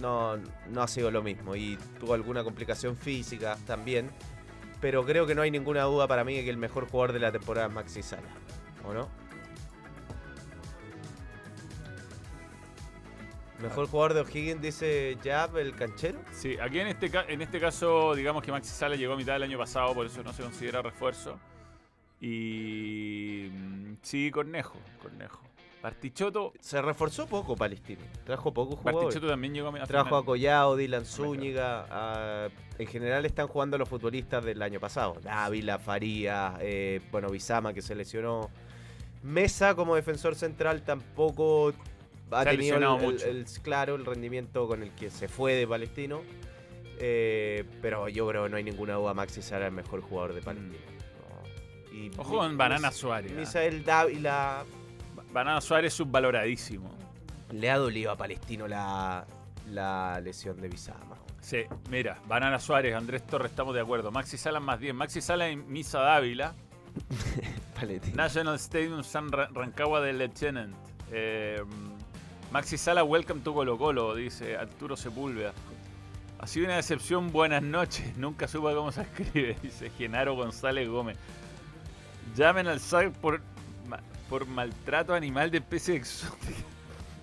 no, 0.00 0.38
no 0.70 0.82
ha 0.82 0.88
sido 0.88 1.10
lo 1.10 1.22
mismo. 1.22 1.54
Y 1.54 1.76
tuvo 2.00 2.14
alguna 2.14 2.42
complicación 2.42 2.96
física 2.96 3.58
también. 3.66 4.10
Pero 4.80 5.04
creo 5.04 5.26
que 5.26 5.34
no 5.34 5.42
hay 5.42 5.50
ninguna 5.50 5.82
duda 5.82 6.08
para 6.08 6.24
mí 6.24 6.34
de 6.36 6.44
que 6.44 6.50
el 6.50 6.56
mejor 6.56 6.88
jugador 6.88 7.12
de 7.12 7.20
la 7.20 7.30
temporada 7.30 7.66
es 7.68 7.72
Maxi 7.74 8.02
Salas. 8.02 8.24
¿O 8.84 8.94
no? 8.94 9.08
Mejor 13.62 13.86
jugador 13.88 14.14
de 14.14 14.20
O'Higgins 14.20 14.60
dice 14.60 15.16
Jab, 15.22 15.56
el 15.58 15.74
canchero. 15.74 16.18
Sí, 16.32 16.56
aquí 16.60 16.80
en 16.80 16.88
este, 16.88 17.10
en 17.28 17.42
este 17.42 17.60
caso, 17.60 18.14
digamos 18.14 18.42
que 18.42 18.50
Maxi 18.52 18.70
Sala 18.70 18.96
llegó 18.96 19.14
a 19.14 19.16
mitad 19.16 19.34
del 19.34 19.44
año 19.44 19.58
pasado, 19.58 19.94
por 19.94 20.04
eso 20.06 20.22
no 20.22 20.32
se 20.32 20.42
considera 20.42 20.82
refuerzo. 20.82 21.38
Y. 22.20 23.48
mm, 23.52 23.94
Sí, 24.02 24.30
Cornejo. 24.30 24.78
Cornejo. 25.00 25.40
Partichoto. 25.80 26.52
Se 26.60 26.80
reforzó 26.80 27.26
poco 27.26 27.56
Palestino. 27.56 28.02
Trajo 28.24 28.52
pocos 28.54 28.76
jugadores. 28.78 29.06
Partichoto 29.06 29.28
también 29.32 29.52
llegó 29.54 29.68
a, 29.68 29.82
a 29.82 29.86
Trajo 29.86 30.06
a 30.16 30.20
final. 30.20 30.24
Collao, 30.24 30.76
Dylan 30.76 31.04
Zúñiga. 31.04 31.86
a- 31.90 32.48
En 32.78 32.86
general 32.86 33.26
están 33.26 33.48
jugando 33.48 33.76
los 33.78 33.88
futbolistas 33.88 34.44
del 34.44 34.62
año 34.62 34.78
pasado. 34.78 35.16
Dávila, 35.22 35.78
Faría, 35.80 36.54
eh, 36.60 37.00
bueno, 37.10 37.28
Bizama 37.30 37.72
que 37.72 37.82
se 37.82 37.94
lesionó. 37.96 38.48
Mesa 39.24 39.74
como 39.74 39.94
defensor 39.96 40.34
central 40.36 40.82
tampoco 40.82 41.72
ha 42.34 42.44
tenido 42.44 42.76
el, 42.76 43.02
mucho. 43.02 43.26
el- 43.26 43.44
claro 43.62 43.94
el 43.94 44.04
rendimiento 44.04 44.66
con 44.66 44.82
el 44.82 44.90
que 44.92 45.10
se 45.10 45.28
fue 45.28 45.54
de 45.54 45.66
Palestino. 45.66 46.22
Eh, 46.98 47.64
pero 47.80 48.08
yo 48.08 48.28
creo 48.28 48.48
no 48.48 48.56
hay 48.56 48.62
ninguna 48.64 48.94
duda, 48.94 49.12
Maxi 49.14 49.42
será 49.42 49.66
el 49.66 49.72
mejor 49.72 50.00
jugador 50.02 50.34
de 50.34 50.42
Palestino. 50.42 50.76
No. 51.90 51.96
Y 51.96 52.10
Ojo 52.16 52.36
con 52.38 52.56
Banana 52.56 52.92
Suárez. 52.92 53.32
Misael 53.32 53.84
Dávila 53.84 54.64
Banana 55.32 55.60
Suárez 55.60 55.92
subvaloradísimo. 55.94 56.96
le 57.50 57.70
ha 57.70 57.76
dolido 57.78 58.10
a 58.12 58.16
Palestino 58.16 58.68
la, 58.68 59.26
la 59.70 60.20
lesión 60.20 60.60
de 60.60 60.68
Bizama. 60.68 61.16
Sí, 61.40 61.64
mira, 61.90 62.20
Banana 62.28 62.60
Suárez, 62.60 62.94
Andrés 62.94 63.26
Torres, 63.26 63.50
estamos 63.50 63.74
de 63.74 63.80
acuerdo. 63.80 64.12
Maxi 64.12 64.36
Sala 64.36 64.60
más 64.60 64.78
10. 64.78 64.94
Maxi 64.94 65.20
Sala 65.20 65.48
en 65.48 65.66
Misa 65.72 65.98
Dávila. 66.00 66.54
Palestino. 67.74 68.16
National 68.16 68.54
Stadium 68.56 69.02
San 69.02 69.32
Ra- 69.32 69.48
Rancagua 69.52 70.00
del 70.00 70.18
Lieutenant. 70.18 70.74
Eh, 71.10 71.60
Maxi 72.52 72.76
Sala, 72.76 73.02
welcome 73.02 73.40
to 73.40 73.54
Colo 73.54 73.78
Colo, 73.78 74.14
dice 74.14 74.58
Arturo 74.58 74.94
Sepúlveda. 74.94 75.54
Ha 76.38 76.46
sido 76.46 76.66
una 76.66 76.76
decepción, 76.76 77.32
buenas 77.32 77.62
noches. 77.62 78.14
Nunca 78.18 78.46
supe 78.46 78.74
cómo 78.74 78.92
se 78.92 79.00
escribe, 79.00 79.56
dice 79.62 79.88
Genaro 79.96 80.34
González 80.34 80.86
Gómez. 80.86 81.16
Llamen 82.36 82.66
al 82.66 82.78
SAC 82.78 83.10
por, 83.12 83.40
por 84.28 84.46
maltrato 84.46 85.14
animal 85.14 85.50
de 85.50 85.58
especies 85.58 85.96
exóticas. 85.96 86.64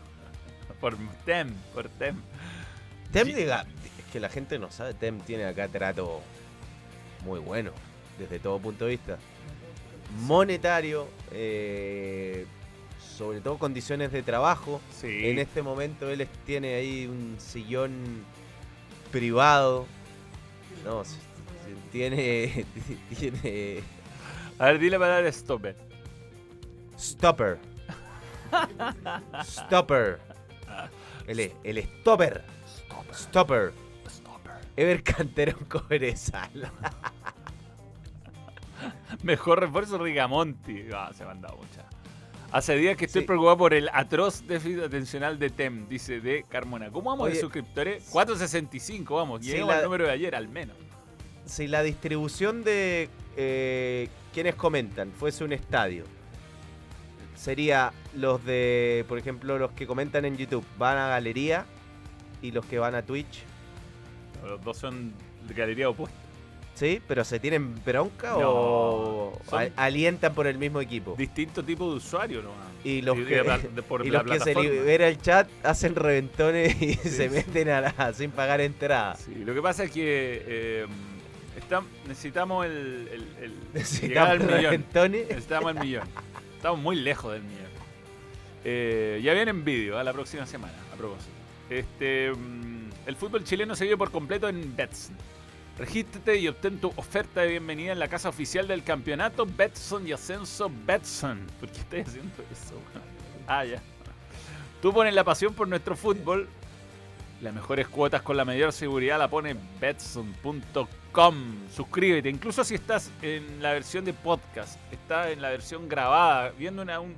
por 0.81 0.97
TEM, 1.25 1.53
por 1.75 1.89
TEM. 1.89 2.15
Tem 3.11 3.25
Sí. 3.27 3.33
diga, 3.33 3.67
es 3.99 4.05
que 4.11 4.19
la 4.19 4.29
gente 4.29 4.57
no 4.57 4.71
sabe, 4.71 4.95
Tem 4.95 5.19
tiene 5.19 5.45
acá 5.45 5.67
trato 5.67 6.21
muy 7.23 7.39
bueno, 7.39 7.69
desde 8.17 8.39
todo 8.39 8.57
punto 8.57 8.85
de 8.85 8.91
vista. 8.91 9.19
Monetario, 10.21 11.07
eh, 11.31 12.47
sobre 13.19 13.41
todo 13.41 13.57
condiciones 13.57 14.13
de 14.13 14.23
trabajo. 14.23 14.79
Sí. 14.91 15.27
En 15.27 15.39
este 15.39 15.61
momento 15.61 16.09
él 16.09 16.25
tiene 16.45 16.75
ahí 16.75 17.05
un 17.05 17.35
sillón 17.37 18.23
privado. 19.11 19.85
No, 20.85 21.03
tiene, 21.91 22.65
tiene 23.19 23.83
A 24.57 24.67
ver, 24.67 24.79
di 24.79 24.89
la 24.89 24.97
palabra 24.97 25.29
stopper. 25.33 25.75
Stopper. 26.97 27.59
Stopper. 29.43 30.19
El, 31.27 31.51
el 31.65 31.83
stopper. 31.99 32.45
Stopper. 33.13 33.73
Ever 34.77 35.03
Canterón 35.03 35.65
Cobresal. 35.65 36.71
Mejor 39.23 39.59
refuerzo 39.59 39.97
Rigamonti. 39.97 40.85
Ah, 40.95 41.11
se 41.13 41.25
me 41.25 41.31
han 41.31 41.41
dado 41.41 41.57
muchas. 41.57 41.98
Hace 42.51 42.75
días 42.77 42.97
que 42.97 43.05
estoy 43.05 43.21
Sí. 43.21 43.27
preocupado 43.27 43.57
por 43.57 43.73
el 43.75 43.89
atroz 43.93 44.45
déficit 44.47 44.81
atencional 44.81 45.37
de 45.37 45.51
TEM, 45.51 45.87
dice 45.87 46.19
de 46.19 46.43
Carmona. 46.49 46.89
¿Cómo 46.89 47.11
vamos 47.11 47.27
de 47.27 47.33
Oye, 47.33 47.41
suscriptores? 47.41 48.05
465, 48.09 49.15
vamos. 49.15 49.41
sí, 49.41 49.51
Llegamos 49.51 49.69
la- 49.73 49.77
al 49.77 49.83
número 49.83 50.05
de 50.05 50.11
ayer, 50.11 50.33
al 50.35 50.47
menos. 50.47 50.75
Si 51.45 51.67
la 51.67 51.83
distribución 51.83 52.63
de 52.63 53.09
eh, 53.37 54.09
quienes 54.33 54.55
comentan 54.55 55.11
fuese 55.11 55.43
un 55.43 55.53
estadio, 55.53 56.03
sería 57.35 57.93
los 58.15 58.43
de, 58.43 59.05
por 59.07 59.17
ejemplo, 59.19 59.57
los 59.59 59.71
que 59.71 59.85
comentan 59.87 60.25
en 60.25 60.35
YouTube 60.35 60.65
van 60.77 60.97
a 60.97 61.07
galería 61.07 61.65
y 62.41 62.51
los 62.51 62.65
que 62.65 62.79
van 62.79 62.95
a 62.95 63.03
Twitch. 63.03 63.43
Los 64.43 64.61
dos 64.63 64.77
son 64.77 65.13
de 65.47 65.53
galería 65.53 65.87
opuesta. 65.89 66.17
¿Sí? 66.79 67.01
¿Pero 67.07 67.25
se 67.25 67.39
tienen 67.39 67.75
bronca 67.83 68.29
No, 68.39 68.39
o 68.49 69.41
son- 69.49 69.69
alientan 69.75 70.33
por 70.33 70.47
el 70.47 70.57
mismo 70.57 70.79
equipo? 70.79 71.15
Distinto 71.17 71.61
tipo 71.63 71.89
de 71.89 71.97
usuario, 71.97 72.41
¿no? 72.41 72.51
Y 72.85 73.01
los 73.01 73.17
que, 73.17 73.43
de- 73.43 73.81
por 73.87 74.05
y 74.05 74.09
la 74.09 74.23
los 74.23 74.31
que 74.31 74.39
se 74.39 74.55
libera 74.55 75.09
el 75.09 75.21
chat 75.21 75.49
hacen 75.63 75.93
reventones 75.95 76.81
y 76.81 76.93
Sí, 76.93 77.09
se 77.09 77.27
sí. 77.27 77.35
meten 77.35 77.67
a 77.69 77.81
la, 77.81 78.13
sin 78.13 78.31
pagar 78.31 78.61
entrada. 78.61 79.15
Sí, 79.17 79.33
lo 79.43 79.53
que 79.53 79.61
pasa 79.61 79.83
es 79.83 79.91
que 79.91 80.43
eh, 80.47 80.85
está- 81.57 81.83
necesitamos 82.07 82.65
el, 82.65 82.71
el- 83.11 83.43
el- 83.43 83.53
llegar 83.73 83.73
Necesitamos 83.73 84.29
al 84.29 84.57
millón. 84.57 84.85
Necesitamos 85.27 85.71
el 85.75 85.79
millón. 85.81 86.03
Estamos 86.55 86.79
muy 86.79 86.95
lejos 86.95 87.33
del 87.33 87.43
millón. 87.43 87.59
Eh, 88.63 89.19
ya 89.23 89.33
viene 89.33 89.51
en 89.51 89.63
vídeo 89.65 89.97
a 89.97 90.03
la 90.03 90.13
próxima 90.13 90.45
semana, 90.45 90.73
a 90.93 90.95
propósito. 90.95 91.31
Este, 91.69 92.31
mm, 92.31 92.89
el 93.05 93.15
fútbol 93.15 93.43
chileno 93.43 93.75
se 93.75 93.83
vive 93.85 93.97
por 93.97 94.11
completo 94.11 94.47
en 94.49 94.75
Betson. 94.75 95.15
Regístrate 95.79 96.37
y 96.37 96.47
obtén 96.49 96.79
tu 96.79 96.91
oferta 96.97 97.41
de 97.41 97.47
bienvenida 97.47 97.93
en 97.93 97.99
la 97.99 98.09
casa 98.09 98.27
oficial 98.29 98.67
del 98.67 98.83
campeonato 98.83 99.45
Betson 99.45 100.05
y 100.05 100.11
Ascenso 100.11 100.69
Betson. 100.85 101.47
¿Por 101.59 101.69
qué 101.71 101.79
estoy 101.79 101.99
haciendo 102.01 102.43
eso? 102.51 102.75
Ah, 103.51 103.65
ya. 103.65 103.81
Tú 104.79 104.93
pones 104.93 105.11
la 105.15 105.23
pasión 105.23 105.55
por 105.55 105.67
nuestro 105.67 105.95
fútbol. 105.95 106.47
Las 107.41 107.51
mejores 107.51 107.87
cuotas 107.87 108.21
con 108.21 108.37
la 108.37 108.45
mayor 108.45 108.71
seguridad 108.71 109.17
la 109.17 109.27
pone 109.27 109.55
betson.com. 109.81 111.35
Suscríbete, 111.73 112.29
incluso 112.29 112.63
si 112.63 112.75
estás 112.75 113.09
en 113.23 113.59
la 113.63 113.73
versión 113.73 114.05
de 114.05 114.13
podcast, 114.13 114.77
estás 114.91 115.29
en 115.29 115.41
la 115.41 115.49
versión 115.49 115.89
grabada, 115.89 116.51
viendo 116.59 116.83
una, 116.83 116.99
un- 116.99 117.15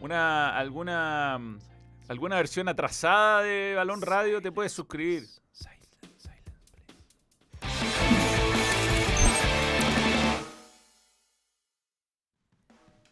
una 0.00 0.56
alguna 0.56 1.40
alguna 2.06 2.36
versión 2.36 2.68
atrasada 2.68 3.42
de 3.42 3.74
Balón 3.74 4.02
Radio, 4.02 4.40
te 4.40 4.52
puedes 4.52 4.70
suscribir. 4.70 5.24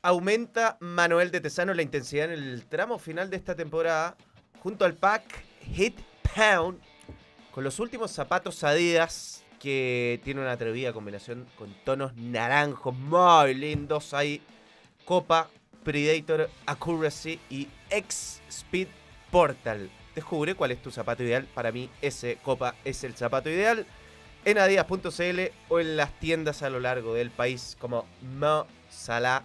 Aumenta 0.05 0.77
Manuel 0.81 1.31
de 1.31 1.41
Tesano 1.41 1.73
la 1.73 1.81
intensidad 1.81 2.31
en 2.31 2.33
el 2.39 2.67
tramo 2.67 2.99
final 2.99 3.31
de 3.31 3.39
esta 3.39 3.55
temporada 3.55 4.19
junto 4.63 4.85
al 4.85 4.93
pack 4.93 5.23
Hit 5.63 5.99
Pound 6.37 6.79
con 7.53 7.65
los 7.65 7.81
últimos 7.81 8.11
zapatos 8.11 8.63
Adidas 8.65 9.45
que 9.59 10.21
tiene 10.23 10.43
una 10.43 10.53
atrevida 10.53 10.93
combinación 10.93 11.47
con 11.57 11.75
tonos 11.87 12.15
naranjos 12.17 12.95
muy 12.95 13.55
lindos. 13.55 14.13
Hay 14.13 14.43
Copa, 15.07 15.49
Predator, 15.83 16.51
Accuracy 16.67 17.41
y 17.49 17.69
X 17.89 18.43
Speed 18.51 18.89
Portal. 19.31 19.89
Descubre 20.15 20.55
cuál 20.55 20.73
es 20.73 20.83
tu 20.83 20.91
zapato 20.91 21.23
ideal. 21.23 21.49
Para 21.55 21.73
mí 21.73 21.89
ese 22.03 22.37
Copa 22.43 22.75
es 22.85 23.05
el 23.05 23.17
zapato 23.17 23.49
ideal 23.49 23.87
en 24.45 24.59
adidas.cl 24.59 25.41
o 25.71 25.81
en 25.81 25.97
las 25.97 26.13
tiendas 26.21 26.63
a 26.63 26.69
lo 26.69 26.79
largo 26.79 27.15
del 27.15 27.31
país 27.31 27.75
como 27.81 28.05
Mo 28.21 28.67
Salah 28.91 29.45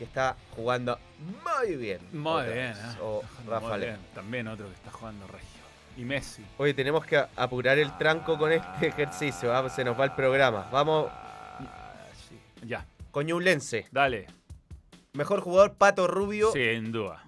que 0.00 0.04
está 0.04 0.34
jugando 0.56 0.98
muy 1.44 1.76
bien. 1.76 2.00
Muy 2.10 2.44
bien, 2.44 2.72
¿eh? 2.72 2.96
O 3.02 3.22
Muy 3.44 3.50
Rafa 3.50 3.76
bien. 3.76 3.80
León. 3.90 4.00
También 4.14 4.48
otro 4.48 4.66
que 4.66 4.72
está 4.72 4.90
jugando 4.90 5.26
regio. 5.26 5.60
Y 5.98 6.04
Messi. 6.06 6.42
Oye, 6.56 6.72
tenemos 6.72 7.04
que 7.04 7.22
apurar 7.36 7.78
el 7.78 7.94
tranco 7.98 8.38
con 8.38 8.50
este 8.50 8.86
ejercicio. 8.86 9.54
¿ah? 9.54 9.68
Se 9.68 9.84
nos 9.84 10.00
va 10.00 10.04
el 10.06 10.12
programa. 10.12 10.66
Vamos, 10.72 11.08
Ah, 11.12 11.94
sí. 12.28 12.40
Ya, 12.66 12.86
Coñulense. 13.10 13.88
dale. 13.90 14.26
Mejor 15.12 15.40
jugador, 15.42 15.74
Pato 15.74 16.06
Rubio. 16.06 16.50
Sin 16.52 16.92
duda. 16.92 17.22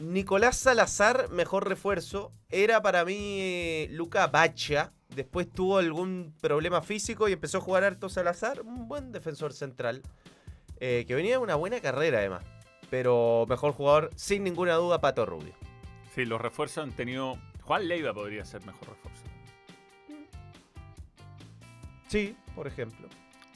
Nicolás 0.00 0.56
Salazar, 0.56 1.28
mejor 1.30 1.68
refuerzo. 1.68 2.32
Era 2.50 2.82
para 2.82 3.04
mí 3.04 3.38
eh, 3.40 3.88
Luca 3.92 4.26
Bacha. 4.26 4.90
Después 5.14 5.48
tuvo 5.48 5.78
algún 5.78 6.34
problema 6.40 6.82
físico 6.82 7.28
y 7.28 7.32
empezó 7.34 7.58
a 7.58 7.60
jugar 7.60 7.84
harto 7.84 8.08
Salazar. 8.08 8.62
Un 8.62 8.88
buen 8.88 9.12
defensor 9.12 9.52
central. 9.52 10.02
Eh, 10.80 11.04
que 11.06 11.14
venía 11.14 11.32
de 11.32 11.38
una 11.38 11.54
buena 11.54 11.80
carrera 11.80 12.18
además. 12.18 12.42
Pero 12.90 13.46
mejor 13.48 13.72
jugador, 13.72 14.10
sin 14.14 14.44
ninguna 14.44 14.74
duda, 14.74 15.00
Pato 15.00 15.26
Rubio. 15.26 15.54
Sí, 16.14 16.24
los 16.24 16.40
refuerzos 16.40 16.84
han 16.84 16.92
tenido. 16.92 17.36
Juan 17.62 17.88
Leiva 17.88 18.14
podría 18.14 18.44
ser 18.44 18.64
mejor 18.64 18.88
refuerzo. 18.90 19.22
Sí, 22.08 22.36
por 22.54 22.66
ejemplo. 22.66 23.08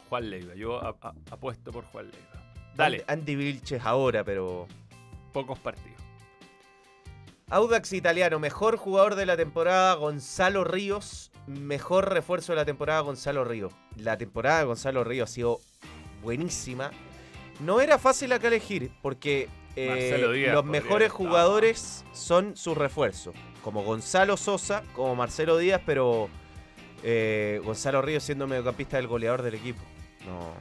Juan 0.09 0.31
Leiva. 0.31 0.55
Yo 0.55 0.81
a- 0.85 0.97
a- 1.01 1.15
apuesto 1.31 1.71
por 1.71 1.85
Juan 1.87 2.11
Leiva. 2.11 2.27
Dale, 2.75 3.05
Andy 3.07 3.37
Vilches 3.37 3.85
ahora, 3.85 4.25
pero 4.25 4.67
pocos 5.33 5.59
partidos. 5.59 6.01
Audax 7.49 7.93
italiano, 7.93 8.39
mejor 8.39 8.77
jugador 8.77 9.15
de 9.17 9.27
la 9.27 9.37
temporada 9.37 9.95
Gonzalo 9.95 10.65
Ríos, 10.65 11.31
mejor 11.47 12.13
refuerzo 12.13 12.53
de 12.53 12.57
la 12.57 12.65
temporada 12.65 13.01
Gonzalo 13.01 13.45
Ríos. 13.45 13.73
La 13.97 14.17
temporada 14.17 14.61
de 14.61 14.65
Gonzalo 14.67 15.03
Ríos 15.05 15.31
ha 15.31 15.33
sido 15.33 15.61
buenísima. 16.23 16.91
No 17.61 17.81
era 17.81 17.99
fácil 17.99 18.33
acá 18.33 18.49
elegir 18.49 18.91
porque 19.03 19.49
eh, 19.77 20.29
Díaz 20.35 20.55
los 20.55 20.65
mejores 20.65 21.13
jugadores 21.13 22.05
son 22.13 22.57
sus 22.57 22.77
refuerzos, 22.77 23.35
como 23.63 23.83
Gonzalo 23.83 24.37
Sosa, 24.37 24.83
como 24.95 25.15
Marcelo 25.15 25.57
Díaz, 25.59 25.81
pero 25.85 26.29
eh, 27.03 27.61
Gonzalo 27.65 28.03
Ríos 28.03 28.23
siendo 28.23 28.47
mediocampista 28.47 28.97
del 28.97 29.07
goleador 29.07 29.43
del 29.43 29.55
equipo. 29.55 29.81
No. 30.27 30.55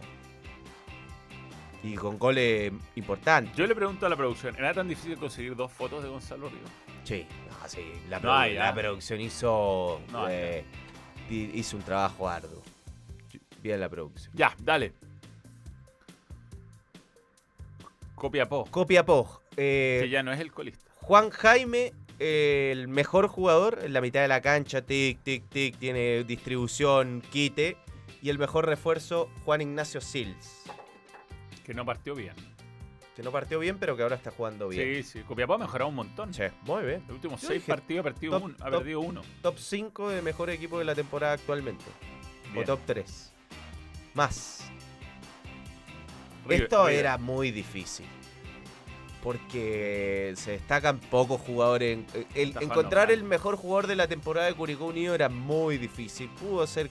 Y 1.81 1.95
con 1.95 2.17
goles 2.19 2.73
importantes. 2.95 3.55
Yo 3.55 3.65
le 3.65 3.73
pregunto 3.73 4.05
a 4.05 4.09
la 4.09 4.17
producción, 4.17 4.53
¿era 4.57 4.73
tan 4.73 4.87
difícil 4.89 5.17
conseguir 5.17 5.55
dos 5.55 5.71
fotos 5.71 6.03
de 6.03 6.09
Gonzalo 6.09 6.49
Ríos? 6.49 6.69
Sí, 7.05 7.25
no, 7.49 7.69
sí, 7.69 7.79
la, 8.09 8.19
No 8.19 8.29
produ- 8.29 8.37
hay, 8.37 8.53
la 8.55 8.73
producción 8.73 9.21
hizo, 9.21 10.01
No 10.11 10.25
hay. 10.25 10.35
eh, 10.35 10.65
hi- 11.29 11.51
hizo 11.53 11.77
un 11.77 11.83
trabajo 11.83 12.27
arduo. 12.27 12.61
Bien 13.61 13.79
la 13.79 13.87
producción. 13.87 14.33
Ya, 14.35 14.53
dale. 14.59 14.93
Copiapó, 18.19 18.65
Copiapó. 18.69 19.41
eh, 19.57 19.99
que 20.03 20.09
ya 20.09 20.21
no 20.21 20.31
es 20.31 20.39
el 20.39 20.51
colista. 20.51 20.85
Juan 21.01 21.29
Jaime, 21.31 21.93
eh, 22.19 22.69
el 22.71 22.87
mejor 22.87 23.27
jugador 23.27 23.79
en 23.83 23.93
la 23.93 24.01
mitad 24.01 24.21
de 24.21 24.27
la 24.27 24.41
cancha, 24.41 24.81
tic, 24.83 25.19
tic, 25.23 25.49
tic, 25.49 25.77
tiene 25.77 26.23
distribución, 26.23 27.23
quite. 27.31 27.77
Y 28.21 28.29
el 28.29 28.37
mejor 28.37 28.65
refuerzo, 28.65 29.29
Juan 29.45 29.61
Ignacio 29.61 30.01
Sils. 30.01 30.63
Que 31.65 31.73
no 31.73 31.85
partió 31.85 32.13
bien. 32.15 32.35
Que 33.15 33.23
no 33.23 33.31
partió 33.31 33.59
bien, 33.59 33.77
pero 33.79 33.95
que 33.97 34.03
ahora 34.03 34.15
está 34.15 34.31
jugando 34.31 34.67
bien. 34.69 35.03
Sí, 35.03 35.19
sí. 35.19 35.19
Copiapó 35.25 35.53
ha 35.55 35.57
mejorado 35.57 35.89
un 35.89 35.95
montón. 35.95 36.33
Sí, 36.33 36.43
muy 36.63 36.83
bien. 36.83 37.01
Los 37.07 37.15
últimos 37.15 37.41
Yo 37.41 37.47
seis 37.47 37.61
dije 37.61 37.71
partidos 37.71 38.05
ha, 38.05 38.09
perdido 38.13 38.33
top- 38.33 38.43
uno, 38.43 38.55
ha 38.59 38.69
top- 38.69 38.79
perdido 38.79 38.99
uno. 39.01 39.21
Top 39.41 39.57
5 39.57 40.09
de 40.09 40.21
mejor 40.21 40.49
equipo 40.49 40.79
de 40.79 40.85
la 40.85 40.95
temporada 40.95 41.33
actualmente. 41.33 41.85
Bien. 42.53 42.63
O 42.63 42.65
top 42.65 42.79
3. 42.85 43.33
Más. 44.13 44.69
Esto 46.55 46.87
River. 46.87 46.99
era 46.99 47.17
muy 47.17 47.51
difícil. 47.51 48.05
Porque 49.23 50.33
se 50.37 50.51
destacan 50.51 50.99
pocos 50.99 51.41
jugadores. 51.41 51.97
en- 52.13 52.25
el- 52.35 52.55
encontrar 52.61 53.11
el 53.11 53.23
mejor 53.23 53.57
jugador 53.57 53.87
de 53.87 53.95
la 53.95 54.07
temporada 54.07 54.47
de 54.47 54.53
Curicó 54.53 54.85
Unido 54.85 55.13
era 55.13 55.27
muy 55.29 55.77
difícil. 55.77 56.29
Pudo 56.39 56.65
ser 56.67 56.89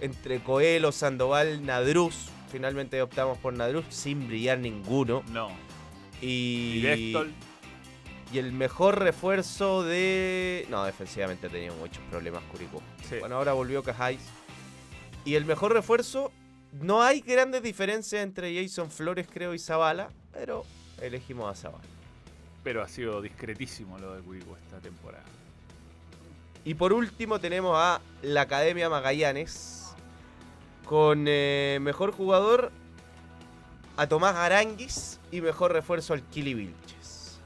entre 0.00 0.38
Coelho, 0.40 0.92
Sandoval, 0.92 1.64
Nadruz. 1.66 2.28
Finalmente 2.52 3.02
optamos 3.02 3.36
por 3.38 3.52
Nadruz 3.52 3.84
sin 3.88 4.28
brillar 4.28 4.58
ninguno. 4.58 5.24
No. 5.32 5.48
Y, 6.22 6.74
Y 6.78 6.82
Bechtold, 6.82 7.34
y 8.32 8.38
el 8.38 8.52
mejor 8.52 9.00
refuerzo 9.00 9.82
de. 9.82 10.66
No, 10.70 10.84
defensivamente 10.84 11.48
ha 11.48 11.50
tenido 11.50 11.74
muchos 11.76 12.02
problemas 12.10 12.42
Curicó. 12.44 12.80
sí. 13.08 13.16
Bueno, 13.18 13.36
ahora 13.36 13.52
volvió 13.54 13.82
Cajáis. 13.82 14.20
Y 15.24 15.34
el 15.34 15.44
mejor 15.44 15.72
refuerzo, 15.72 16.30
no 16.80 17.02
hay 17.02 17.20
grandes 17.20 17.62
diferencias 17.62 18.22
entre 18.22 18.54
Jason 18.62 18.90
Flores, 18.90 19.26
creo, 19.32 19.54
y 19.54 19.58
Zavala, 19.58 20.08
pero 20.32 20.64
elegimos 21.00 21.50
a 21.50 21.54
Zavala. 21.54 21.84
pero 22.64 22.82
ha 22.82 22.88
sido 22.88 23.22
discretísimo 23.22 23.98
lo 23.98 24.14
de 24.14 24.22
Curicó 24.22 24.56
esta 24.56 24.78
temporada. 24.80 25.22
Y 26.64 26.74
por 26.74 26.92
último 26.92 27.38
tenemos 27.38 27.76
a 27.76 28.00
la 28.22 28.40
Academia 28.40 28.88
Magallanes 28.90 29.94
con 30.84 31.26
eh, 31.28 31.78
mejor 31.80 32.10
jugador 32.10 32.72
a 33.96 34.08
Tomás 34.08 34.34
Aranguis 34.34 35.20
y 35.30 35.40
mejor 35.40 35.72
refuerzo 35.72 36.12
al 36.12 36.22
Kili 36.22 36.54
Vilches. 36.54 37.38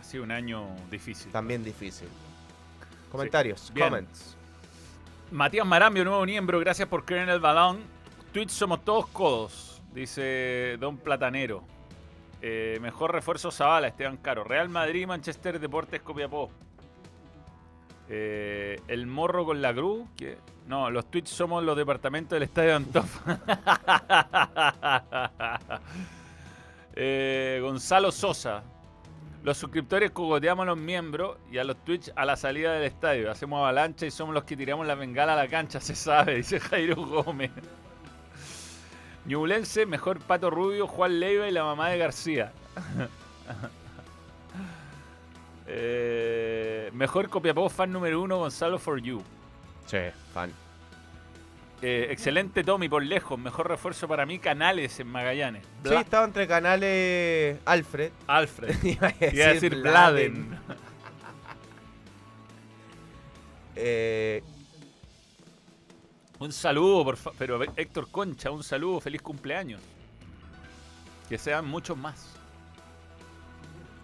Ha 0.00 0.04
sido 0.04 0.24
un 0.24 0.30
año 0.30 0.66
difícil. 0.90 1.30
También 1.32 1.62
difícil. 1.62 2.08
Comentarios, 3.12 3.70
comments. 3.78 4.36
Matías 5.30 5.64
Marambio, 5.64 6.04
nuevo 6.04 6.24
miembro, 6.24 6.58
gracias 6.58 6.88
por 6.88 7.04
creer 7.04 7.24
en 7.24 7.28
el 7.28 7.40
balón. 7.40 7.78
Twitch 8.32 8.50
somos 8.50 8.84
todos 8.84 9.06
codos, 9.08 9.80
dice 9.94 10.76
Don 10.80 10.98
Platanero. 10.98 11.62
Eh, 12.42 12.78
mejor 12.80 13.12
refuerzo 13.12 13.52
Zavala, 13.52 13.88
Esteban 13.88 14.16
Caro. 14.16 14.42
Real 14.42 14.68
Madrid, 14.68 15.06
Manchester, 15.06 15.60
Deportes, 15.60 16.00
Copiapó. 16.02 16.50
Eh, 18.08 18.80
el 18.88 19.06
morro 19.06 19.44
con 19.44 19.62
la 19.62 19.72
cruz. 19.72 20.08
No, 20.66 20.90
los 20.90 21.08
Twitch 21.10 21.26
somos 21.26 21.62
los 21.62 21.76
departamentos 21.76 22.36
del 22.36 22.42
Estadio 22.44 22.76
Antof. 22.76 23.20
Eh, 27.02 27.60
Gonzalo 27.62 28.10
Sosa. 28.10 28.62
Los 29.42 29.56
suscriptores 29.56 30.10
cogoteamos 30.10 30.64
a 30.64 30.66
los 30.66 30.78
miembros 30.78 31.38
y 31.50 31.58
a 31.58 31.64
los 31.64 31.82
Twitch 31.84 32.10
a 32.14 32.24
la 32.26 32.36
salida 32.36 32.72
del 32.74 32.84
estadio. 32.84 33.30
Hacemos 33.30 33.58
avalancha 33.58 34.04
y 34.04 34.10
somos 34.10 34.34
los 34.34 34.44
que 34.44 34.56
tiramos 34.56 34.86
la 34.86 34.94
bengala 34.94 35.32
a 35.32 35.36
la 35.36 35.48
cancha, 35.48 35.80
se 35.80 35.94
sabe, 35.94 36.34
dice 36.36 36.60
Jairo 36.60 36.96
Gómez. 36.96 37.50
Ñublense, 39.24 39.86
mejor 39.86 40.18
Pato 40.20 40.50
Rubio, 40.50 40.86
Juan 40.86 41.20
Leiva 41.20 41.48
y 41.48 41.52
la 41.52 41.64
mamá 41.64 41.88
de 41.88 41.98
García. 41.98 42.52
Eh, 45.72 46.90
mejor 46.92 47.28
Copiapó, 47.28 47.68
fan 47.68 47.92
número 47.92 48.20
uno, 48.20 48.38
Gonzalo 48.38 48.76
For 48.80 49.00
You. 49.00 49.22
Sí, 49.86 49.98
fan. 50.34 50.52
Eh, 51.82 52.08
excelente 52.10 52.62
Tommy, 52.62 52.88
por 52.90 53.02
lejos. 53.02 53.38
Mejor 53.38 53.68
refuerzo 53.68 54.06
para 54.06 54.26
mí, 54.26 54.38
Canales 54.38 55.00
en 55.00 55.06
Magallanes. 55.06 55.64
Sí, 55.82 55.88
Bla- 55.88 56.00
estaba 56.02 56.24
entre 56.26 56.46
canales 56.46 57.58
Alfred. 57.64 58.12
Alfred. 58.26 58.76
Iba 58.84 59.08
a 59.08 59.14
Iba 59.32 59.44
a 59.46 59.54
decir 59.54 59.74
Bladen. 59.76 60.48
Bladen. 60.50 60.60
Eh, 63.82 64.42
Un 66.38 66.52
saludo, 66.52 67.04
por 67.04 67.16
fa- 67.16 67.32
pero 67.38 67.62
Héctor 67.76 68.10
Concha, 68.10 68.50
un 68.50 68.62
saludo, 68.62 69.00
feliz 69.00 69.22
cumpleaños. 69.22 69.80
Que 71.28 71.38
sean 71.38 71.66
muchos 71.66 71.96
más. 71.96 72.34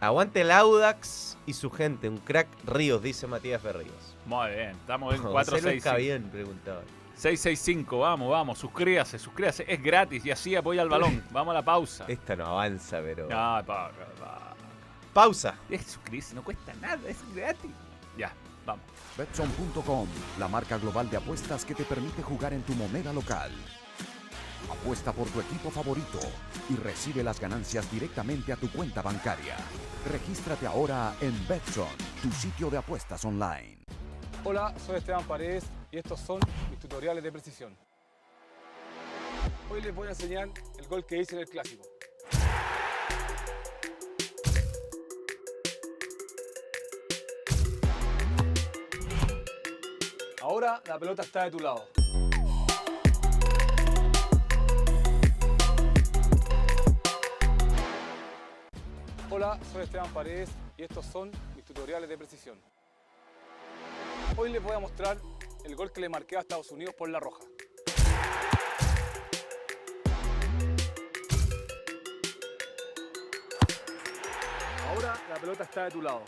aguante 0.01 0.43
el 0.43 0.51
Audax 0.51 1.37
y 1.47 1.53
su 1.55 1.71
gente. 1.71 2.09
Un 2.09 2.19
crack 2.19 2.47
Ríos, 2.65 3.03
dice 3.03 3.27
Matías 3.27 3.63
Berríos. 3.63 4.15
Muy 4.27 4.51
bien, 4.51 4.71
estamos 4.71 5.15
en 5.15 5.21
José 5.23 5.33
4, 5.33 5.53
Luis 5.55 5.65
6, 5.65 5.85
Cabién 5.85 6.23
preguntaba. 6.31 6.83
665, 7.17 7.99
vamos, 7.99 8.31
vamos, 8.31 8.59
suscríbase, 8.59 9.19
suscríbase, 9.19 9.65
es 9.67 9.83
gratis 9.83 10.25
y 10.27 10.31
así 10.31 10.55
apoya 10.55 10.83
al 10.83 10.89
balón. 10.91 11.25
Vamos 11.33 11.53
a 11.53 11.55
la 11.55 11.65
pausa. 11.65 12.05
Esta 12.09 12.37
no 12.37 12.45
avanza, 12.47 13.01
pero. 13.03 13.27
Ah, 13.33 13.63
pa- 13.67 13.91
pa- 14.21 14.55
Pausa. 15.15 15.55
Es 15.71 15.87
suscribirse, 15.87 16.35
no 16.35 16.45
cuesta 16.45 16.75
nada, 16.81 17.01
es 17.09 17.17
gratis. 17.35 17.71
Ya, 18.19 18.33
vamos. 18.67 18.85
Betson.com, 19.17 20.07
la 20.39 20.47
marca 20.47 20.77
global 20.77 21.09
de 21.09 21.17
apuestas 21.17 21.65
que 21.65 21.75
te 21.75 21.85
permite 21.85 22.23
jugar 22.23 22.53
en 22.53 22.63
tu 22.63 22.75
moneda 22.75 23.15
local. 23.15 23.51
Apuesta 24.71 25.13
por 25.13 25.27
tu 25.29 25.41
equipo 25.41 25.71
favorito 25.71 26.19
y 26.69 26.75
recibe 26.77 27.23
las 27.23 27.41
ganancias 27.41 27.91
directamente 27.91 28.53
a 28.53 28.57
tu 28.57 28.71
cuenta 28.71 29.01
bancaria. 29.01 29.57
Regístrate 30.11 30.67
ahora 30.67 31.15
en 31.23 31.33
Betson, 31.49 31.89
tu 32.23 32.31
sitio 32.33 32.69
de 32.69 32.77
apuestas 32.77 33.25
online. 33.25 33.79
Hola, 34.49 34.73
soy 34.87 34.99
Esteban 34.99 35.27
Paredes 35.27 35.65
y 35.91 35.99
estos 35.99 36.21
son 36.21 36.39
mis 36.71 36.79
tutoriales 36.79 37.21
de 37.25 37.33
precisión. 37.33 37.77
Hoy 39.69 39.83
les 39.83 39.93
voy 39.93 40.07
a 40.07 40.11
enseñar 40.11 40.51
el 40.79 40.87
gol 40.87 41.05
que 41.05 41.19
hice 41.19 41.35
en 41.35 41.41
el 41.41 41.49
clásico. 41.49 41.83
Ahora 50.41 50.81
la 50.87 50.97
pelota 50.97 51.23
está 51.23 51.43
de 51.47 51.51
tu 51.51 51.59
lado. 51.59 51.89
Hola, 59.29 59.59
soy 59.73 59.83
Esteban 59.83 60.13
Paredes 60.13 60.51
y 60.77 60.85
estos 60.85 61.05
son 61.05 61.33
mis 61.57 61.65
tutoriales 61.65 62.09
de 62.09 62.17
precisión. 62.17 62.76
Hoy 64.39 64.53
les 64.53 64.63
voy 64.63 64.75
a 64.75 64.79
mostrar 64.79 65.17
el 65.65 65.75
gol 65.75 65.91
que 65.91 66.01
le 66.03 66.11
marqué 66.11 66.37
a 66.37 66.41
Estados 66.41 66.71
Unidos 66.71 66.95
por 66.95 67.09
la 67.09 67.19
roja. 67.19 67.41
Ahora 74.91 75.17
la 75.31 75.37
pelota 75.37 75.63
está 75.63 75.85
de 75.85 75.91
tu 75.91 76.03
lado. 76.03 76.23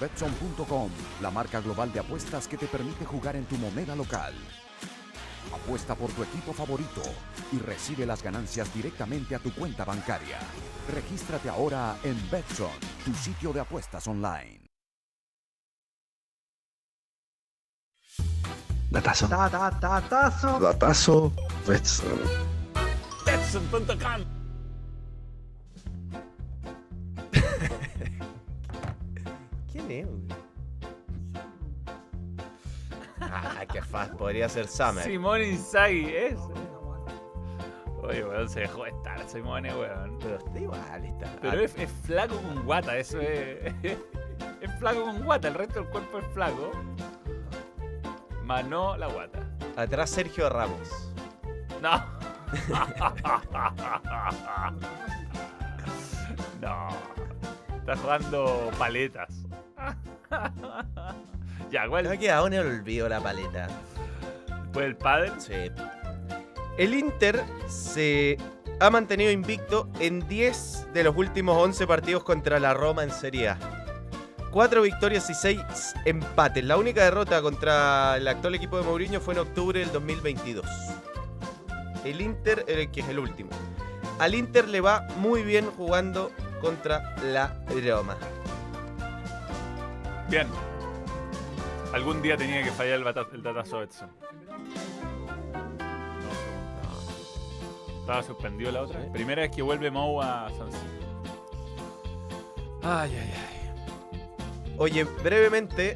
Betson.com, 0.00 0.90
la 1.20 1.30
marca 1.32 1.60
global 1.60 1.92
de 1.92 1.98
apuestas 1.98 2.46
que 2.46 2.56
te 2.56 2.66
permite 2.66 3.04
jugar 3.04 3.34
en 3.34 3.44
tu 3.46 3.56
moneda 3.56 3.96
local. 3.96 4.34
Apuesta 5.52 5.94
por 5.94 6.10
tu 6.10 6.22
equipo 6.22 6.52
favorito 6.52 7.02
y 7.52 7.58
recibe 7.58 8.06
las 8.06 8.22
ganancias 8.22 8.72
directamente 8.74 9.34
a 9.34 9.38
tu 9.38 9.52
cuenta 9.52 9.84
bancaria. 9.84 10.38
Regístrate 10.92 11.48
ahora 11.48 11.96
en 12.02 12.16
Betson, 12.30 12.70
tu 13.04 13.14
sitio 13.14 13.52
de 13.52 13.60
apuestas 13.60 14.06
online. 14.06 14.58
Datazo. 18.90 19.28
Da, 19.28 19.48
da, 19.48 19.70
datazo. 19.70 20.58
Datazo. 20.58 21.32
Betson. 21.66 22.18
Betson.com. 23.24 24.24
¿Quién 29.72 29.90
es, 29.90 30.06
qué. 33.80 34.16
Podría 34.16 34.48
ser 34.48 34.68
Summer. 34.68 35.04
Simón 35.04 35.42
Inzaghi, 35.42 36.06
es. 36.14 36.38
Oye, 38.02 38.24
weón, 38.24 38.48
se 38.48 38.60
dejó 38.60 38.86
estar 38.86 39.28
Simone, 39.28 39.74
weón. 39.74 40.18
Pero 40.18 40.38
está 40.38 40.58
igual, 40.58 41.04
está. 41.04 41.26
Pero 41.42 41.60
es, 41.60 41.76
es 41.76 41.90
flaco 42.04 42.36
con 42.36 42.64
guata, 42.64 42.96
eso 42.96 43.20
es. 43.20 43.74
Es 44.60 44.72
flaco 44.78 45.04
con 45.04 45.24
guata, 45.24 45.48
el 45.48 45.54
resto 45.54 45.80
del 45.80 45.88
cuerpo 45.88 46.18
es 46.18 46.26
flaco. 46.34 46.72
Más 48.42 48.64
no 48.66 48.96
la 48.96 49.06
guata. 49.06 49.38
Atrás 49.76 50.10
Sergio 50.10 50.48
Ramos. 50.48 51.12
No. 51.80 52.04
No. 56.60 56.88
Está 57.76 57.96
jugando 57.96 58.70
paletas. 58.78 59.44
Ya, 61.70 61.80
Me 61.82 61.86
ha 61.86 61.88
¿cuál? 61.88 62.18
quedado 62.18 62.46
en 62.46 62.52
el 62.54 62.66
olvido 62.66 63.08
la 63.08 63.20
paleta. 63.20 63.68
Fue 64.72 64.84
el 64.84 64.96
padre. 64.96 65.32
Sí. 65.38 65.70
El 66.78 66.94
Inter 66.94 67.42
se 67.66 68.38
ha 68.80 68.90
mantenido 68.90 69.30
invicto 69.32 69.88
en 69.98 70.26
10 70.28 70.88
de 70.92 71.04
los 71.04 71.16
últimos 71.16 71.56
11 71.56 71.86
partidos 71.86 72.22
contra 72.24 72.60
la 72.60 72.74
Roma 72.74 73.02
en 73.02 73.10
Serie 73.10 73.48
A. 73.48 73.58
4 74.52 74.82
victorias 74.82 75.28
y 75.28 75.34
6 75.34 75.60
empates. 76.04 76.64
La 76.64 76.76
única 76.76 77.04
derrota 77.04 77.42
contra 77.42 78.16
el 78.16 78.28
actual 78.28 78.54
equipo 78.54 78.78
de 78.78 78.84
Mourinho 78.84 79.20
fue 79.20 79.34
en 79.34 79.40
octubre 79.40 79.80
del 79.80 79.92
2022. 79.92 80.64
El 82.04 82.20
Inter, 82.20 82.64
el 82.68 82.90
que 82.90 83.00
es 83.00 83.08
el 83.08 83.18
último. 83.18 83.50
Al 84.18 84.34
Inter 84.34 84.68
le 84.68 84.80
va 84.80 85.06
muy 85.18 85.42
bien 85.42 85.66
jugando 85.76 86.30
contra 86.60 87.14
la 87.22 87.60
Roma. 87.84 88.16
Bien. 90.28 90.46
Algún 91.92 92.22
día 92.22 92.36
tenía 92.36 92.62
que 92.62 92.70
fallar 92.70 93.00
el, 93.00 93.06
el 93.32 93.42
datazo 93.42 93.82
Edson. 93.82 94.10
Estaba 98.00 98.22
suspendido 98.22 98.70
la 98.72 98.82
otra. 98.82 99.00
Primera 99.12 99.42
vez 99.42 99.50
que 99.50 99.62
vuelve 99.62 99.90
Mou 99.90 100.20
a 100.22 100.48
San 100.50 100.70
Siro. 100.72 101.08
Ay, 102.82 103.10
ay, 103.14 103.34
ay. 103.34 104.74
Oye, 104.78 105.04
brevemente. 105.04 105.94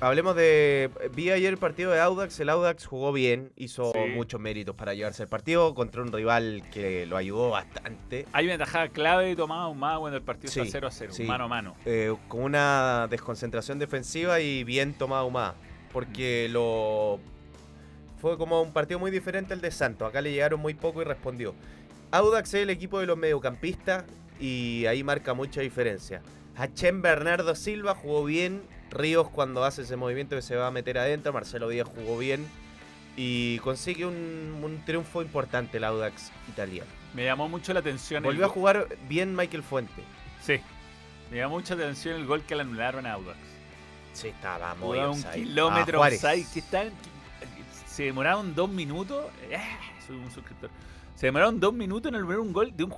Hablemos 0.00 0.36
de. 0.36 0.90
Vi 1.16 1.30
ayer 1.32 1.52
el 1.52 1.58
partido 1.58 1.90
de 1.90 1.98
Audax. 1.98 2.38
El 2.38 2.50
Audax 2.50 2.86
jugó 2.86 3.12
bien, 3.12 3.50
hizo 3.56 3.90
Sí. 3.92 3.98
muchos 4.14 4.40
méritos 4.40 4.76
para 4.76 4.94
llevarse 4.94 5.24
el 5.24 5.28
partido 5.28 5.74
contra 5.74 6.02
un 6.02 6.12
rival 6.12 6.62
que 6.72 7.04
lo 7.06 7.16
ayudó 7.16 7.50
bastante. 7.50 8.24
Hay 8.32 8.46
una 8.46 8.58
tajada 8.58 8.88
clave 8.90 9.26
de 9.26 9.34
Tomás 9.36 9.58
Ahumada 9.64 9.98
cuando 9.98 10.16
el 10.16 10.22
partido 10.22 10.52
Sí, 10.52 10.60
está 10.60 10.70
0 10.72 10.86
a 10.86 10.90
0, 10.92 11.12
sí. 11.12 11.24
mano 11.24 11.44
a 11.44 11.48
mano. 11.48 11.74
eh, 11.84 12.14
con 12.28 12.42
una 12.44 13.08
desconcentración 13.10 13.80
defensiva 13.80 14.38
y 14.40 14.62
bien 14.62 14.94
tomado 14.94 15.26
Humada. 15.26 15.56
Porque 15.92 16.48
lo. 16.48 17.18
Fue 18.20 18.38
como 18.38 18.62
un 18.62 18.72
partido 18.72 19.00
muy 19.00 19.10
diferente 19.10 19.52
al 19.52 19.60
de 19.60 19.72
Santos. 19.72 20.08
Acá 20.08 20.20
le 20.20 20.30
llegaron 20.30 20.60
muy 20.60 20.74
poco 20.74 21.02
y 21.02 21.04
respondió. 21.06 21.54
Audax 22.12 22.54
es 22.54 22.62
el 22.62 22.70
equipo 22.70 23.00
de 23.00 23.06
los 23.06 23.18
mediocampistas 23.18 24.04
y 24.38 24.86
ahí 24.86 25.02
marca 25.02 25.34
mucha 25.34 25.60
diferencia. 25.60 26.22
Hachem 26.56 27.02
Bernardo 27.02 27.56
Silva 27.56 27.96
jugó 27.96 28.24
bien. 28.24 28.62
Ríos 28.90 29.28
cuando 29.28 29.64
hace 29.64 29.82
ese 29.82 29.96
movimiento 29.96 30.36
que 30.36 30.42
se 30.42 30.56
va 30.56 30.66
a 30.66 30.70
meter 30.70 30.98
adentro. 30.98 31.32
Marcelo 31.32 31.68
Díaz 31.68 31.88
jugó 31.94 32.18
bien. 32.18 32.46
Y 33.16 33.58
consigue 33.58 34.06
un, 34.06 34.60
un 34.62 34.84
triunfo 34.84 35.22
importante 35.22 35.78
el 35.78 35.84
Audax 35.84 36.30
italiano. 36.48 36.88
Me 37.14 37.24
llamó 37.24 37.48
mucho 37.48 37.72
la 37.72 37.80
atención. 37.80 38.18
el 38.24 38.30
Volvió 38.30 38.46
a 38.46 38.48
jugar 38.48 38.86
bien 39.08 39.34
Michael 39.34 39.62
Fuente. 39.62 40.02
Sí. 40.42 40.60
Me 41.30 41.38
llamó 41.38 41.56
mucha 41.56 41.74
atención 41.74 42.14
el 42.16 42.26
gol 42.26 42.42
que 42.44 42.54
le 42.54 42.62
anularon 42.62 43.06
a 43.06 43.14
Audax. 43.14 43.38
Sí, 44.12 44.28
estaba 44.28 44.74
muy 44.76 44.98
un 44.98 45.22
kilómetro 45.32 46.02
Ah, 46.02 46.08
que- 46.10 46.16
se 47.88 48.04
demoraron 48.04 48.54
dos 48.54 48.68
minutos. 48.70 49.26
eh, 49.50 49.58
soy 50.06 50.16
un 50.16 50.30
suscriptor. 50.30 50.70
Se 51.18 51.26
demoraron 51.26 51.58
dos 51.58 51.74
minutos 51.74 52.10
en 52.10 52.14
anular 52.14 52.38
un 52.38 52.52
gol 52.52 52.76
de 52.76 52.84
un. 52.84 52.94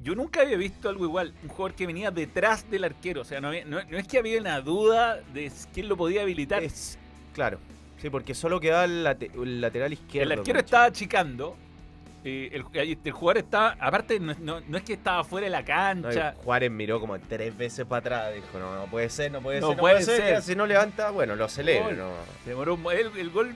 Yo 0.00 0.16
nunca 0.16 0.40
había 0.40 0.56
visto 0.56 0.88
algo 0.88 1.04
igual. 1.04 1.32
Un 1.44 1.48
jugador 1.50 1.74
que 1.76 1.86
venía 1.86 2.10
detrás 2.10 2.68
del 2.68 2.82
arquero. 2.82 3.20
O 3.20 3.24
sea, 3.24 3.40
no, 3.40 3.46
había- 3.46 3.64
no- 3.64 3.80
no 3.88 3.96
es 3.96 4.08
que 4.08 4.18
había 4.18 4.40
una 4.40 4.60
duda 4.60 5.20
de 5.32 5.52
quién 5.72 5.88
lo 5.88 5.96
podía 5.96 6.22
habilitar. 6.22 6.64
Es, 6.64 6.98
claro. 7.32 7.58
Sí, 8.02 8.10
porque 8.10 8.34
solo 8.34 8.58
quedaba 8.58 8.86
el, 8.86 9.04
late- 9.04 9.30
el 9.32 9.60
lateral 9.60 9.92
izquierdo. 9.92 10.32
el 10.32 10.38
arquero 10.40 10.58
estaba 10.58 10.86
achicando. 10.86 11.56
eh, 12.24 12.50
el, 12.74 12.96
el 13.04 13.12
jugador 13.12 13.38
estaba. 13.38 13.76
Aparte, 13.78 14.18
no, 14.18 14.34
no- 14.40 14.60
no 14.66 14.76
es 14.76 14.82
que 14.82 14.94
estaba 14.94 15.22
fuera 15.22 15.44
de 15.44 15.50
la 15.50 15.60
No, 15.60 15.66
cancha. 15.66 16.34
Juárez 16.42 16.72
miró 16.72 16.98
como 16.98 17.20
tres 17.20 17.56
veces 17.56 17.86
para 17.86 17.98
atrás. 18.00 18.34
Dijo, 18.34 18.58
no, 18.58 18.74
no 18.74 18.86
puede 18.90 19.08
ser, 19.10 19.30
no 19.30 19.40
puede 19.40 19.60
No 19.60 19.68
ser, 19.68 19.76
no 19.76 19.80
puede 19.80 20.02
ser. 20.02 20.42
Si 20.42 20.56
no 20.56 20.66
levanta, 20.66 21.10
bueno, 21.12 21.36
lo 21.36 21.48
celebro. 21.48 21.84
Gol. 21.86 21.98
no. 21.98 22.10
Se 22.42 22.50
demoró 22.50 22.74
un- 22.74 22.92
el, 22.92 23.16
el 23.16 23.30
gol. 23.30 23.54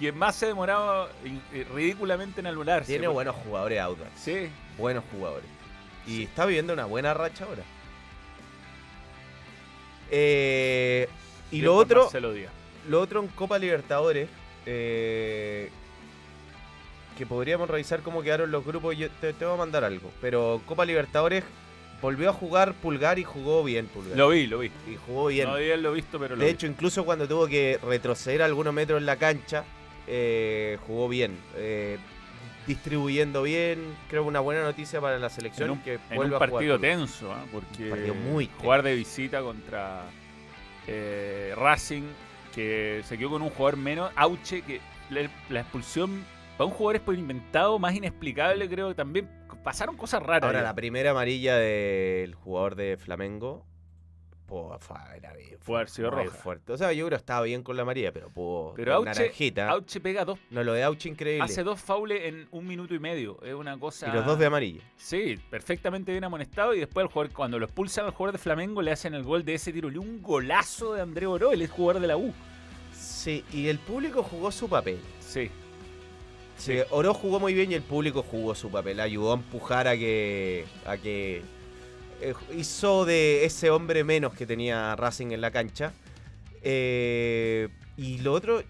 Quien 0.00 0.18
más 0.18 0.34
se 0.34 0.46
demoraba 0.46 1.08
eh, 1.52 1.64
ridículamente 1.72 2.40
en 2.40 2.48
anularse. 2.48 2.86
Tiene 2.90 3.04
porque- 3.06 3.14
buenos 3.14 3.36
jugadores 3.36 3.80
Audax. 3.80 4.10
Sí. 4.16 4.48
Buenos 4.76 5.04
jugadores. 5.12 5.46
Y 6.06 6.24
está 6.24 6.46
viviendo 6.46 6.72
una 6.72 6.86
buena 6.86 7.14
racha 7.14 7.44
ahora. 7.44 7.62
Eh, 10.10 11.08
y 11.50 11.56
Bien 11.56 11.64
lo 11.66 11.76
otro, 11.76 12.02
Marcelo 12.04 12.32
Díaz. 12.32 12.52
lo 12.88 13.00
otro 13.00 13.20
en 13.20 13.28
Copa 13.28 13.58
Libertadores, 13.58 14.28
eh, 14.66 15.70
que 17.16 17.26
podríamos 17.26 17.68
revisar 17.68 18.00
cómo 18.00 18.22
quedaron 18.22 18.50
los 18.50 18.64
grupos, 18.64 18.96
yo 18.96 19.08
te, 19.20 19.32
te 19.32 19.44
voy 19.44 19.54
a 19.54 19.58
mandar 19.58 19.84
algo. 19.84 20.10
Pero 20.20 20.60
Copa 20.66 20.84
Libertadores 20.84 21.44
volvió 22.00 22.30
a 22.30 22.32
jugar 22.32 22.72
Pulgar 22.74 23.18
y 23.18 23.24
jugó 23.24 23.62
bien 23.62 23.86
Pulgar. 23.86 24.16
Lo 24.16 24.30
vi, 24.30 24.46
lo 24.46 24.60
vi. 24.60 24.68
y 24.88 24.96
jugó 25.06 25.26
bien. 25.26 25.46
No 25.48 25.54
había 25.56 25.76
lo 25.76 25.92
visto, 25.92 26.18
pero 26.18 26.34
lo 26.34 26.40
de 26.40 26.46
vi. 26.46 26.52
hecho, 26.54 26.66
incluso 26.66 27.04
cuando 27.04 27.28
tuvo 27.28 27.46
que 27.46 27.78
retroceder 27.86 28.42
algunos 28.42 28.72
metros 28.72 28.98
en 28.98 29.06
la 29.06 29.16
cancha, 29.16 29.64
eh, 30.10 30.78
jugó 30.86 31.08
bien. 31.08 31.38
eh, 31.54 31.98
distribuyendo 32.66 33.42
bien. 33.42 33.96
Creo 34.08 34.22
que 34.22 34.28
una 34.28 34.40
buena 34.40 34.62
noticia 34.62 35.00
para 35.00 35.18
la 35.18 35.30
selección 35.30 35.70
en 35.70 35.70
un, 35.72 35.82
que 35.82 35.94
en 35.94 36.00
un 36.10 36.16
vuelva 36.16 36.36
a 36.36 36.40
jugar 36.40 36.50
partido 36.50 36.76
fútbol. 36.76 36.80
tenso, 36.80 37.32
¿ah? 37.32 37.44
porque 37.50 37.84
Un 37.84 37.90
partido 37.90 38.14
muy 38.14 38.46
tenso. 38.46 38.60
jugar 38.62 38.82
de 38.82 38.94
visita 38.94 39.40
contra 39.40 40.02
eh, 40.86 41.54
Racing, 41.56 42.04
que 42.54 43.02
se 43.04 43.18
quedó 43.18 43.30
con 43.30 43.42
un 43.42 43.50
jugador 43.50 43.76
menos, 43.76 44.12
Auche, 44.14 44.62
que 44.62 44.80
la 45.10 45.60
expulsión 45.60 46.24
para 46.56 46.68
un 46.68 46.74
jugador 46.74 46.96
experimentado, 46.96 47.78
más 47.78 47.94
inexplicable, 47.94 48.68
creo 48.68 48.88
que 48.88 48.94
también 48.94 49.28
pasaron 49.64 49.96
cosas 49.96 50.22
raras. 50.22 50.44
Ahora, 50.44 50.62
la 50.62 50.74
primera 50.74 51.12
amarilla 51.12 51.56
del 51.56 52.34
jugador 52.34 52.74
de 52.76 52.98
Flamengo. 52.98 53.64
Pudo, 54.50 54.76
fue, 54.80 54.96
era 55.16 55.32
bien, 55.32 55.58
Pudo 55.64 55.76
haber 55.76 55.88
sido 55.88 56.10
muy 56.10 56.24
roja. 56.24 56.36
fuerte. 56.36 56.72
O 56.72 56.76
sea, 56.76 56.92
yo 56.92 57.06
creo 57.06 57.16
que 57.16 57.20
estaba 57.20 57.42
bien 57.42 57.62
con 57.62 57.76
la 57.76 57.82
amarilla, 57.82 58.10
pero 58.12 58.28
pudo. 58.30 58.74
Pero 58.74 58.94
Auche, 58.96 59.10
naranjita. 59.10 59.70
Auche 59.70 60.00
pega 60.00 60.24
dos, 60.24 60.40
No, 60.50 60.64
lo 60.64 60.72
de 60.72 60.82
Auche 60.82 61.08
increíble. 61.08 61.44
hace 61.44 61.62
dos 61.62 61.80
faules 61.80 62.24
en 62.24 62.48
un 62.50 62.66
minuto 62.66 62.92
y 62.92 62.98
medio. 62.98 63.40
Es 63.44 63.54
una 63.54 63.78
cosa. 63.78 64.08
Y 64.08 64.12
los 64.12 64.26
dos 64.26 64.38
de 64.40 64.46
amarilla. 64.46 64.82
Sí, 64.96 65.38
perfectamente 65.50 66.10
bien 66.10 66.24
amonestado. 66.24 66.74
Y 66.74 66.80
después 66.80 67.04
el 67.06 67.12
jugador, 67.12 67.32
cuando 67.32 67.58
lo 67.60 67.66
expulsan 67.66 68.06
al 68.06 68.10
jugador 68.10 68.32
de 68.32 68.38
Flamengo, 68.42 68.82
le 68.82 68.90
hacen 68.90 69.14
el 69.14 69.22
gol 69.22 69.44
de 69.44 69.54
ese 69.54 69.72
tiro. 69.72 69.88
Y 69.88 69.96
un 69.98 70.20
golazo 70.20 70.94
de 70.94 71.02
André 71.02 71.26
Oro, 71.26 71.52
él 71.52 71.62
es 71.62 71.70
jugador 71.70 72.02
de 72.02 72.08
la 72.08 72.16
U. 72.16 72.34
Sí, 72.92 73.44
y 73.52 73.68
el 73.68 73.78
público 73.78 74.24
jugó 74.24 74.50
su 74.50 74.68
papel. 74.68 74.98
Sí. 75.20 75.48
Sí, 76.56 76.78
Oro 76.90 77.14
jugó 77.14 77.40
muy 77.40 77.54
bien 77.54 77.70
y 77.72 77.74
el 77.74 77.82
público 77.82 78.22
jugó 78.22 78.54
su 78.54 78.68
papel. 78.70 79.00
Ayudó 79.00 79.30
a 79.32 79.36
empujar 79.36 79.86
a 79.88 79.96
que. 79.96 80.66
a 80.84 80.96
que. 80.98 81.42
Eh, 82.20 82.34
hizo 82.56 83.04
de 83.04 83.44
ese 83.44 83.70
hombre 83.70 84.04
menos 84.04 84.34
que 84.34 84.46
tenía 84.46 84.94
Racing 84.96 85.30
en 85.32 85.40
la 85.40 85.50
cancha. 85.50 85.92
Eh, 86.62 87.68
y 87.96 88.18
lo 88.18 88.32
otro, 88.32 88.62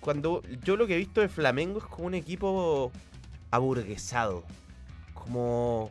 cuando. 0.00 0.42
Yo 0.62 0.76
lo 0.76 0.86
que 0.86 0.94
he 0.94 0.98
visto 0.98 1.20
de 1.20 1.28
Flamengo 1.28 1.78
es 1.78 1.84
como 1.84 2.06
un 2.06 2.14
equipo 2.14 2.92
aburguesado. 3.50 4.44
Como. 5.14 5.90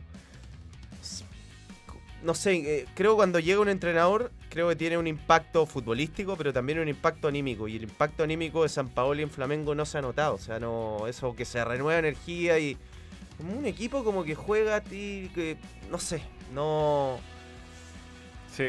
No 2.22 2.34
sé, 2.34 2.56
eh, 2.56 2.86
creo 2.94 3.14
cuando 3.14 3.38
llega 3.38 3.60
un 3.60 3.68
entrenador, 3.68 4.32
creo 4.50 4.68
que 4.68 4.74
tiene 4.74 4.98
un 4.98 5.06
impacto 5.06 5.66
futbolístico, 5.66 6.36
pero 6.36 6.52
también 6.52 6.80
un 6.80 6.88
impacto 6.88 7.28
anímico. 7.28 7.68
Y 7.68 7.76
el 7.76 7.84
impacto 7.84 8.24
anímico 8.24 8.64
de 8.64 8.68
San 8.68 8.88
Paolo 8.88 9.22
en 9.22 9.30
Flamengo 9.30 9.74
no 9.74 9.86
se 9.86 9.98
ha 9.98 10.02
notado. 10.02 10.34
O 10.34 10.38
sea, 10.38 10.58
no. 10.58 11.06
Eso 11.06 11.34
que 11.34 11.44
se 11.44 11.64
renueva 11.64 11.98
energía 11.98 12.58
y. 12.58 12.76
Como 13.36 13.56
un 13.56 13.66
equipo 13.66 14.02
como 14.02 14.24
que 14.24 14.34
juega 14.34 14.76
a 14.76 14.80
ti. 14.80 15.30
Que, 15.34 15.56
no 15.90 15.98
sé. 15.98 16.22
No. 16.52 17.18
Sí, 18.54 18.64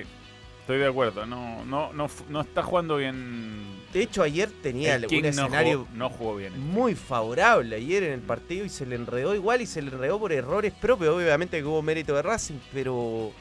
estoy 0.61 0.79
de 0.79 0.87
acuerdo. 0.87 1.25
No, 1.25 1.63
no, 1.65 1.93
no, 1.93 2.07
no 2.29 2.41
está 2.41 2.63
jugando 2.63 2.97
bien. 2.97 3.79
De 3.93 4.03
hecho, 4.03 4.21
ayer 4.21 4.49
tenía 4.61 4.95
El 4.95 5.05
un 5.05 5.21
no 5.21 5.27
escenario 5.29 5.79
jugó, 5.79 5.89
no 5.97 6.09
jugó 6.09 6.35
bien. 6.35 6.59
muy 6.59 6.93
favorable 6.93 7.75
ayer 7.75 8.03
en 8.03 8.13
el 8.13 8.19
partido 8.21 8.65
y 8.65 8.69
se 8.69 8.85
le 8.85 8.95
enredó 8.95 9.33
igual 9.33 9.61
y 9.61 9.65
se 9.65 9.81
le 9.81 9.89
enredó 9.91 10.19
por 10.19 10.31
errores 10.31 10.73
propios. 10.73 11.15
Obviamente 11.15 11.57
que 11.57 11.65
hubo 11.65 11.81
mérito 11.81 12.15
de 12.15 12.21
Racing, 12.21 12.59
pero. 12.73 13.31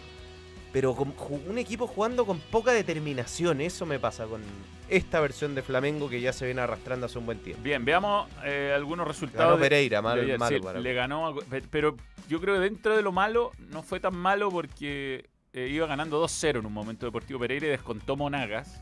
Pero 0.72 0.94
con 0.94 1.14
un 1.48 1.56
equipo 1.58 1.86
jugando 1.86 2.26
con 2.26 2.38
poca 2.38 2.72
determinación. 2.72 3.60
Eso 3.60 3.86
me 3.86 3.98
pasa 3.98 4.26
con 4.26 4.42
esta 4.88 5.20
versión 5.20 5.54
de 5.54 5.62
Flamengo 5.62 6.08
que 6.08 6.20
ya 6.20 6.32
se 6.32 6.46
viene 6.46 6.60
arrastrando 6.60 7.06
hace 7.06 7.18
un 7.18 7.26
buen 7.26 7.38
tiempo. 7.38 7.62
Bien, 7.62 7.84
veamos 7.84 8.28
eh, 8.44 8.72
algunos 8.74 9.04
Ganó 9.04 9.08
resultados. 9.12 9.58
de- 9.60 9.64
Pereira, 9.68 10.00
mal, 10.02 10.38
malo 10.38 10.56
Sí, 10.56 10.62
para- 10.62 10.80
le 10.80 10.94
ganó, 10.94 11.34
pero 11.70 11.96
yo 12.28 12.40
creo 12.40 12.54
que 12.54 12.60
dentro 12.60 12.96
de 12.96 13.02
lo 13.02 13.12
malo 13.12 13.52
no 13.70 13.82
fue 13.82 14.00
tan 14.00 14.16
malo 14.16 14.50
porque 14.50 15.28
eh, 15.52 15.68
iba 15.70 15.86
ganando 15.86 16.18
2-0 16.22 16.60
en 16.60 16.66
un 16.66 16.72
momento 16.72 17.06
Deportivo 17.06 17.40
Pereira 17.40 17.66
y 17.66 17.70
descontó 17.70 18.16
Monagas, 18.16 18.80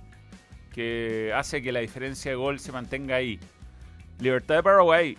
que 0.75 1.33
hace 1.35 1.63
que 1.63 1.73
la 1.73 1.81
diferencia 1.81 2.31
de 2.31 2.37
gol 2.37 2.59
se 2.61 2.73
mantenga 2.73 3.17
ahí. 3.17 3.39
Libertad 4.21 4.57
de 4.57 4.63
Paraguay, 4.63 5.17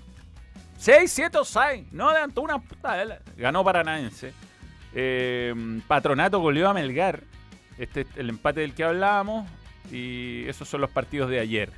6-7 0.80 1.44
6 1.44 1.86
no 1.92 2.10
adelantó 2.10 2.42
una 2.42 2.60
puta. 2.60 3.20
Ganó 3.38 3.64
Paranaense. 3.64 4.34
Eh, 4.94 5.54
Patronato 5.88 6.40
goleó 6.40 6.70
a 6.70 6.74
Melgar, 6.74 7.24
este 7.78 8.02
es 8.02 8.08
el 8.16 8.30
empate 8.30 8.62
del 8.62 8.74
que 8.74 8.84
hablábamos, 8.84 9.50
y 9.92 10.46
esos 10.48 10.68
son 10.68 10.82
los 10.82 10.90
partidos 10.90 11.30
de 11.30 11.40
ayer. 11.40 11.72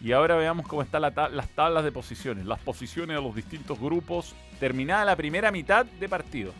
Y 0.00 0.12
ahora 0.12 0.36
veamos 0.36 0.66
cómo 0.66 0.82
están 0.82 1.02
la 1.02 1.10
las 1.32 1.48
tablas 1.50 1.82
de 1.84 1.90
posiciones, 1.90 2.46
las 2.46 2.60
posiciones 2.60 3.16
de 3.16 3.22
los 3.22 3.34
distintos 3.34 3.80
grupos, 3.80 4.34
terminada 4.60 5.04
la 5.04 5.16
primera 5.16 5.50
mitad 5.50 5.84
de 5.86 6.08
partido. 6.08 6.52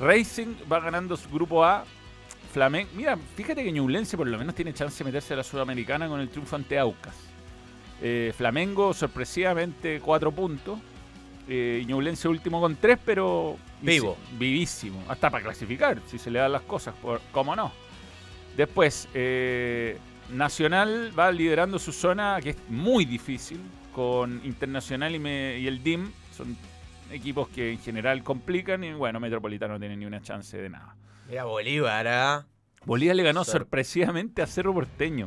Racing 0.00 0.54
va 0.70 0.80
ganando 0.80 1.16
su 1.16 1.28
grupo 1.28 1.64
A. 1.64 1.84
Flamengo, 2.52 2.88
mira, 2.94 3.18
fíjate 3.36 3.62
que 3.62 3.70
Ñublense 3.70 4.16
por 4.16 4.26
lo 4.26 4.38
menos 4.38 4.54
tiene 4.54 4.72
chance 4.72 4.96
de 4.98 5.04
meterse 5.04 5.34
a 5.34 5.36
la 5.36 5.44
Sudamericana 5.44 6.08
con 6.08 6.20
el 6.20 6.30
triunfo 6.30 6.56
ante 6.56 6.78
Aucas. 6.78 7.14
Eh, 8.00 8.32
Flamengo 8.36 8.94
sorpresivamente 8.94 10.00
cuatro 10.00 10.32
puntos. 10.32 10.78
Eh, 11.48 11.84
Ñublense 11.86 12.28
último 12.28 12.60
con 12.60 12.76
tres, 12.76 12.98
pero 13.04 13.56
Vivo. 13.82 14.16
vivísimo. 14.38 15.02
Hasta 15.08 15.28
para 15.30 15.44
clasificar, 15.44 15.98
si 16.06 16.18
se 16.18 16.30
le 16.30 16.38
dan 16.38 16.52
las 16.52 16.62
cosas, 16.62 16.94
por, 16.94 17.20
¿cómo 17.32 17.54
no? 17.54 17.72
Después, 18.58 19.08
eh, 19.14 19.96
Nacional 20.32 21.12
va 21.18 21.30
liderando 21.30 21.78
su 21.78 21.92
zona, 21.92 22.40
que 22.42 22.50
es 22.50 22.56
muy 22.68 23.04
difícil, 23.06 23.60
con 23.94 24.40
Internacional 24.44 25.14
y, 25.14 25.18
me- 25.20 25.58
y 25.60 25.66
el 25.68 25.80
DIM. 25.82 26.10
Son 26.36 26.56
equipos 27.12 27.48
que 27.48 27.72
en 27.72 27.78
general 27.78 28.22
complican 28.24 28.82
y 28.84 28.92
bueno, 28.92 29.20
Metropolitano 29.20 29.74
no 29.74 29.80
tiene 29.80 29.96
ni 29.96 30.04
una 30.06 30.20
chance 30.20 30.56
de 30.58 30.68
nada. 30.70 30.96
Mira 31.28 31.44
Bolívar, 31.44 32.06
¿ah? 32.08 32.46
Bolívar 32.84 33.14
le 33.14 33.22
ganó 33.22 33.44
Sor- 33.44 33.60
sorpresivamente 33.60 34.42
a 34.42 34.46
Cerro 34.48 34.74
Porteño. 34.74 35.26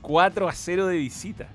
4 0.00 0.48
a 0.48 0.52
0 0.52 0.86
de 0.86 0.96
visita. 0.96 1.48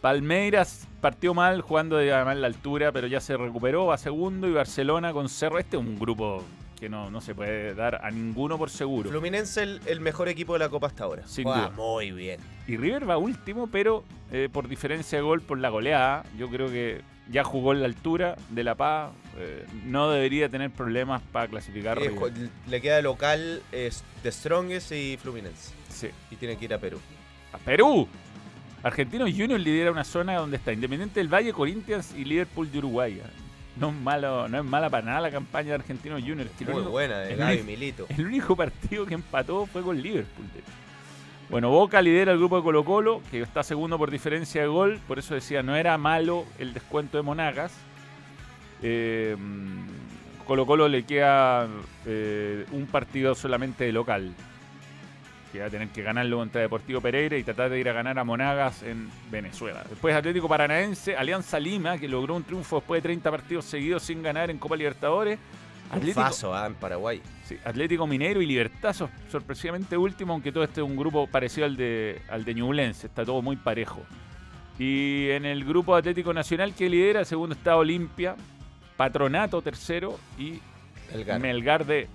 Palmeiras 0.00 0.86
partió 1.00 1.34
mal 1.34 1.60
jugando 1.62 1.96
de 1.96 2.12
además 2.12 2.36
la 2.36 2.46
altura, 2.46 2.92
pero 2.92 3.06
ya 3.08 3.20
se 3.20 3.36
recuperó, 3.36 3.86
va 3.86 3.98
segundo. 3.98 4.48
Y 4.48 4.52
Barcelona 4.52 5.12
con 5.12 5.28
Cerro. 5.28 5.58
Este 5.58 5.76
es 5.76 5.82
un 5.82 5.98
grupo 5.98 6.42
que 6.82 6.88
no, 6.88 7.12
no 7.12 7.20
se 7.20 7.32
puede 7.32 7.76
dar 7.76 8.04
a 8.04 8.10
ninguno 8.10 8.58
por 8.58 8.68
seguro. 8.68 9.08
Fluminense 9.08 9.62
el, 9.62 9.80
el 9.86 10.00
mejor 10.00 10.28
equipo 10.28 10.54
de 10.54 10.58
la 10.58 10.68
Copa 10.68 10.88
hasta 10.88 11.04
ahora. 11.04 11.22
Sin 11.28 11.44
Juega 11.44 11.66
duda. 11.68 11.76
Muy 11.76 12.10
bien. 12.10 12.40
Y 12.66 12.76
River 12.76 13.08
va 13.08 13.18
último, 13.18 13.68
pero 13.68 14.02
eh, 14.32 14.48
por 14.52 14.66
diferencia 14.66 15.16
de 15.18 15.22
gol 15.22 15.42
por 15.42 15.58
la 15.58 15.68
goleada. 15.68 16.24
Yo 16.36 16.48
creo 16.48 16.66
que 16.66 17.02
ya 17.30 17.44
jugó 17.44 17.72
en 17.72 17.82
la 17.82 17.86
altura 17.86 18.34
de 18.50 18.64
La 18.64 18.74
Paz. 18.74 19.12
eh, 19.38 19.64
no 19.84 20.10
debería 20.10 20.48
tener 20.48 20.72
problemas 20.72 21.22
para 21.30 21.46
clasificar. 21.46 22.02
Eh, 22.02 22.08
River. 22.08 22.50
le 22.66 22.80
queda 22.80 23.00
local 23.00 23.62
The 23.70 24.32
Strongest 24.32 24.90
y 24.90 25.16
Fluminense. 25.18 25.72
Sí. 25.88 26.08
Y 26.32 26.34
tiene 26.34 26.56
que 26.56 26.64
ir 26.64 26.74
a 26.74 26.78
Perú. 26.78 26.98
a 27.52 27.58
Perú. 27.58 28.08
Argentinos 28.82 29.30
Juniors 29.30 29.62
lidera 29.62 29.92
una 29.92 30.02
zona 30.02 30.34
donde 30.34 30.56
está 30.56 30.72
Independiente 30.72 31.20
del 31.20 31.32
Valle, 31.32 31.52
Corinthians 31.52 32.12
y 32.16 32.24
Liverpool 32.24 32.72
de 32.72 32.78
Uruguay. 32.78 33.22
No 33.76 33.88
es, 33.88 33.94
malo, 33.94 34.48
no 34.48 34.58
es 34.58 34.64
mala 34.64 34.90
para 34.90 35.06
nada 35.06 35.20
la 35.22 35.30
campaña 35.30 35.68
de 35.70 35.74
Argentinos 35.76 36.20
Juniors. 36.20 36.50
Muy 36.60 36.74
único- 36.74 36.90
buena 36.90 37.20
de 37.20 37.36
Gaby 37.36 37.62
Milito. 37.62 38.06
El 38.10 38.26
único 38.26 38.54
partido 38.54 39.06
que 39.06 39.14
empató 39.14 39.64
fue 39.66 39.82
con 39.82 40.00
Liverpool. 40.00 40.46
Bueno, 41.48 41.70
Boca 41.70 42.00
lidera 42.00 42.32
el 42.32 42.38
grupo 42.38 42.56
de 42.56 42.62
Colo 42.62 42.84
Colo, 42.84 43.22
que 43.30 43.40
está 43.42 43.62
segundo 43.62 43.98
por 43.98 44.10
diferencia 44.10 44.60
de 44.62 44.66
gol. 44.68 45.00
Por 45.08 45.18
eso 45.18 45.34
decía, 45.34 45.62
no 45.62 45.74
era 45.76 45.96
malo 45.98 46.44
el 46.58 46.72
descuento 46.74 47.16
de 47.16 47.22
Monagas. 47.22 47.72
Eh, 48.82 49.36
Colo 50.46 50.66
Colo 50.66 50.88
le 50.88 51.04
queda 51.04 51.68
eh, 52.06 52.66
un 52.72 52.86
partido 52.86 53.34
solamente 53.34 53.84
de 53.84 53.92
local. 53.92 54.32
Que 55.52 55.60
va 55.60 55.66
a 55.66 55.70
tener 55.70 55.88
que 55.88 56.02
ganarlo 56.02 56.38
contra 56.38 56.62
Deportivo 56.62 57.00
Pereira 57.02 57.36
y 57.36 57.44
tratar 57.44 57.68
de 57.68 57.78
ir 57.78 57.86
a 57.88 57.92
ganar 57.92 58.18
a 58.18 58.24
Monagas 58.24 58.82
en 58.82 59.10
Venezuela. 59.30 59.84
Después 59.88 60.14
Atlético 60.16 60.48
Paranaense, 60.48 61.14
Alianza 61.14 61.60
Lima, 61.60 61.98
que 61.98 62.08
logró 62.08 62.34
un 62.34 62.42
triunfo 62.42 62.76
después 62.76 63.02
de 63.02 63.08
30 63.08 63.30
partidos 63.30 63.64
seguidos 63.66 64.02
sin 64.02 64.22
ganar 64.22 64.50
en 64.50 64.56
Copa 64.58 64.76
Libertadores. 64.76 65.38
Atlético, 65.90 66.22
faso 66.22 66.54
ah, 66.54 66.66
en 66.66 66.74
Paraguay. 66.74 67.20
Sí, 67.44 67.58
Atlético 67.66 68.06
Minero 68.06 68.40
y 68.40 68.46
Libertad 68.46 68.94
sor- 68.94 69.10
sorpresivamente 69.30 69.94
último, 69.94 70.32
aunque 70.32 70.50
todo 70.50 70.64
este 70.64 70.80
es 70.80 70.86
un 70.86 70.96
grupo 70.96 71.26
parecido 71.26 71.66
al 71.66 71.76
de, 71.76 72.22
al 72.30 72.46
de 72.46 72.54
Ñublense, 72.54 73.08
está 73.08 73.22
todo 73.26 73.42
muy 73.42 73.56
parejo. 73.56 74.00
Y 74.78 75.28
en 75.32 75.44
el 75.44 75.66
grupo 75.66 75.94
Atlético 75.94 76.32
Nacional 76.32 76.74
que 76.74 76.88
lidera, 76.88 77.26
segundo 77.26 77.54
está 77.54 77.76
Olimpia, 77.76 78.36
Patronato 78.96 79.60
tercero 79.60 80.18
y 80.38 80.60
El 81.12 81.24
Garo. 81.26 81.40
Melgar 81.40 81.84
de 81.84 82.08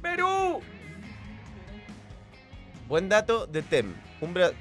Perú. 0.00 0.60
Buen 2.88 3.08
dato 3.08 3.46
de 3.46 3.62
Tem. 3.62 3.92
Un 4.20 4.34
bra- 4.34 4.52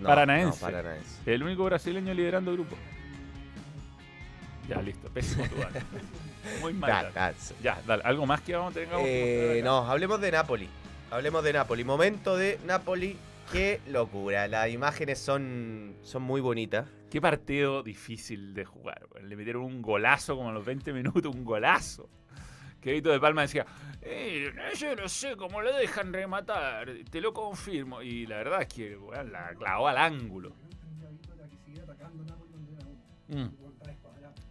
No, 0.00 0.08
Paranaense. 0.08 0.60
no, 0.60 0.70
paranaense. 0.70 1.18
El 1.26 1.42
único 1.42 1.64
brasileño 1.64 2.14
liderando 2.14 2.50
el 2.50 2.56
grupo. 2.58 2.76
Ya, 4.68 4.80
listo. 4.82 5.08
Pésimo 5.08 5.44
tu 5.48 5.56
dato. 5.56 5.80
Muy 6.60 6.72
mal. 6.74 7.10
Da- 7.14 7.34
Ya, 7.62 7.80
dale. 7.86 8.02
¿Algo 8.04 8.26
más 8.26 8.40
que 8.42 8.54
vamos 8.54 8.74
que 8.74 8.80
mostrar 8.82 9.02
Eh, 9.06 9.60
no, 9.64 9.78
hablemos 9.90 10.20
de 10.20 10.30
Napoli. 10.30 10.68
Hablemos 11.10 11.42
de 11.42 11.52
Napoli. 11.52 11.84
Momento 11.84 12.36
de 12.36 12.58
Napoli. 12.66 13.16
Qué 13.52 13.80
locura. 13.88 14.46
Las 14.46 14.68
imágenes 14.70 15.18
son, 15.18 15.96
son 16.02 16.22
muy 16.22 16.40
bonitas. 16.42 16.86
Qué 17.10 17.18
partido 17.20 17.82
difícil 17.82 18.52
de 18.52 18.66
jugar. 18.66 19.06
Le 19.22 19.34
metieron 19.36 19.62
un 19.62 19.80
golazo 19.80 20.36
como 20.36 20.50
a 20.50 20.52
los 20.52 20.64
20 20.66 20.92
minutos, 20.92 21.34
un 21.34 21.44
golazo. 21.44 22.10
Que 22.80 22.92
Vito 22.92 23.10
de 23.10 23.20
Palma 23.20 23.42
decía, 23.42 23.66
"Eh, 24.02 24.52
yo 24.76 24.94
no 24.94 25.08
sé 25.08 25.36
cómo 25.36 25.60
lo 25.60 25.74
dejan 25.74 26.12
rematar, 26.12 26.90
te 27.10 27.20
lo 27.20 27.32
confirmo. 27.32 28.02
Y 28.02 28.26
la 28.26 28.36
verdad 28.36 28.62
es 28.62 28.68
que 28.68 28.98
la 29.30 29.54
clavó 29.54 29.88
al 29.88 29.98
ángulo. 29.98 30.52
Mm. 33.28 33.48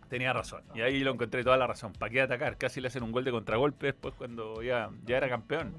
Tenía 0.10 0.32
razón. 0.32 0.64
Y 0.74 0.82
ahí 0.82 1.00
lo 1.00 1.12
encontré 1.12 1.44
toda 1.44 1.58
la 1.58 1.68
razón. 1.68 1.94
¿Para 1.94 2.10
qué 2.10 2.22
atacar? 2.22 2.58
Casi 2.58 2.80
le 2.80 2.88
hacen 2.88 3.04
un 3.04 3.12
gol 3.12 3.26
de 3.26 3.32
contragolpe 3.32 3.88
después 3.88 4.14
cuando 4.16 4.62
ya, 4.62 4.90
ya 5.06 5.18
era 5.18 5.28
campeón. 5.28 5.74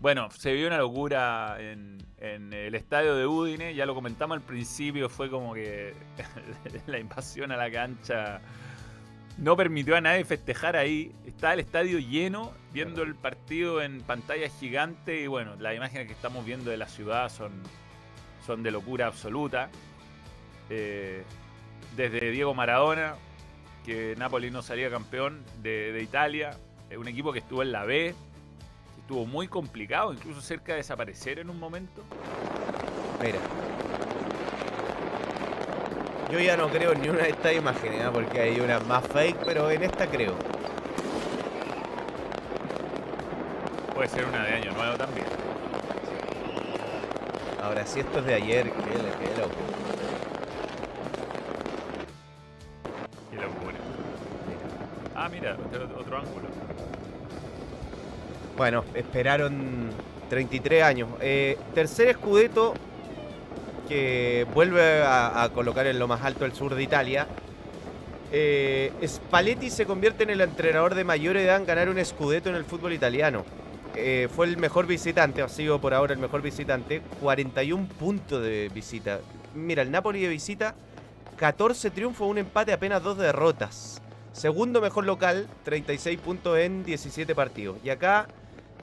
Bueno, 0.00 0.30
se 0.30 0.52
vio 0.52 0.66
una 0.66 0.78
locura 0.78 1.56
en, 1.58 1.98
en 2.18 2.52
el 2.52 2.74
estadio 2.74 3.16
de 3.16 3.26
Udine, 3.26 3.74
ya 3.74 3.86
lo 3.86 3.94
comentamos 3.94 4.36
al 4.36 4.42
principio, 4.42 5.08
fue 5.08 5.30
como 5.30 5.54
que 5.54 5.94
la 6.86 6.98
invasión 6.98 7.52
a 7.52 7.56
la 7.56 7.70
cancha 7.70 8.40
no 9.38 9.56
permitió 9.56 9.96
a 9.96 10.00
nadie 10.00 10.24
festejar 10.24 10.76
ahí. 10.76 11.12
Estaba 11.26 11.54
el 11.54 11.60
estadio 11.60 11.98
lleno, 11.98 12.52
viendo 12.72 13.02
el 13.02 13.14
partido 13.14 13.82
en 13.82 14.00
pantalla 14.02 14.48
gigante 14.48 15.20
y 15.20 15.26
bueno, 15.26 15.56
las 15.58 15.74
imágenes 15.74 16.06
que 16.06 16.12
estamos 16.12 16.44
viendo 16.44 16.70
de 16.70 16.76
la 16.76 16.88
ciudad 16.88 17.28
son, 17.28 17.52
son 18.46 18.62
de 18.62 18.70
locura 18.70 19.06
absoluta. 19.06 19.70
Eh, 20.70 21.22
desde 21.96 22.30
Diego 22.30 22.54
Maradona, 22.54 23.14
que 23.84 24.14
Napoli 24.16 24.50
no 24.50 24.62
salía 24.62 24.90
campeón 24.90 25.44
de, 25.62 25.92
de 25.92 26.02
Italia, 26.02 26.56
eh, 26.90 26.96
un 26.96 27.08
equipo 27.08 27.32
que 27.32 27.40
estuvo 27.40 27.62
en 27.62 27.72
la 27.72 27.84
B, 27.84 28.14
que 28.94 29.00
estuvo 29.00 29.26
muy 29.26 29.48
complicado, 29.48 30.12
incluso 30.12 30.40
cerca 30.40 30.72
de 30.72 30.78
desaparecer 30.78 31.38
en 31.38 31.50
un 31.50 31.58
momento. 31.58 32.02
Mira. 33.22 33.38
Yo 36.34 36.40
ya 36.40 36.56
no 36.56 36.68
creo 36.68 36.90
en 36.90 37.00
ni 37.00 37.08
una 37.08 37.22
de 37.22 37.28
estas 37.28 37.54
imágenes, 37.54 38.02
¿ah? 38.02 38.10
porque 38.12 38.40
hay 38.40 38.58
unas 38.58 38.84
más 38.88 39.06
fake, 39.06 39.44
pero 39.44 39.70
en 39.70 39.84
esta 39.84 40.08
creo. 40.08 40.34
Puede 43.94 44.08
ser 44.08 44.24
una 44.24 44.42
de 44.42 44.54
año 44.54 44.72
nuevo 44.72 44.96
también. 44.96 45.26
Ahora, 47.62 47.86
si 47.86 48.00
esto 48.00 48.18
es 48.18 48.24
de 48.24 48.34
ayer, 48.34 48.64
qué, 48.64 48.72
qué 48.72 49.40
loco. 49.40 49.54
Qué 53.30 53.36
locura. 53.36 53.78
Ah, 55.14 55.28
mira, 55.28 55.56
otro, 55.68 56.00
otro 56.00 56.18
ángulo. 56.18 56.48
Bueno, 58.56 58.84
esperaron 58.92 59.90
33 60.30 60.82
años. 60.82 61.10
Eh, 61.20 61.56
tercer 61.74 62.08
escudeto 62.08 62.74
vuelve 64.52 65.02
a, 65.02 65.50
colocar 65.54 65.86
en 65.86 65.98
lo 65.98 66.08
más 66.08 66.22
alto 66.22 66.44
el 66.44 66.52
sur 66.52 66.74
de 66.74 66.82
Italia. 66.82 67.26
Eh, 68.36 68.92
Spalletti 69.06 69.70
se 69.70 69.86
convierte 69.86 70.24
en 70.24 70.30
el 70.30 70.40
entrenador 70.40 70.96
de 70.96 71.04
mayor 71.04 71.36
edad 71.36 71.56
en 71.56 71.66
ganar 71.66 71.88
un 71.88 71.98
escudeto 71.98 72.48
en 72.48 72.56
el 72.56 72.64
fútbol 72.64 72.92
italiano. 72.92 73.44
Eh, 73.96 74.28
fue 74.34 74.46
el 74.46 74.56
mejor 74.56 74.86
visitante, 74.86 75.40
ha 75.40 75.48
sido 75.48 75.80
por 75.80 75.94
ahora 75.94 76.14
el 76.14 76.18
mejor 76.18 76.42
visitante. 76.42 77.00
41 77.20 77.86
puntos 77.98 78.42
de 78.42 78.70
visita. 78.74 79.20
Mira, 79.54 79.82
el 79.82 79.90
Napoli 79.90 80.20
de 80.20 80.28
visita, 80.28 80.74
14 81.36 81.90
triunfos, 81.90 82.28
un 82.28 82.38
empate, 82.38 82.72
apenas 82.72 83.02
dos 83.02 83.18
derrotas. 83.18 84.02
Segundo 84.32 84.80
mejor 84.80 85.04
local, 85.04 85.46
36 85.62 86.18
puntos 86.18 86.58
en 86.58 86.84
17 86.84 87.36
partidos. 87.36 87.78
Y 87.84 87.90
acá, 87.90 88.26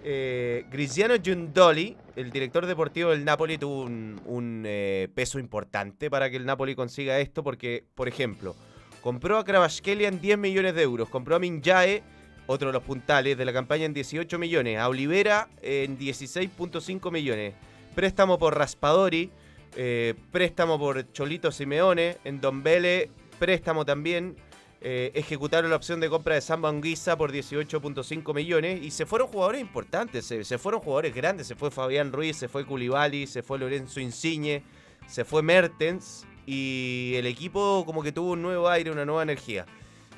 eh, 0.04 0.66
Cristiano 0.70 1.16
Giundoli, 1.16 1.96
el 2.16 2.32
director 2.32 2.66
deportivo 2.66 3.12
del 3.12 3.24
Napoli, 3.24 3.58
tuvo 3.58 3.84
un, 3.84 4.64
eh, 4.66 5.08
peso 5.14 5.40
importante 5.40 6.10
para 6.10 6.30
que 6.30 6.38
el 6.38 6.46
Napoli 6.46 6.76
consiga 6.76 7.20
esto, 7.20 7.44
porque, 7.44 7.84
por 7.96 8.08
ejemplo, 8.08 8.56
compró 9.02 9.38
a 9.38 9.46
Kravaskelia 9.46 10.08
en 10.08 10.22
10 10.22 10.38
millones 10.38 10.76
de 10.76 10.84
euros, 10.84 11.10
compró 11.10 11.36
a 11.36 11.40
Minjae, 11.40 12.04
otro 12.48 12.68
de 12.68 12.74
los 12.74 12.84
puntales 12.84 13.38
de 13.38 13.46
la 13.46 13.54
campaña, 13.54 13.86
en 13.86 13.94
18 13.94 14.38
millones, 14.38 14.78
a 14.78 14.90
Olivera 14.90 15.50
en 15.62 15.98
16.5 15.98 17.12
millones, 17.12 17.54
préstamo 17.96 18.38
por 18.38 18.58
Raspadori, 18.58 19.32
eh, 19.76 20.16
préstamo 20.32 20.78
por 20.78 21.12
Cholito 21.14 21.52
Simeone, 21.52 22.18
en 22.24 22.42
Don 22.42 22.64
Vele, 22.64 23.10
préstamo 23.40 23.86
también. 23.86 24.36
Eh, 24.82 25.12
ejecutaron 25.14 25.70
la 25.70 25.76
opción 25.76 26.00
de 26.00 26.10
compra 26.10 26.36
de 26.36 26.42
Samba 26.42 26.70
Anguissa 26.70 27.16
por 27.16 27.32
18.5 27.32 28.34
millones 28.34 28.82
y 28.82 28.90
se 28.90 29.06
fueron 29.06 29.28
jugadores 29.28 29.62
importantes, 29.62 30.26
se, 30.26 30.44
se 30.44 30.58
fueron 30.58 30.82
jugadores 30.82 31.14
grandes, 31.14 31.46
se 31.48 31.56
fue 31.56 31.70
Fabián 31.70 32.12
Ruiz, 32.12 32.36
se 32.38 32.48
fue 32.48 32.66
Culibali, 32.66 33.28
se 33.28 33.44
fue 33.44 33.60
Lorenzo 33.60 34.00
Insigne, 34.00 34.64
se 35.08 35.24
fue 35.24 35.44
Mertens 35.44 36.26
y 36.48 37.14
el 37.16 37.28
equipo 37.28 37.84
como 37.86 38.02
que 38.02 38.12
tuvo 38.12 38.32
un 38.32 38.42
nuevo 38.42 38.68
aire, 38.70 38.90
una 38.90 39.06
nueva 39.06 39.22
energía. 39.22 39.68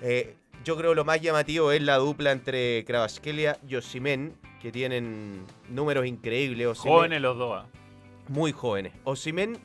Eh, 0.01 0.35
yo 0.63 0.77
creo 0.77 0.93
lo 0.93 1.03
más 1.03 1.19
llamativo 1.19 1.71
es 1.73 1.81
la 1.81 1.97
dupla 1.97 2.31
entre 2.31 2.85
Kravaskelia 2.85 3.59
y 3.67 3.75
Osimen, 3.75 4.33
que 4.61 4.71
tienen 4.71 5.45
números 5.69 6.05
increíbles. 6.05 6.77
Jóvenes 6.77 7.21
los 7.21 7.37
dos. 7.37 7.63
ah. 7.63 7.67
muy 8.29 8.53
jóvenes. 8.53 8.93
Osimen, 9.03 9.57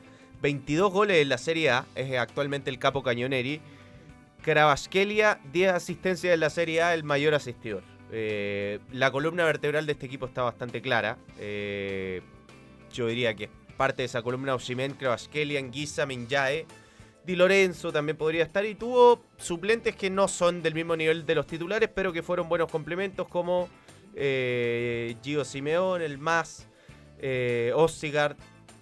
22 0.42 0.92
goles 0.92 1.22
en 1.22 1.28
la 1.28 1.38
Serie 1.38 1.70
A, 1.70 1.86
es 1.94 2.18
actualmente 2.18 2.68
el 2.70 2.80
capo 2.80 3.04
cañoneri. 3.04 3.60
Kravaskelia, 4.42 5.40
10 5.52 5.72
asistencias 5.72 6.34
en 6.34 6.40
la 6.40 6.50
Serie 6.50 6.82
A, 6.82 6.94
el 6.94 7.04
mayor 7.04 7.34
asistidor. 7.34 7.82
Eh, 8.10 8.78
la 8.92 9.10
columna 9.10 9.44
vertebral 9.44 9.86
de 9.86 9.92
este 9.92 10.06
equipo 10.06 10.26
está 10.26 10.42
bastante 10.42 10.80
clara. 10.80 11.18
Eh, 11.38 12.22
yo 12.92 13.06
diría 13.06 13.34
que 13.34 13.50
parte 13.76 14.02
de 14.02 14.06
esa 14.06 14.22
columna 14.22 14.54
Osimen, 14.54 14.92
Kravaskelia, 14.92 15.60
Anguissa, 15.60 16.06
Minjae. 16.06 16.66
Di 17.24 17.36
Lorenzo 17.36 17.92
también 17.92 18.16
podría 18.16 18.42
estar 18.42 18.64
y 18.64 18.74
tuvo 18.74 19.22
suplentes 19.36 19.94
que 19.94 20.08
no 20.08 20.28
son 20.28 20.62
del 20.62 20.74
mismo 20.74 20.96
nivel 20.96 21.26
de 21.26 21.34
los 21.34 21.46
titulares, 21.46 21.90
pero 21.94 22.12
que 22.12 22.22
fueron 22.22 22.48
buenos 22.48 22.70
complementos 22.70 23.28
como 23.28 23.68
eh, 24.14 25.14
Gio 25.22 25.44
Simeón, 25.44 26.00
el 26.00 26.16
Más, 26.16 26.66
eh, 27.18 27.72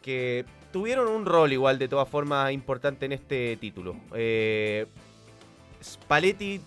que 0.01 0.45
tuvieron 0.73 1.09
un 1.09 1.27
rol 1.27 1.53
igual 1.53 1.79
de 1.79 1.89
todas 1.89 2.09
formas 2.09 2.53
importante 2.53 3.07
en 3.07 3.13
este 3.13 3.57
título. 3.57 3.97
Spalletti 5.87 6.61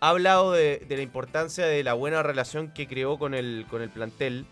ha 0.00 0.10
hablado 0.10 0.52
de, 0.52 0.84
la 0.88 1.02
importancia 1.02 1.66
de 1.66 1.82
la 1.84 1.94
buena 1.94 2.22
relación 2.22 2.72
que 2.72 2.86
creó 2.86 3.18
con 3.18 3.34
el, 3.34 3.66
con 3.70 3.82
el 3.82 3.90
plantel. 3.90 4.46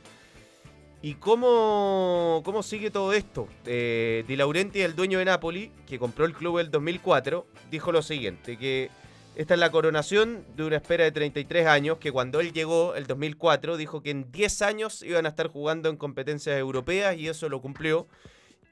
¿Y 1.02 1.14
cómo, 1.14 2.40
cómo 2.44 2.62
sigue 2.62 2.90
todo 2.90 3.12
esto? 3.12 3.46
Eh, 3.66 4.24
Di 4.26 4.36
Laurenti, 4.36 4.80
el 4.80 4.96
dueño 4.96 5.18
de 5.18 5.26
Napoli, 5.26 5.70
que 5.86 5.98
compró 5.98 6.24
el 6.24 6.32
club 6.32 6.58
el 6.58 6.70
2004, 6.70 7.46
dijo 7.70 7.92
lo 7.92 8.00
siguiente, 8.00 8.56
que 8.56 8.90
esta 9.36 9.54
es 9.54 9.60
la 9.60 9.70
coronación 9.70 10.46
de 10.56 10.64
una 10.64 10.76
espera 10.76 11.04
de 11.04 11.12
33 11.12 11.66
años, 11.66 11.98
que 11.98 12.12
cuando 12.12 12.40
él 12.40 12.52
llegó, 12.52 12.94
el 12.94 13.06
2004, 13.06 13.76
dijo 13.76 14.00
que 14.00 14.10
en 14.10 14.30
10 14.30 14.62
años 14.62 15.02
iban 15.02 15.26
a 15.26 15.30
estar 15.30 15.48
jugando 15.48 15.88
en 15.90 15.96
competencias 15.96 16.56
europeas 16.56 17.16
y 17.18 17.28
eso 17.28 17.48
lo 17.48 17.60
cumplió. 17.60 18.06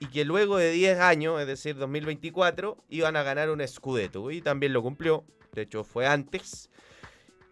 Y 0.03 0.07
que 0.07 0.25
luego 0.25 0.57
de 0.57 0.73
10 0.73 0.99
años, 0.99 1.41
es 1.41 1.47
decir, 1.47 1.77
2024, 1.77 2.77
iban 2.89 3.15
a 3.15 3.23
ganar 3.23 3.51
un 3.51 3.67
Scudetto 3.69 4.33
y 4.33 4.43
también 4.43 4.73
lo 4.73 4.83
cumplió. 4.83 5.25
de 5.53 5.63
hecho 5.63 5.85
fue 5.85 6.07
antes, 6.09 6.71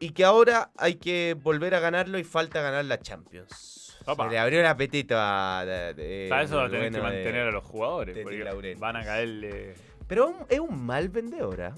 y 0.01 0.11
que 0.11 0.25
ahora 0.25 0.73
hay 0.77 0.95
que 0.97 1.37
volver 1.41 1.77
a 1.77 1.81
ganarlo 1.81 2.19
y 2.19 2.25
falta 2.25 2.61
ganar 2.61 2.85
la 2.87 2.99
Champions. 2.99 3.97
Opa. 4.05 4.25
Se 4.25 4.31
le 4.31 4.39
abrió 4.41 4.59
el 4.61 4.67
apetito 4.67 5.15
a... 5.17 5.63
de- 5.65 5.95
de- 5.95 6.27
Para 6.29 6.43
eso 6.43 6.57
va 6.57 6.65
a 6.65 6.71
tener 6.71 6.91
que 6.91 7.01
mantener 7.01 7.47
a 7.49 7.51
los 7.53 7.63
jugadores. 7.63 8.17
de 8.17 8.23
porque 8.23 8.75
van 8.81 8.97
a 8.97 9.05
caerle. 9.05 9.75
Pero 10.09 10.35
es 10.49 10.59
un 10.59 10.85
mal 10.85 11.09
vendedor, 11.11 11.61
¿ah? 11.63 11.75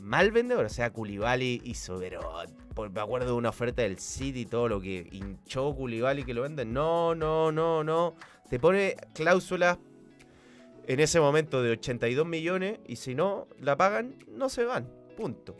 Mal 0.00 0.32
vendedor. 0.32 0.66
O 0.66 0.68
sea, 0.68 0.90
Koulibaly 0.92 1.62
hizo, 1.64 1.98
pero... 1.98 2.20
me 2.92 3.00
acuerdo 3.00 3.28
de 3.28 3.32
una 3.32 3.48
oferta 3.50 3.80
del 3.82 3.98
City 3.98 4.40
y 4.40 4.46
todo 4.46 4.68
lo 4.68 4.80
que 4.82 5.08
hinchó 5.12 5.74
Koulibaly 5.74 6.24
que 6.24 6.34
lo 6.34 6.42
venden. 6.42 6.74
No, 6.74 7.14
no, 7.14 7.50
no, 7.52 7.82
no. 7.84 8.16
Te 8.50 8.58
pone 8.58 8.96
cláusulas 9.14 9.78
en 10.86 11.00
ese 11.00 11.20
momento 11.20 11.62
de 11.62 11.72
82 11.72 12.26
millones 12.26 12.80
y 12.86 12.96
si 12.96 13.14
no 13.14 13.48
la 13.60 13.76
pagan, 13.76 14.16
no 14.28 14.48
se 14.48 14.64
van. 14.64 14.88
Punto. 15.16 15.56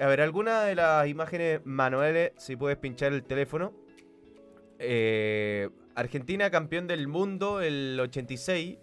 A 0.00 0.06
ver, 0.06 0.20
alguna 0.20 0.62
de 0.62 0.74
las 0.74 1.08
imágenes 1.08 1.60
manuales, 1.64 2.32
si 2.36 2.56
puedes 2.56 2.78
pinchar 2.78 3.12
el 3.12 3.24
teléfono. 3.24 3.72
Eh, 4.78 5.68
Argentina 5.94 6.50
campeón 6.50 6.86
del 6.86 7.08
mundo 7.08 7.60
el 7.60 7.98
86. 8.00 8.78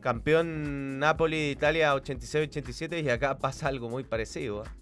Campeón 0.00 0.98
Napoli 0.98 1.36
de 1.36 1.50
Italia 1.50 1.94
86-87 1.94 3.02
y 3.02 3.08
acá 3.10 3.38
pasa 3.38 3.68
algo 3.68 3.88
muy 3.88 4.04
parecido. 4.04 4.62
¿ah? 4.62 4.74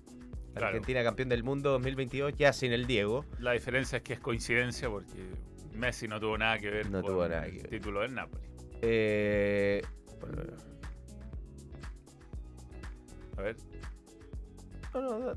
Claro. 0.52 0.66
Argentina 0.68 1.02
campeón 1.02 1.28
del 1.28 1.42
mundo 1.42 1.70
2022 1.70 2.34
ya 2.36 2.52
sin 2.52 2.72
el 2.72 2.86
Diego. 2.86 3.24
La 3.38 3.52
diferencia 3.52 3.98
es 3.98 4.02
que 4.02 4.12
es 4.14 4.20
coincidencia 4.20 4.88
porque 4.88 5.30
Messi 5.74 6.06
no 6.06 6.20
tuvo 6.20 6.36
nada 6.36 6.58
que 6.58 6.70
ver 6.70 6.90
No 6.90 7.00
con 7.02 7.12
tuvo 7.12 7.28
nada 7.28 7.46
que 7.46 7.58
el 7.58 7.68
título 7.68 8.00
del 8.00 8.14
Napoli. 8.14 8.44
Eh, 8.82 9.82
A 13.36 13.42
ver, 13.42 13.56
no, 14.94 15.00
no, 15.00 15.18
no, 15.18 15.32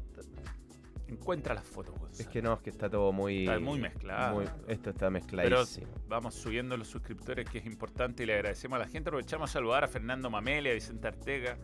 encuentra 1.07 1.53
las 1.53 1.63
fotos, 1.63 1.97
Gonzalo. 1.97 2.21
es 2.21 2.27
que 2.27 2.41
no, 2.41 2.53
es 2.53 2.59
que 2.59 2.69
está 2.69 2.89
todo 2.89 3.11
muy... 3.13 3.45
Está 3.47 3.59
muy 3.59 3.79
mezclado. 3.79 4.35
muy- 4.35 4.45
esto 4.67 4.89
está 4.89 5.07
Pero 5.07 5.11
mezcladísimo. 5.11 5.87
vamos 6.07 6.33
subiendo 6.35 6.75
los 6.77 6.87
suscriptores, 6.87 7.49
que 7.49 7.59
es 7.59 7.65
importante, 7.65 8.23
y 8.23 8.25
le 8.25 8.33
agradecemos 8.33 8.75
a 8.77 8.79
la 8.79 8.87
gente. 8.87 9.09
Aprovechamos 9.09 9.49
a 9.49 9.53
saludar 9.53 9.83
a 9.83 9.87
Fernando 9.87 10.29
Mameli, 10.29 10.69
a 10.69 10.73
Vicente 10.73 11.07
Artega. 11.07 11.57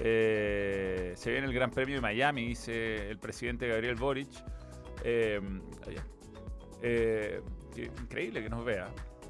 Eh, 0.00 1.12
se 1.16 1.30
viene 1.30 1.46
el 1.46 1.54
Gran 1.54 1.70
Premio 1.70 1.94
de 1.94 2.00
Miami, 2.00 2.48
dice 2.48 3.08
el 3.08 3.18
presidente 3.18 3.68
Gabriel 3.68 3.94
Boric. 3.96 4.28
Eh. 5.04 5.40
Eh, 6.82 7.40
increíble 8.02 8.42
que 8.42 8.50
nos 8.50 8.64
vea. 8.64 8.88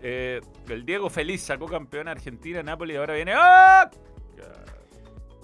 Eh, 0.09 0.41
el 0.69 0.87
Diego 0.87 1.11
Feliz 1.11 1.43
sacó 1.43 1.67
campeón 1.67 2.07
a 2.07 2.13
Argentina, 2.13 2.63
Napoli, 2.63 2.93
y 2.95 2.97
ahora 2.97 3.15
viene. 3.15 3.33
¡Ah! 3.35 3.91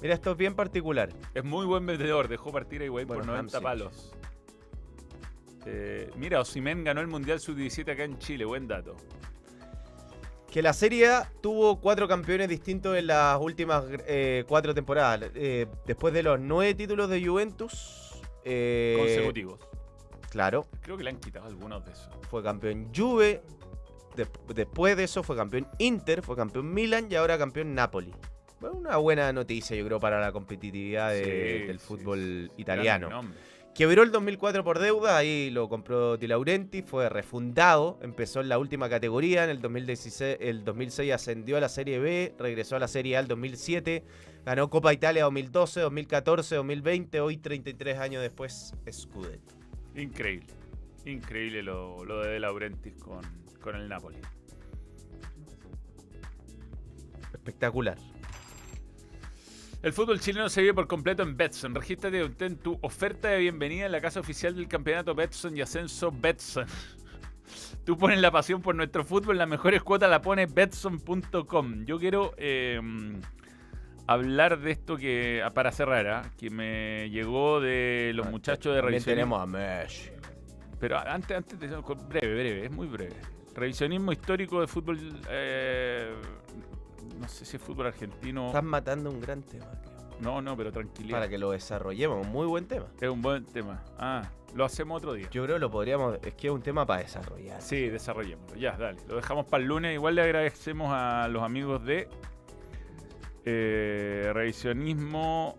Mira, 0.00 0.14
esto 0.14 0.30
es 0.30 0.36
bien 0.36 0.54
particular. 0.54 1.08
Es 1.34 1.42
muy 1.42 1.66
buen 1.66 1.84
vendedor, 1.84 2.28
dejó 2.28 2.52
partir 2.52 2.80
a 2.82 2.84
Higuaín 2.84 3.08
por 3.08 3.16
Bueno, 3.18 3.32
90 3.32 3.56
Hamsik. 3.58 3.62
palos. 3.62 4.12
Eh, 5.66 6.10
mira, 6.16 6.40
Osimen 6.40 6.84
ganó 6.84 7.00
el 7.00 7.08
Mundial 7.08 7.40
Sub-17 7.40 7.92
acá 7.92 8.04
en 8.04 8.18
Chile, 8.18 8.44
buen 8.44 8.68
dato. 8.68 8.96
Que 10.48 10.62
la 10.62 10.72
Serie 10.72 11.08
A 11.08 11.32
tuvo 11.40 11.80
cuatro 11.80 12.06
campeones 12.06 12.48
distintos 12.48 12.96
en 12.96 13.08
las 13.08 13.40
últimas 13.40 13.84
eh, 14.06 14.44
cuatro 14.46 14.74
temporadas. 14.74 15.30
Eh, 15.34 15.66
después 15.86 16.14
de 16.14 16.22
los 16.22 16.38
nueve 16.38 16.74
títulos 16.74 17.08
de 17.10 17.24
Juventus. 17.24 18.20
Consecutivos. 18.44 19.58
Claro, 20.30 20.66
Creo 20.82 20.96
que 20.96 21.02
le 21.04 21.10
han 21.10 21.18
quitado 21.18 21.46
algunos 21.46 21.84
de 21.84 21.92
esos. 21.92 22.08
fue 22.30 22.42
campeón 22.44 22.90
Juve. 22.94 23.42
Des- 24.16 24.28
después 24.54 24.96
de 24.96 25.04
eso 25.04 25.22
fue 25.22 25.36
campeón 25.36 25.66
Inter, 25.78 26.22
fue 26.22 26.36
campeón 26.36 26.72
Milan 26.72 27.06
y 27.10 27.14
ahora 27.14 27.38
campeón 27.38 27.74
Napoli. 27.74 28.12
Bueno, 28.60 28.76
una 28.76 28.96
buena 28.98 29.32
noticia, 29.32 29.76
yo 29.76 29.84
creo, 29.86 29.98
para 29.98 30.20
la 30.20 30.30
competitividad 30.32 31.10
de- 31.10 31.58
Sí, 31.62 31.66
del 31.66 31.78
fútbol 31.80 32.50
sí. 32.54 32.62
italiano. 32.62 33.22
Quebró 33.74 34.02
el 34.02 34.12
2004 34.12 34.62
por 34.64 34.78
deuda, 34.78 35.16
ahí 35.16 35.48
lo 35.50 35.66
compró 35.70 36.18
Di 36.18 36.26
Laurenti, 36.26 36.82
fue 36.82 37.08
refundado, 37.08 37.98
empezó 38.02 38.42
en 38.42 38.50
la 38.50 38.58
última 38.58 38.90
categoría, 38.90 39.44
en 39.44 39.50
el 39.50 39.62
2016, 39.62 40.36
el 40.40 40.62
2006 40.62 41.10
ascendió 41.10 41.56
a 41.56 41.60
la 41.60 41.70
Serie 41.70 41.98
B, 41.98 42.34
regresó 42.38 42.76
a 42.76 42.78
la 42.80 42.86
Serie 42.86 43.16
A 43.16 43.20
el 43.20 43.28
2007, 43.28 44.04
ganó 44.44 44.68
Copa 44.68 44.92
Italia 44.92 45.24
2012, 45.24 45.80
2014, 45.80 46.54
2020, 46.56 47.20
hoy 47.22 47.38
33 47.38 47.98
años 47.98 48.20
después, 48.20 48.74
Scudetto. 48.92 49.54
Increíble. 49.96 50.52
Increíble 51.06 51.62
lo, 51.62 52.04
lo 52.04 52.20
de 52.20 52.32
De 52.32 52.40
Laurentiis 52.40 52.94
con, 52.96 53.22
con 53.62 53.76
el 53.76 53.88
Napoli. 53.88 54.18
Espectacular. 57.32 57.96
El 59.82 59.92
fútbol 59.92 60.20
chileno 60.20 60.48
se 60.48 60.60
vive 60.60 60.74
por 60.74 60.86
completo 60.86 61.22
en 61.22 61.36
Betson. 61.36 61.74
Regístrate 61.74 62.18
y 62.18 62.20
obtén 62.20 62.56
tu 62.56 62.78
oferta 62.82 63.28
de 63.28 63.38
bienvenida 63.38 63.86
en 63.86 63.92
la 63.92 64.00
casa 64.00 64.20
oficial 64.20 64.54
del 64.54 64.68
campeonato 64.68 65.14
Betson 65.14 65.56
y 65.56 65.60
ascenso 65.60 66.12
Betson. 66.12 66.66
Tú 67.84 67.98
pones 67.98 68.20
la 68.20 68.30
pasión 68.30 68.62
por 68.62 68.76
nuestro 68.76 69.04
fútbol, 69.04 69.38
las 69.38 69.48
mejores 69.48 69.82
cuotas 69.82 70.08
la 70.08 70.22
pone 70.22 70.46
Betson.com. 70.46 71.84
Yo 71.84 71.98
quiero 71.98 72.32
eh, 72.36 72.80
hablar 74.06 74.60
de 74.60 74.70
esto 74.70 74.96
que, 74.96 75.42
para 75.52 75.72
cerrar, 75.72 76.06
¿ah? 76.06 76.30
que 76.38 76.50
me 76.50 77.10
llegó 77.10 77.60
de 77.60 78.12
los 78.14 78.30
muchachos 78.30 78.76
de 78.76 78.82
revisión. 78.82 79.16
tenemos 79.16 79.40
a 79.40 79.46
Messi. 79.46 80.10
Pero 80.78 80.98
antes, 80.98 81.36
antes 81.36 81.58
breve, 81.58 82.34
breve, 82.34 82.64
es 82.66 82.70
muy 82.70 82.86
breve. 82.86 83.16
Revisionismo 83.54 84.12
histórico 84.12 84.60
de 84.60 84.66
fútbol. 84.66 84.98
eh, 85.28 86.14
no 87.20 87.28
sé 87.28 87.44
si 87.44 87.56
es 87.56 87.62
fútbol 87.62 87.86
argentino. 87.86 88.46
Estás 88.48 88.64
matando 88.64 89.10
un 89.10 89.20
gran 89.20 89.42
tema, 89.42 89.66
No, 90.20 90.40
no, 90.42 90.56
pero 90.56 90.72
tranquilidad. 90.72 91.18
para 91.18 91.28
que 91.28 91.38
lo 91.38 91.50
desarrollemos, 91.50 92.26
un 92.26 92.32
muy 92.32 92.46
buen 92.46 92.66
tema. 92.66 92.86
Es 93.00 93.08
un 93.08 93.20
buen 93.22 93.44
tema. 93.44 93.82
Ah, 93.98 94.22
lo 94.54 94.64
hacemos 94.64 94.98
otro 94.98 95.12
día. 95.14 95.28
Yo 95.30 95.44
creo 95.44 95.56
que 95.56 95.60
lo 95.60 95.70
podríamos, 95.70 96.18
es 96.22 96.34
que 96.34 96.48
es 96.48 96.52
un 96.52 96.62
tema 96.62 96.84
para 96.86 97.02
desarrollar. 97.02 97.60
Sí, 97.62 97.88
desarrollémoslo. 97.88 98.56
Ya, 98.56 98.76
dale. 98.76 98.98
Lo 99.08 99.16
dejamos 99.16 99.46
para 99.46 99.62
el 99.62 99.68
lunes. 99.68 99.94
Igual 99.94 100.14
le 100.16 100.22
agradecemos 100.22 100.90
a 100.92 101.28
los 101.28 101.42
amigos 101.42 101.84
de 101.84 102.08
eh, 103.44 104.30
Revisionismo 104.32 105.58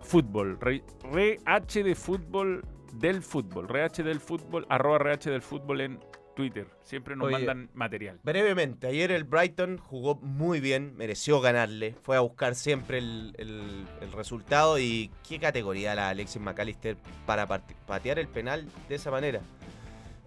Fútbol. 0.00 0.58
Re, 0.60 0.82
RH 1.04 1.82
de 1.84 1.94
Fútbol 1.94 2.64
del 2.94 3.22
Fútbol. 3.22 3.66
RH 3.68 4.02
del 4.02 4.20
Fútbol, 4.20 4.66
arroba 4.68 4.96
RH 4.98 5.30
del 5.30 5.42
Fútbol 5.42 5.80
en 5.80 6.00
Twitter. 6.34 6.66
Siempre 6.82 7.14
nos 7.16 7.26
Oye, 7.26 7.36
mandan 7.36 7.70
material. 7.74 8.18
Brevemente, 8.22 8.86
ayer 8.86 9.12
el 9.12 9.24
Brighton 9.24 9.78
jugó 9.78 10.14
muy 10.16 10.60
bien, 10.60 10.96
mereció 10.96 11.40
ganarle, 11.40 11.94
fue 12.02 12.16
a 12.16 12.20
buscar 12.20 12.54
siempre 12.54 12.98
el, 12.98 13.34
el- 13.38 13.86
el 14.00 14.12
resultado 14.12 14.78
y 14.78 15.10
qué 15.28 15.38
categoría 15.38 15.94
la 15.94 16.08
Alexis 16.08 16.40
McAllister 16.40 16.96
para 17.26 17.46
patear 17.46 18.18
el 18.18 18.28
penal 18.28 18.66
de 18.88 18.94
esa 18.94 19.10
manera. 19.10 19.40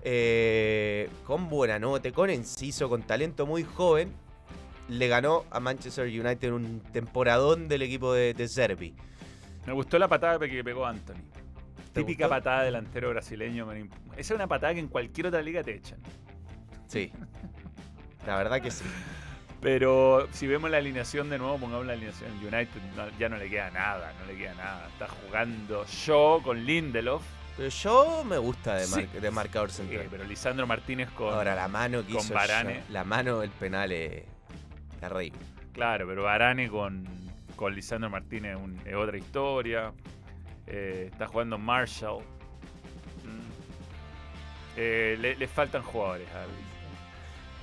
Eh, 0.04 1.10
con 1.26 1.50
buena 1.50 1.80
note, 1.80 2.12
con 2.12 2.30
enciso, 2.30 2.88
con 2.90 3.02
talento 3.02 3.46
muy 3.48 3.64
joven, 3.64 4.12
le 4.88 5.08
ganó 5.08 5.46
a 5.50 5.60
Manchester 5.60 6.06
United 6.06 6.52
un 6.54 6.80
temporadón 6.94 7.68
del 7.68 7.82
equipo 7.82 8.14
de, 8.14 8.36
de 8.36 8.48
Servi. 8.48 8.94
Me 9.66 9.74
gustó 9.74 9.98
la 9.98 10.08
patada 10.08 10.38
que 10.48 10.64
pegó 10.64 10.86
Anthony. 10.86 11.16
¿Te 11.96 12.02
Típica 12.02 12.26
gustó? 12.26 12.36
patada 12.36 12.64
delantero 12.64 13.10
brasileño. 13.12 13.72
Esa 13.72 13.88
es 14.18 14.32
una 14.32 14.48
patada 14.48 14.74
que 14.74 14.82
en 14.82 14.90
cualquier 14.90 15.28
otra 15.28 15.42
liga 15.42 15.64
te 15.64 15.76
echan. 15.76 15.98
Sí, 16.88 17.10
la 18.28 18.36
verdad 18.36 18.62
que 18.62 18.70
sí. 18.70 18.84
Pero 19.62 20.28
si 20.34 20.46
vemos 20.46 20.70
la 20.70 20.78
alineación 20.78 21.30
de 21.30 21.38
nuevo, 21.38 21.58
pongamos 21.58 21.86
la 21.86 21.94
alineación. 21.94 22.30
United 22.42 22.82
no- 22.98 23.08
ya 23.18 23.30
no 23.30 23.38
le 23.38 23.50
queda 23.50 23.72
nada, 23.72 24.14
no 24.20 24.26
le 24.26 24.38
queda 24.38 24.54
nada. 24.56 24.88
Está 24.90 25.08
jugando 25.08 25.86
yo 26.06 26.42
con 26.44 26.66
Lindelof. 26.66 27.24
Pero 27.56 27.70
yo 27.70 28.24
me 28.26 28.38
gusta 28.40 28.76
de, 28.76 28.86
Sí. 28.88 28.96
mar- 29.14 29.22
de 29.22 29.32
marcador 29.32 29.72
central. 29.72 30.08
pero 30.12 30.26
Lisandro 30.26 30.68
Martínez 30.68 31.10
con. 31.12 31.34
Ahora 31.34 31.56
la 31.56 31.70
mano 31.70 32.06
que 32.06 32.12
con 32.12 32.22
hizo 32.22 32.34
ya- 32.46 32.84
la 32.90 33.04
mano 33.06 33.40
del 33.40 33.52
penal 33.52 33.94
es 33.94 34.26
terrible. 35.00 35.40
Claro, 35.72 36.06
pero 36.08 36.24
Varane 36.24 36.68
con, 36.70 37.08
con 37.56 37.74
Lisandro 37.74 38.10
Martínez 38.10 38.58
un- 38.58 38.82
es 38.86 38.94
otra 38.96 39.18
historia. 39.18 39.94
Eh, 40.68 41.10
está 41.12 41.28
jugando 41.28 41.58
Marshall. 41.58 42.20
Mm. 43.24 43.42
Eh, 44.78 45.18
le, 45.20 45.36
le 45.36 45.48
faltan 45.48 45.82
jugadores 45.84 46.28
a 46.30 46.46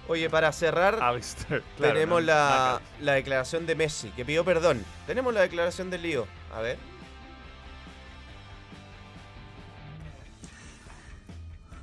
Oye, 0.09 0.28
para 0.30 0.50
cerrar. 0.53 0.94
Claro, 1.48 1.62
tenemos 1.94 2.20
no- 2.20 2.26
la, 2.26 2.80
no- 2.98 3.05
la 3.05 3.12
declaración 3.14 3.66
de 3.66 3.74
Messi, 3.74 4.11
que 4.11 4.24
pidió 4.24 4.44
perdón. 4.44 4.84
Tenemos 5.07 5.32
la 5.34 5.40
declaración 5.42 5.90
del 5.90 6.03
lío. 6.03 6.26
A 6.55 6.61
ver. 6.61 6.78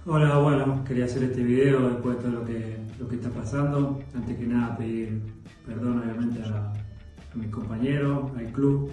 Hola, 0.06 0.38
bueno, 0.38 0.84
quería 0.86 1.06
hacer 1.06 1.24
este 1.24 1.44
video 1.44 1.90
después 1.90 2.18
de 2.18 2.24
todo 2.24 2.32
lo 2.40 2.46
que, 2.46 2.78
lo 3.00 3.08
que 3.08 3.16
está 3.16 3.30
pasando. 3.30 4.02
Antes 4.16 4.38
que 4.38 4.46
nada 4.46 4.78
pedir 4.78 5.22
perdón 5.66 6.00
obviamente 6.02 6.42
a, 6.44 6.74
a 6.74 7.36
mis 7.36 7.50
compañeros, 7.50 8.32
al 8.38 8.46
club. 8.52 8.92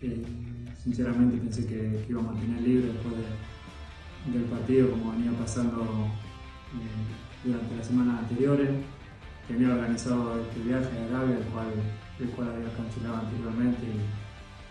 Eh, 0.00 0.24
sinceramente 0.88 1.36
pensé 1.36 1.66
que, 1.66 1.76
que 1.76 2.06
íbamos 2.08 2.34
a 2.34 2.40
tener 2.40 2.62
libre 2.62 2.92
después 2.92 3.14
de- 3.16 4.32
del 4.32 4.44
partido 4.44 4.90
como 4.90 5.12
venía 5.12 5.32
pasando 5.38 5.82
eh, 5.82 7.44
durante 7.44 7.76
las 7.76 7.86
semanas 7.86 8.18
anteriores. 8.20 8.70
Tenía 9.46 9.68
organizado 9.74 10.40
este 10.40 10.60
viaje 10.60 10.88
a 10.98 11.04
Arabia, 11.16 11.36
el 11.38 11.44
cual, 11.44 11.66
el 12.20 12.28
cual 12.30 12.48
había 12.54 12.72
cancelado 12.74 13.16
anteriormente 13.16 13.86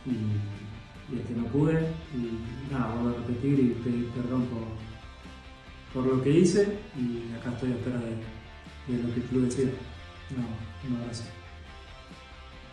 y, 0.06 1.16
este, 1.18 1.34
no 1.36 1.46
pude. 1.46 1.88
Y 2.16 2.72
nada, 2.74 2.94
vuelvo 2.96 3.10
a 3.18 3.22
repetir 3.22 3.60
y 3.60 3.70
pedir 3.84 4.10
perdón 4.10 4.46
por, 4.46 6.04
por 6.04 6.14
lo 6.18 6.24
que 6.24 6.32
hice 6.32 6.80
y 6.98 7.34
acá 7.40 7.52
estoy 7.54 7.72
a 7.72 7.76
espera 7.76 8.00
de, 8.00 8.98
lo 9.04 9.14
que 9.14 9.20
el 9.22 9.26
club 9.28 9.46
decida. 9.46 9.72
No, 10.36 10.44
no, 10.98 11.04
gracias. 11.06 11.30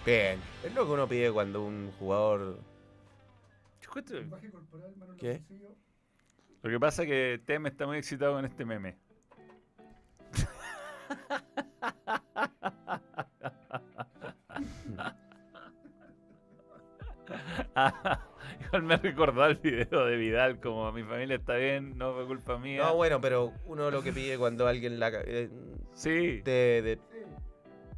Bien. 0.04 0.38
Es 0.64 0.74
lo 0.74 0.84
que 0.86 0.92
uno 0.92 1.08
pide 1.08 1.30
cuando 1.32 1.62
un 1.64 1.90
jugador. 1.98 2.58
Encuentro- 3.94 5.16
¿Qué? 5.18 5.42
Lo 6.62 6.70
que 6.70 6.80
pasa 6.80 7.02
es 7.02 7.08
que 7.08 7.40
Tem 7.46 7.66
está 7.66 7.86
muy 7.86 7.98
excitado 7.98 8.32
con 8.34 8.44
este 8.44 8.64
meme. 8.64 8.96
Igual 18.66 18.82
me 18.82 18.96
recordó 18.96 19.46
el 19.46 19.56
video 19.56 20.04
de 20.06 20.16
Vidal, 20.16 20.60
como 20.60 20.90
mi 20.92 21.02
familia 21.02 21.36
está 21.36 21.54
bien, 21.56 21.96
no 21.96 22.14
fue 22.14 22.26
culpa 22.26 22.58
mía. 22.58 22.82
No, 22.84 22.94
bueno, 22.96 23.20
pero 23.20 23.52
uno 23.66 23.90
lo 23.90 24.02
que 24.02 24.12
pide 24.12 24.38
cuando 24.38 24.66
alguien 24.66 24.98
la. 25.00 25.10
eh, 25.24 25.48
sí, 25.94 26.40
de- 26.42 26.82
de- 26.82 26.98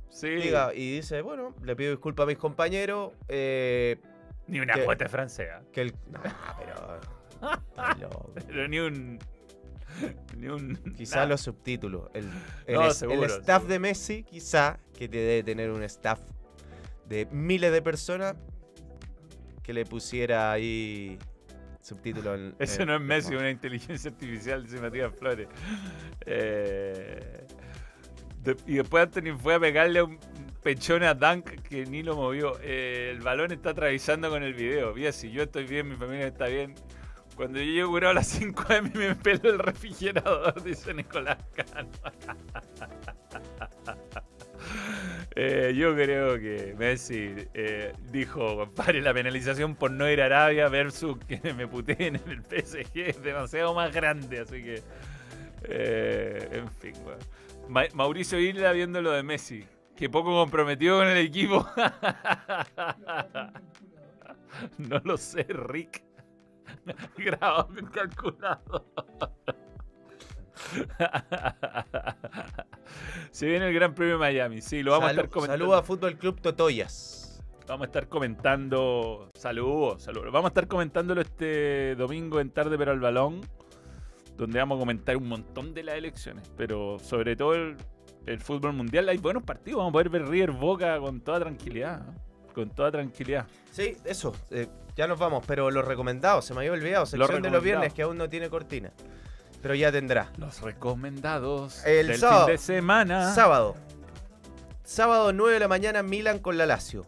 sí. 0.09 0.29
diga 0.29 0.73
y 0.75 0.97
dice, 0.97 1.23
bueno, 1.23 1.55
le 1.63 1.77
pido 1.77 1.91
disculpas 1.91 2.25
a 2.25 2.27
mis 2.27 2.39
compañeros. 2.39 3.13
eh, 3.29 3.97
Ni 4.49 4.61
una 4.61 4.75
cuota 4.85 5.09
francesa. 5.09 5.63
que 5.73 5.81
el. 5.83 5.95
No, 6.11 6.21
pero. 6.59 7.01
Pero 8.47 8.69
ni 8.69 8.79
un. 8.79 9.19
Ni 10.37 10.49
un. 10.49 10.77
Quizá 10.97 11.27
los 11.27 11.41
subtítulos. 11.43 12.09
El, 12.15 12.29
el 12.67 12.75
No, 12.77 12.87
es- 12.89 13.03
el 13.03 13.23
staff 13.25 13.45
seguro. 13.63 13.69
de 13.69 13.79
Messi, 13.79 14.23
quizá, 14.25 14.79
que 14.97 15.09
te 15.09 15.19
debe 15.19 15.43
tener 15.43 15.71
un 15.71 15.83
staff 15.83 16.21
de 17.09 17.27
miles 17.31 17.73
de 17.73 17.83
personas 17.83 18.35
que 19.63 19.73
le 19.73 19.85
pusiera 19.85 20.51
ahí 20.53 21.19
subtítulos. 21.83 22.39
en- 22.39 22.55
Eso 22.59 22.83
en- 22.83 22.89
no 22.89 22.95
es 22.97 23.01
Messi, 23.03 23.35
una 23.35 23.51
inteligencia 23.51 24.11
artificial, 24.11 24.63
dice 24.65 24.81
Matías 24.81 25.13
Flores. 25.15 25.49
Eh, 26.25 27.47
de- 28.43 28.57
y 28.67 28.77
después 28.77 29.03
Anthony 29.05 29.37
fue 29.39 29.55
a 29.55 29.61
pegarle 29.61 30.03
un 30.03 30.19
pechón 30.67 31.05
a 31.05 31.15
Dunk 31.15 31.63
que 31.69 31.87
ni 31.87 32.03
lo 32.03 32.17
movió. 32.17 32.59
Eh, 32.61 33.11
el 33.13 33.21
balón 33.21 33.53
está 33.53 33.71
atravesando 33.71 34.29
con 34.29 34.43
el 34.43 34.53
video. 34.53 34.93
Mira, 34.93 35.13
si 35.13 35.31
yo 35.31 35.45
estoy 35.45 35.65
bien, 35.65 35.89
mi 35.89 35.95
familia 35.95 36.27
está 36.27 36.49
bien. 36.49 36.75
Cuando 37.37 37.61
yo 37.61 37.67
llego 37.67 37.91
curado 37.91 38.11
a 38.11 38.15
las 38.15 38.27
5 38.27 38.65
m 38.71 38.91
me 38.95 39.15
pelo 39.15 39.49
el 39.49 39.61
refrigerador, 39.61 40.61
dice 40.65 40.93
Nicolás 40.93 41.39
Cano. 41.55 41.89
Eh, 45.39 45.75
yo 45.77 45.95
creo 45.95 46.41
que 46.41 46.75
Messi 46.79 47.35
eh, 47.53 47.93
dijo, 48.11 48.57
compadre, 48.57 49.03
la 49.03 49.13
penalización 49.13 49.77
por 49.77 49.91
no 49.91 50.11
ir 50.11 50.23
a 50.23 50.25
Arabia 50.25 50.67
versus 50.69 51.19
que 51.29 51.53
me 51.53 51.69
puteen 51.69 52.17
en 52.17 52.31
el 52.31 52.43
PSG 52.43 52.99
es 53.01 53.23
demasiado 53.23 53.75
más 53.75 53.95
grande, 53.95 54.41
así 54.41 54.63
que... 54.63 54.83
en 55.69 56.71
fin. 56.81 56.95
Ma- 57.69 57.85
Mauricio 57.93 58.41
Isla 58.41 58.73
viendo 58.73 59.03
lo 59.03 59.13
de 59.13 59.23
Messi, 59.23 59.67
que 59.97 60.11
poco 60.11 60.33
comprometido 60.33 60.99
con 60.99 61.09
el 61.09 61.19
equipo. 61.19 61.67
no 64.79 65.01
lo 65.05 65.17
sé, 65.17 65.47
Rick. 65.49 66.05
Grabado 67.17 67.69
con 67.69 67.87
calculador. 67.87 68.85
Se 73.31 73.47
viene 73.47 73.69
el 73.69 73.75
Gran 73.75 73.95
Premio 73.95 74.15
de 74.15 74.21
Miami, 74.21 74.61
sí, 74.61 74.83
lo 74.83 74.93
vamos 74.93 75.09
a 75.09 75.11
estar 75.11 75.29
comentando. 75.29 75.65
Saludos 75.65 75.81
a 75.81 75.85
Fútbol 75.85 76.17
Club 76.17 76.41
Totoyas. 76.41 77.43
Vamos 77.67 77.83
a 77.83 77.87
estar 77.87 78.09
comentando. 78.09 79.31
Saludos, 79.35 80.03
saludos. 80.03 80.33
Vamos 80.33 80.47
a 80.47 80.49
estar 80.49 80.69
comentándolo 80.69 81.21
este 81.21 81.95
domingo 81.97 82.41
en 82.41 82.51
tarde, 82.51 82.79
pero 82.79 82.93
al 82.93 83.01
balón. 83.01 83.41
Donde 84.37 84.59
vamos 84.59 84.77
a 84.77 84.81
comentar 84.81 85.17
un 85.17 85.29
montón 85.29 85.75
de 85.75 85.83
las 85.83 85.97
elecciones. 85.97 86.49
Pero 86.57 86.99
sobre 87.01 87.35
todo 87.35 87.55
el, 87.55 87.77
el 88.27 88.41
fútbol 88.41 88.73
mundial. 88.73 89.09
Hay 89.09 89.19
buenos 89.19 89.43
partidos. 89.43 89.79
Vamos 89.79 89.91
a 89.91 89.93
poder 89.93 90.09
ver 90.11 90.27
River 90.29 90.53
Boca 90.53 90.99
con 90.99 91.21
toda 91.21 91.41
tranquilidad. 91.41 92.03
Con 92.55 92.71
toda 92.71 92.91
tranquilidad. 92.91 93.47
Sí, 93.71 93.97
eso. 94.05 94.35
eh, 94.51 94.67
ya 94.97 95.07
nos 95.07 95.19
vamos, 95.19 95.45
pero 95.47 95.71
los 95.71 95.85
recomendados, 95.85 96.45
se 96.47 96.55
me 96.55 96.61
había 96.61 96.73
olvidado. 96.73 97.05
Sección 97.07 97.43
de 97.43 97.51
los 97.51 97.63
viernes 97.63 97.93
que 97.93 98.03
aún 98.03 98.17
no 98.17 98.29
tiene 98.29 98.49
cortina. 98.49 98.93
Pero 99.61 99.75
ya 99.75 99.91
tendrá. 99.93 100.31
Los 100.39 100.61
recomendados 100.63 101.85
El 101.85 102.07
del 102.09 102.19
sábado. 102.19 102.47
fin 102.47 102.55
de 102.55 102.59
semana. 102.59 103.35
Sábado. 103.35 103.75
Sábado 104.85 105.33
9 105.33 105.55
de 105.55 105.61
la 105.61 105.69
mañana 105.69 106.03
Milan 106.03 106.39
con 106.39 106.57
la 106.57 106.67
Lazio. 106.67 107.05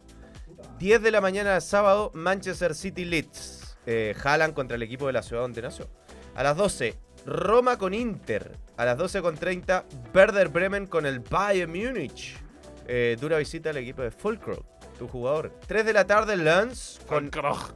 10 0.79 1.01
de 1.03 1.11
la 1.11 1.21
mañana 1.21 1.61
sábado 1.61 2.11
Manchester 2.15 2.75
City 2.75 3.05
Leeds. 3.05 3.77
Eh, 3.87 4.15
Haaland 4.23 4.55
contra 4.55 4.75
el 4.77 4.83
equipo 4.83 5.07
de 5.07 5.13
la 5.15 5.23
ciudad 5.23 5.43
donde 5.43 5.63
nació. 5.63 5.89
A 6.35 6.43
las 6.43 6.57
12 6.57 6.95
Roma 7.29 7.77
con 7.77 7.93
Inter. 7.93 8.57
A 8.79 8.87
las 8.87 8.97
12.30 8.99 9.85
Werder 10.15 10.49
Bremen 10.49 10.87
con 10.87 11.05
el 11.05 11.21
Bayern 11.21 11.71
Múnich. 11.71 12.39
Eh, 12.87 13.19
dura 13.21 13.37
visita 13.37 13.69
al 13.69 13.77
equipo 13.77 14.01
de 14.01 14.11
Fulcro, 14.11 14.65
tu 14.99 15.07
jugador. 15.09 15.53
3 15.67 15.85
de 15.85 15.93
la 15.93 16.07
tarde 16.07 16.39
Lens 16.39 17.01
con 17.07 17.31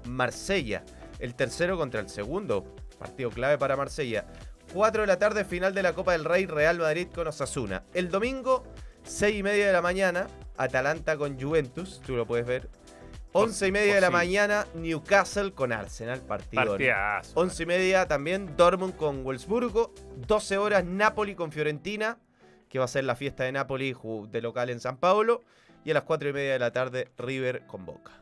Marsella. 0.07 0.85
El 1.19 1.35
tercero 1.35 1.77
contra 1.77 2.01
el 2.01 2.09
segundo. 2.09 2.75
Partido 2.99 3.29
clave 3.29 3.59
para 3.59 3.77
Marsella. 3.77 4.25
4 4.73 5.03
de 5.03 5.07
la 5.07 5.19
tarde, 5.19 5.45
final 5.45 5.75
de 5.75 5.83
la 5.83 5.93
Copa 5.93 6.13
del 6.13 6.25
Rey, 6.25 6.47
Real 6.47 6.79
Madrid 6.79 7.09
con 7.15 7.27
Osasuna. 7.27 7.85
El 7.93 8.09
domingo, 8.11 8.65
6 9.05 9.37
y 9.37 9.43
media 9.43 9.67
de 9.67 9.73
la 9.75 9.83
mañana, 9.83 10.29
Atalanta 10.57 11.19
con 11.19 11.39
Juventus, 11.39 12.01
tú 12.07 12.17
lo 12.17 12.27
puedes 12.27 12.47
ver. 12.47 12.71
11 13.35 13.67
y 13.69 13.73
media 13.73 13.95
de 13.95 14.01
la 14.01 14.11
mañana, 14.11 14.67
Newcastle 14.75 15.53
con 15.53 15.73
Arsenal, 15.73 16.21
partido. 16.21 16.65
Partidazo. 16.65 17.39
11 17.41 17.63
y 17.63 17.67
media 17.67 18.07
también, 18.07 18.57
Dortmund 18.57 18.95
con 18.97 19.25
Wolfsburgo. 19.25 19.93
12 20.27 20.59
horas, 20.59 20.85
Napoli 20.85 21.35
con 21.35 21.51
Fiorentina, 21.51 22.19
que 22.69 22.79
va 22.79 22.85
a 22.85 22.89
ser 22.89 23.05
la 23.05 23.17
fiesta 23.17 23.45
de 23.45 23.53
Napoli 23.53 23.97
de 24.31 24.43
local 24.43 24.71
en 24.71 24.81
San 24.81 24.97
Paulo. 24.99 25.43
Y 25.85 25.91
a 25.91 25.95
las 25.95 26.03
4 26.05 26.29
y 26.29 26.33
media 26.33 26.53
de 26.53 26.59
la 26.59 26.73
tarde, 26.73 27.09
River 27.19 27.67
con 27.67 27.85
Boca. 27.87 28.13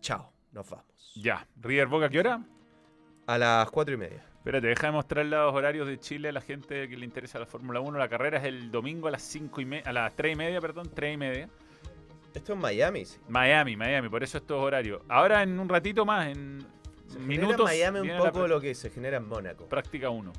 Chao, 0.00 0.32
nos 0.52 0.68
vamos. 0.70 1.12
Ya. 1.16 1.46
River 1.60 1.86
Boca, 1.86 2.08
¿qué 2.08 2.18
hora? 2.20 2.42
A 3.26 3.38
las 3.38 3.70
4 3.70 3.94
y 3.94 3.98
media. 3.98 4.24
Espérate, 4.38 4.66
deja 4.68 4.86
de 4.86 4.92
mostrar 4.92 5.26
los 5.26 5.54
horarios 5.54 5.86
de 5.86 5.98
Chile 6.00 6.30
a 6.30 6.32
la 6.32 6.40
gente 6.40 6.88
que 6.88 6.96
le 6.96 7.04
interesa 7.04 7.38
la 7.38 7.46
Fórmula 7.46 7.80
1. 7.80 7.98
La 7.98 8.08
carrera 8.08 8.38
es 8.38 8.44
el 8.44 8.70
domingo 8.70 9.08
a 9.08 9.10
las 9.10 9.22
5 9.22 9.60
y 9.60 9.66
me- 9.66 9.82
a 9.84 9.92
las 9.92 10.14
3 10.16 10.32
y 10.32 10.36
media, 10.36 10.60
perdón, 10.60 10.90
3 10.94 11.14
y 11.14 11.16
media. 11.18 11.48
Esto 12.34 12.52
es 12.52 12.58
Miami, 12.58 13.04
sí. 13.04 13.18
Miami, 13.28 13.76
Miami, 13.76 14.08
por 14.08 14.22
eso 14.22 14.38
estos 14.38 14.58
horarios. 14.62 15.02
Ahora 15.08 15.42
en 15.42 15.58
un 15.58 15.68
ratito 15.68 16.04
más, 16.04 16.28
en 16.28 16.60
Se 17.06 17.14
genera 17.14 17.26
minutos. 17.26 17.60
en 17.60 17.64
Miami 17.92 18.10
un 18.10 18.18
poco 18.18 18.46
lo 18.46 18.60
que 18.60 18.74
se 18.74 18.90
genera 18.90 19.16
en 19.16 19.26
Mónaco. 19.28 19.66
práctica 19.66 20.10
1. 20.10 20.32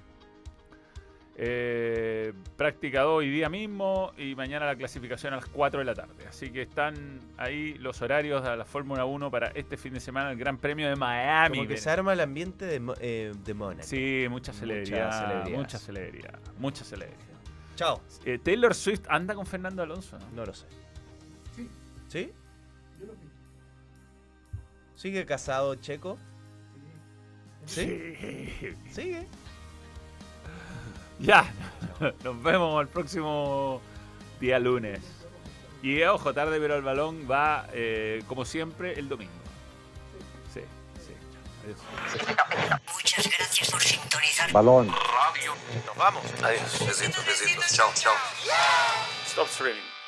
Eh, 1.41 2.33
práctica 2.57 3.01
2 3.03 3.19
hoy 3.19 3.29
día 3.29 3.47
mismo 3.47 4.11
y 4.17 4.35
mañana 4.35 4.65
la 4.65 4.75
clasificación 4.75 5.31
a 5.31 5.37
las 5.37 5.45
4 5.45 5.79
de 5.79 5.85
la 5.85 5.93
tarde. 5.93 6.27
Así 6.27 6.51
que 6.51 6.63
están 6.63 7.21
ahí 7.37 7.75
los 7.75 8.01
horarios 8.01 8.43
de 8.43 8.57
la 8.57 8.65
Fórmula 8.65 9.05
1 9.05 9.31
para 9.31 9.47
este 9.55 9.77
fin 9.77 9.93
de 9.93 10.01
semana, 10.01 10.31
el 10.31 10.37
Gran 10.37 10.57
Premio 10.57 10.89
de 10.89 10.97
Miami. 10.97 11.59
Como 11.59 11.69
que 11.69 11.77
se 11.77 11.89
arma 11.89 12.11
el 12.11 12.19
ambiente 12.19 12.65
de, 12.65 12.81
eh, 12.99 13.31
de 13.45 13.53
Mónaco. 13.53 13.83
Sí, 13.87 14.27
mucha 14.29 14.51
celebridad. 14.51 15.45
mucha 15.49 15.77
celebridad, 15.79 16.39
mucha 16.57 16.83
celebridad. 16.83 17.23
Chao. 17.77 18.01
Eh, 18.25 18.37
Taylor 18.43 18.75
Swift 18.75 19.05
anda 19.07 19.33
con 19.33 19.45
Fernando 19.45 19.81
Alonso, 19.81 20.19
¿no? 20.19 20.25
No 20.35 20.45
lo 20.45 20.53
sé. 20.53 20.65
Sí. 22.09 22.33
¿Sí? 22.97 23.05
¿Sigue 24.95 25.25
casado 25.25 25.75
Checo? 25.75 26.17
¿Sí? 27.65 28.75
¿Sigue? 28.91 29.27
Ya, 31.19 31.45
nos 32.23 32.43
vemos 32.43 32.81
el 32.81 32.87
próximo 32.87 33.81
día 34.39 34.57
lunes. 34.59 34.99
Y 35.81 36.01
ojo, 36.03 36.33
tarde 36.33 36.59
pero 36.59 36.75
el 36.75 36.81
balón 36.81 37.27
va, 37.29 37.67
eh, 37.73 38.23
como 38.27 38.43
siempre, 38.43 38.97
el 38.97 39.07
domingo. 39.07 39.31
Sí, 40.53 40.61
sí. 41.05 41.13
Adiós. 41.63 41.79
Muchas 42.93 43.29
gracias 43.37 43.71
por 43.71 43.81
sintonizar. 43.81 44.51
Balón. 44.51 44.87
Nos 44.87 45.95
vamos. 45.95 46.23
Adiós. 46.43 46.85
Besitos, 46.87 47.25
besitos. 47.25 47.73
Chao, 47.73 47.89
chao. 47.95 48.13
Stop 49.25 49.47
streaming. 49.47 49.98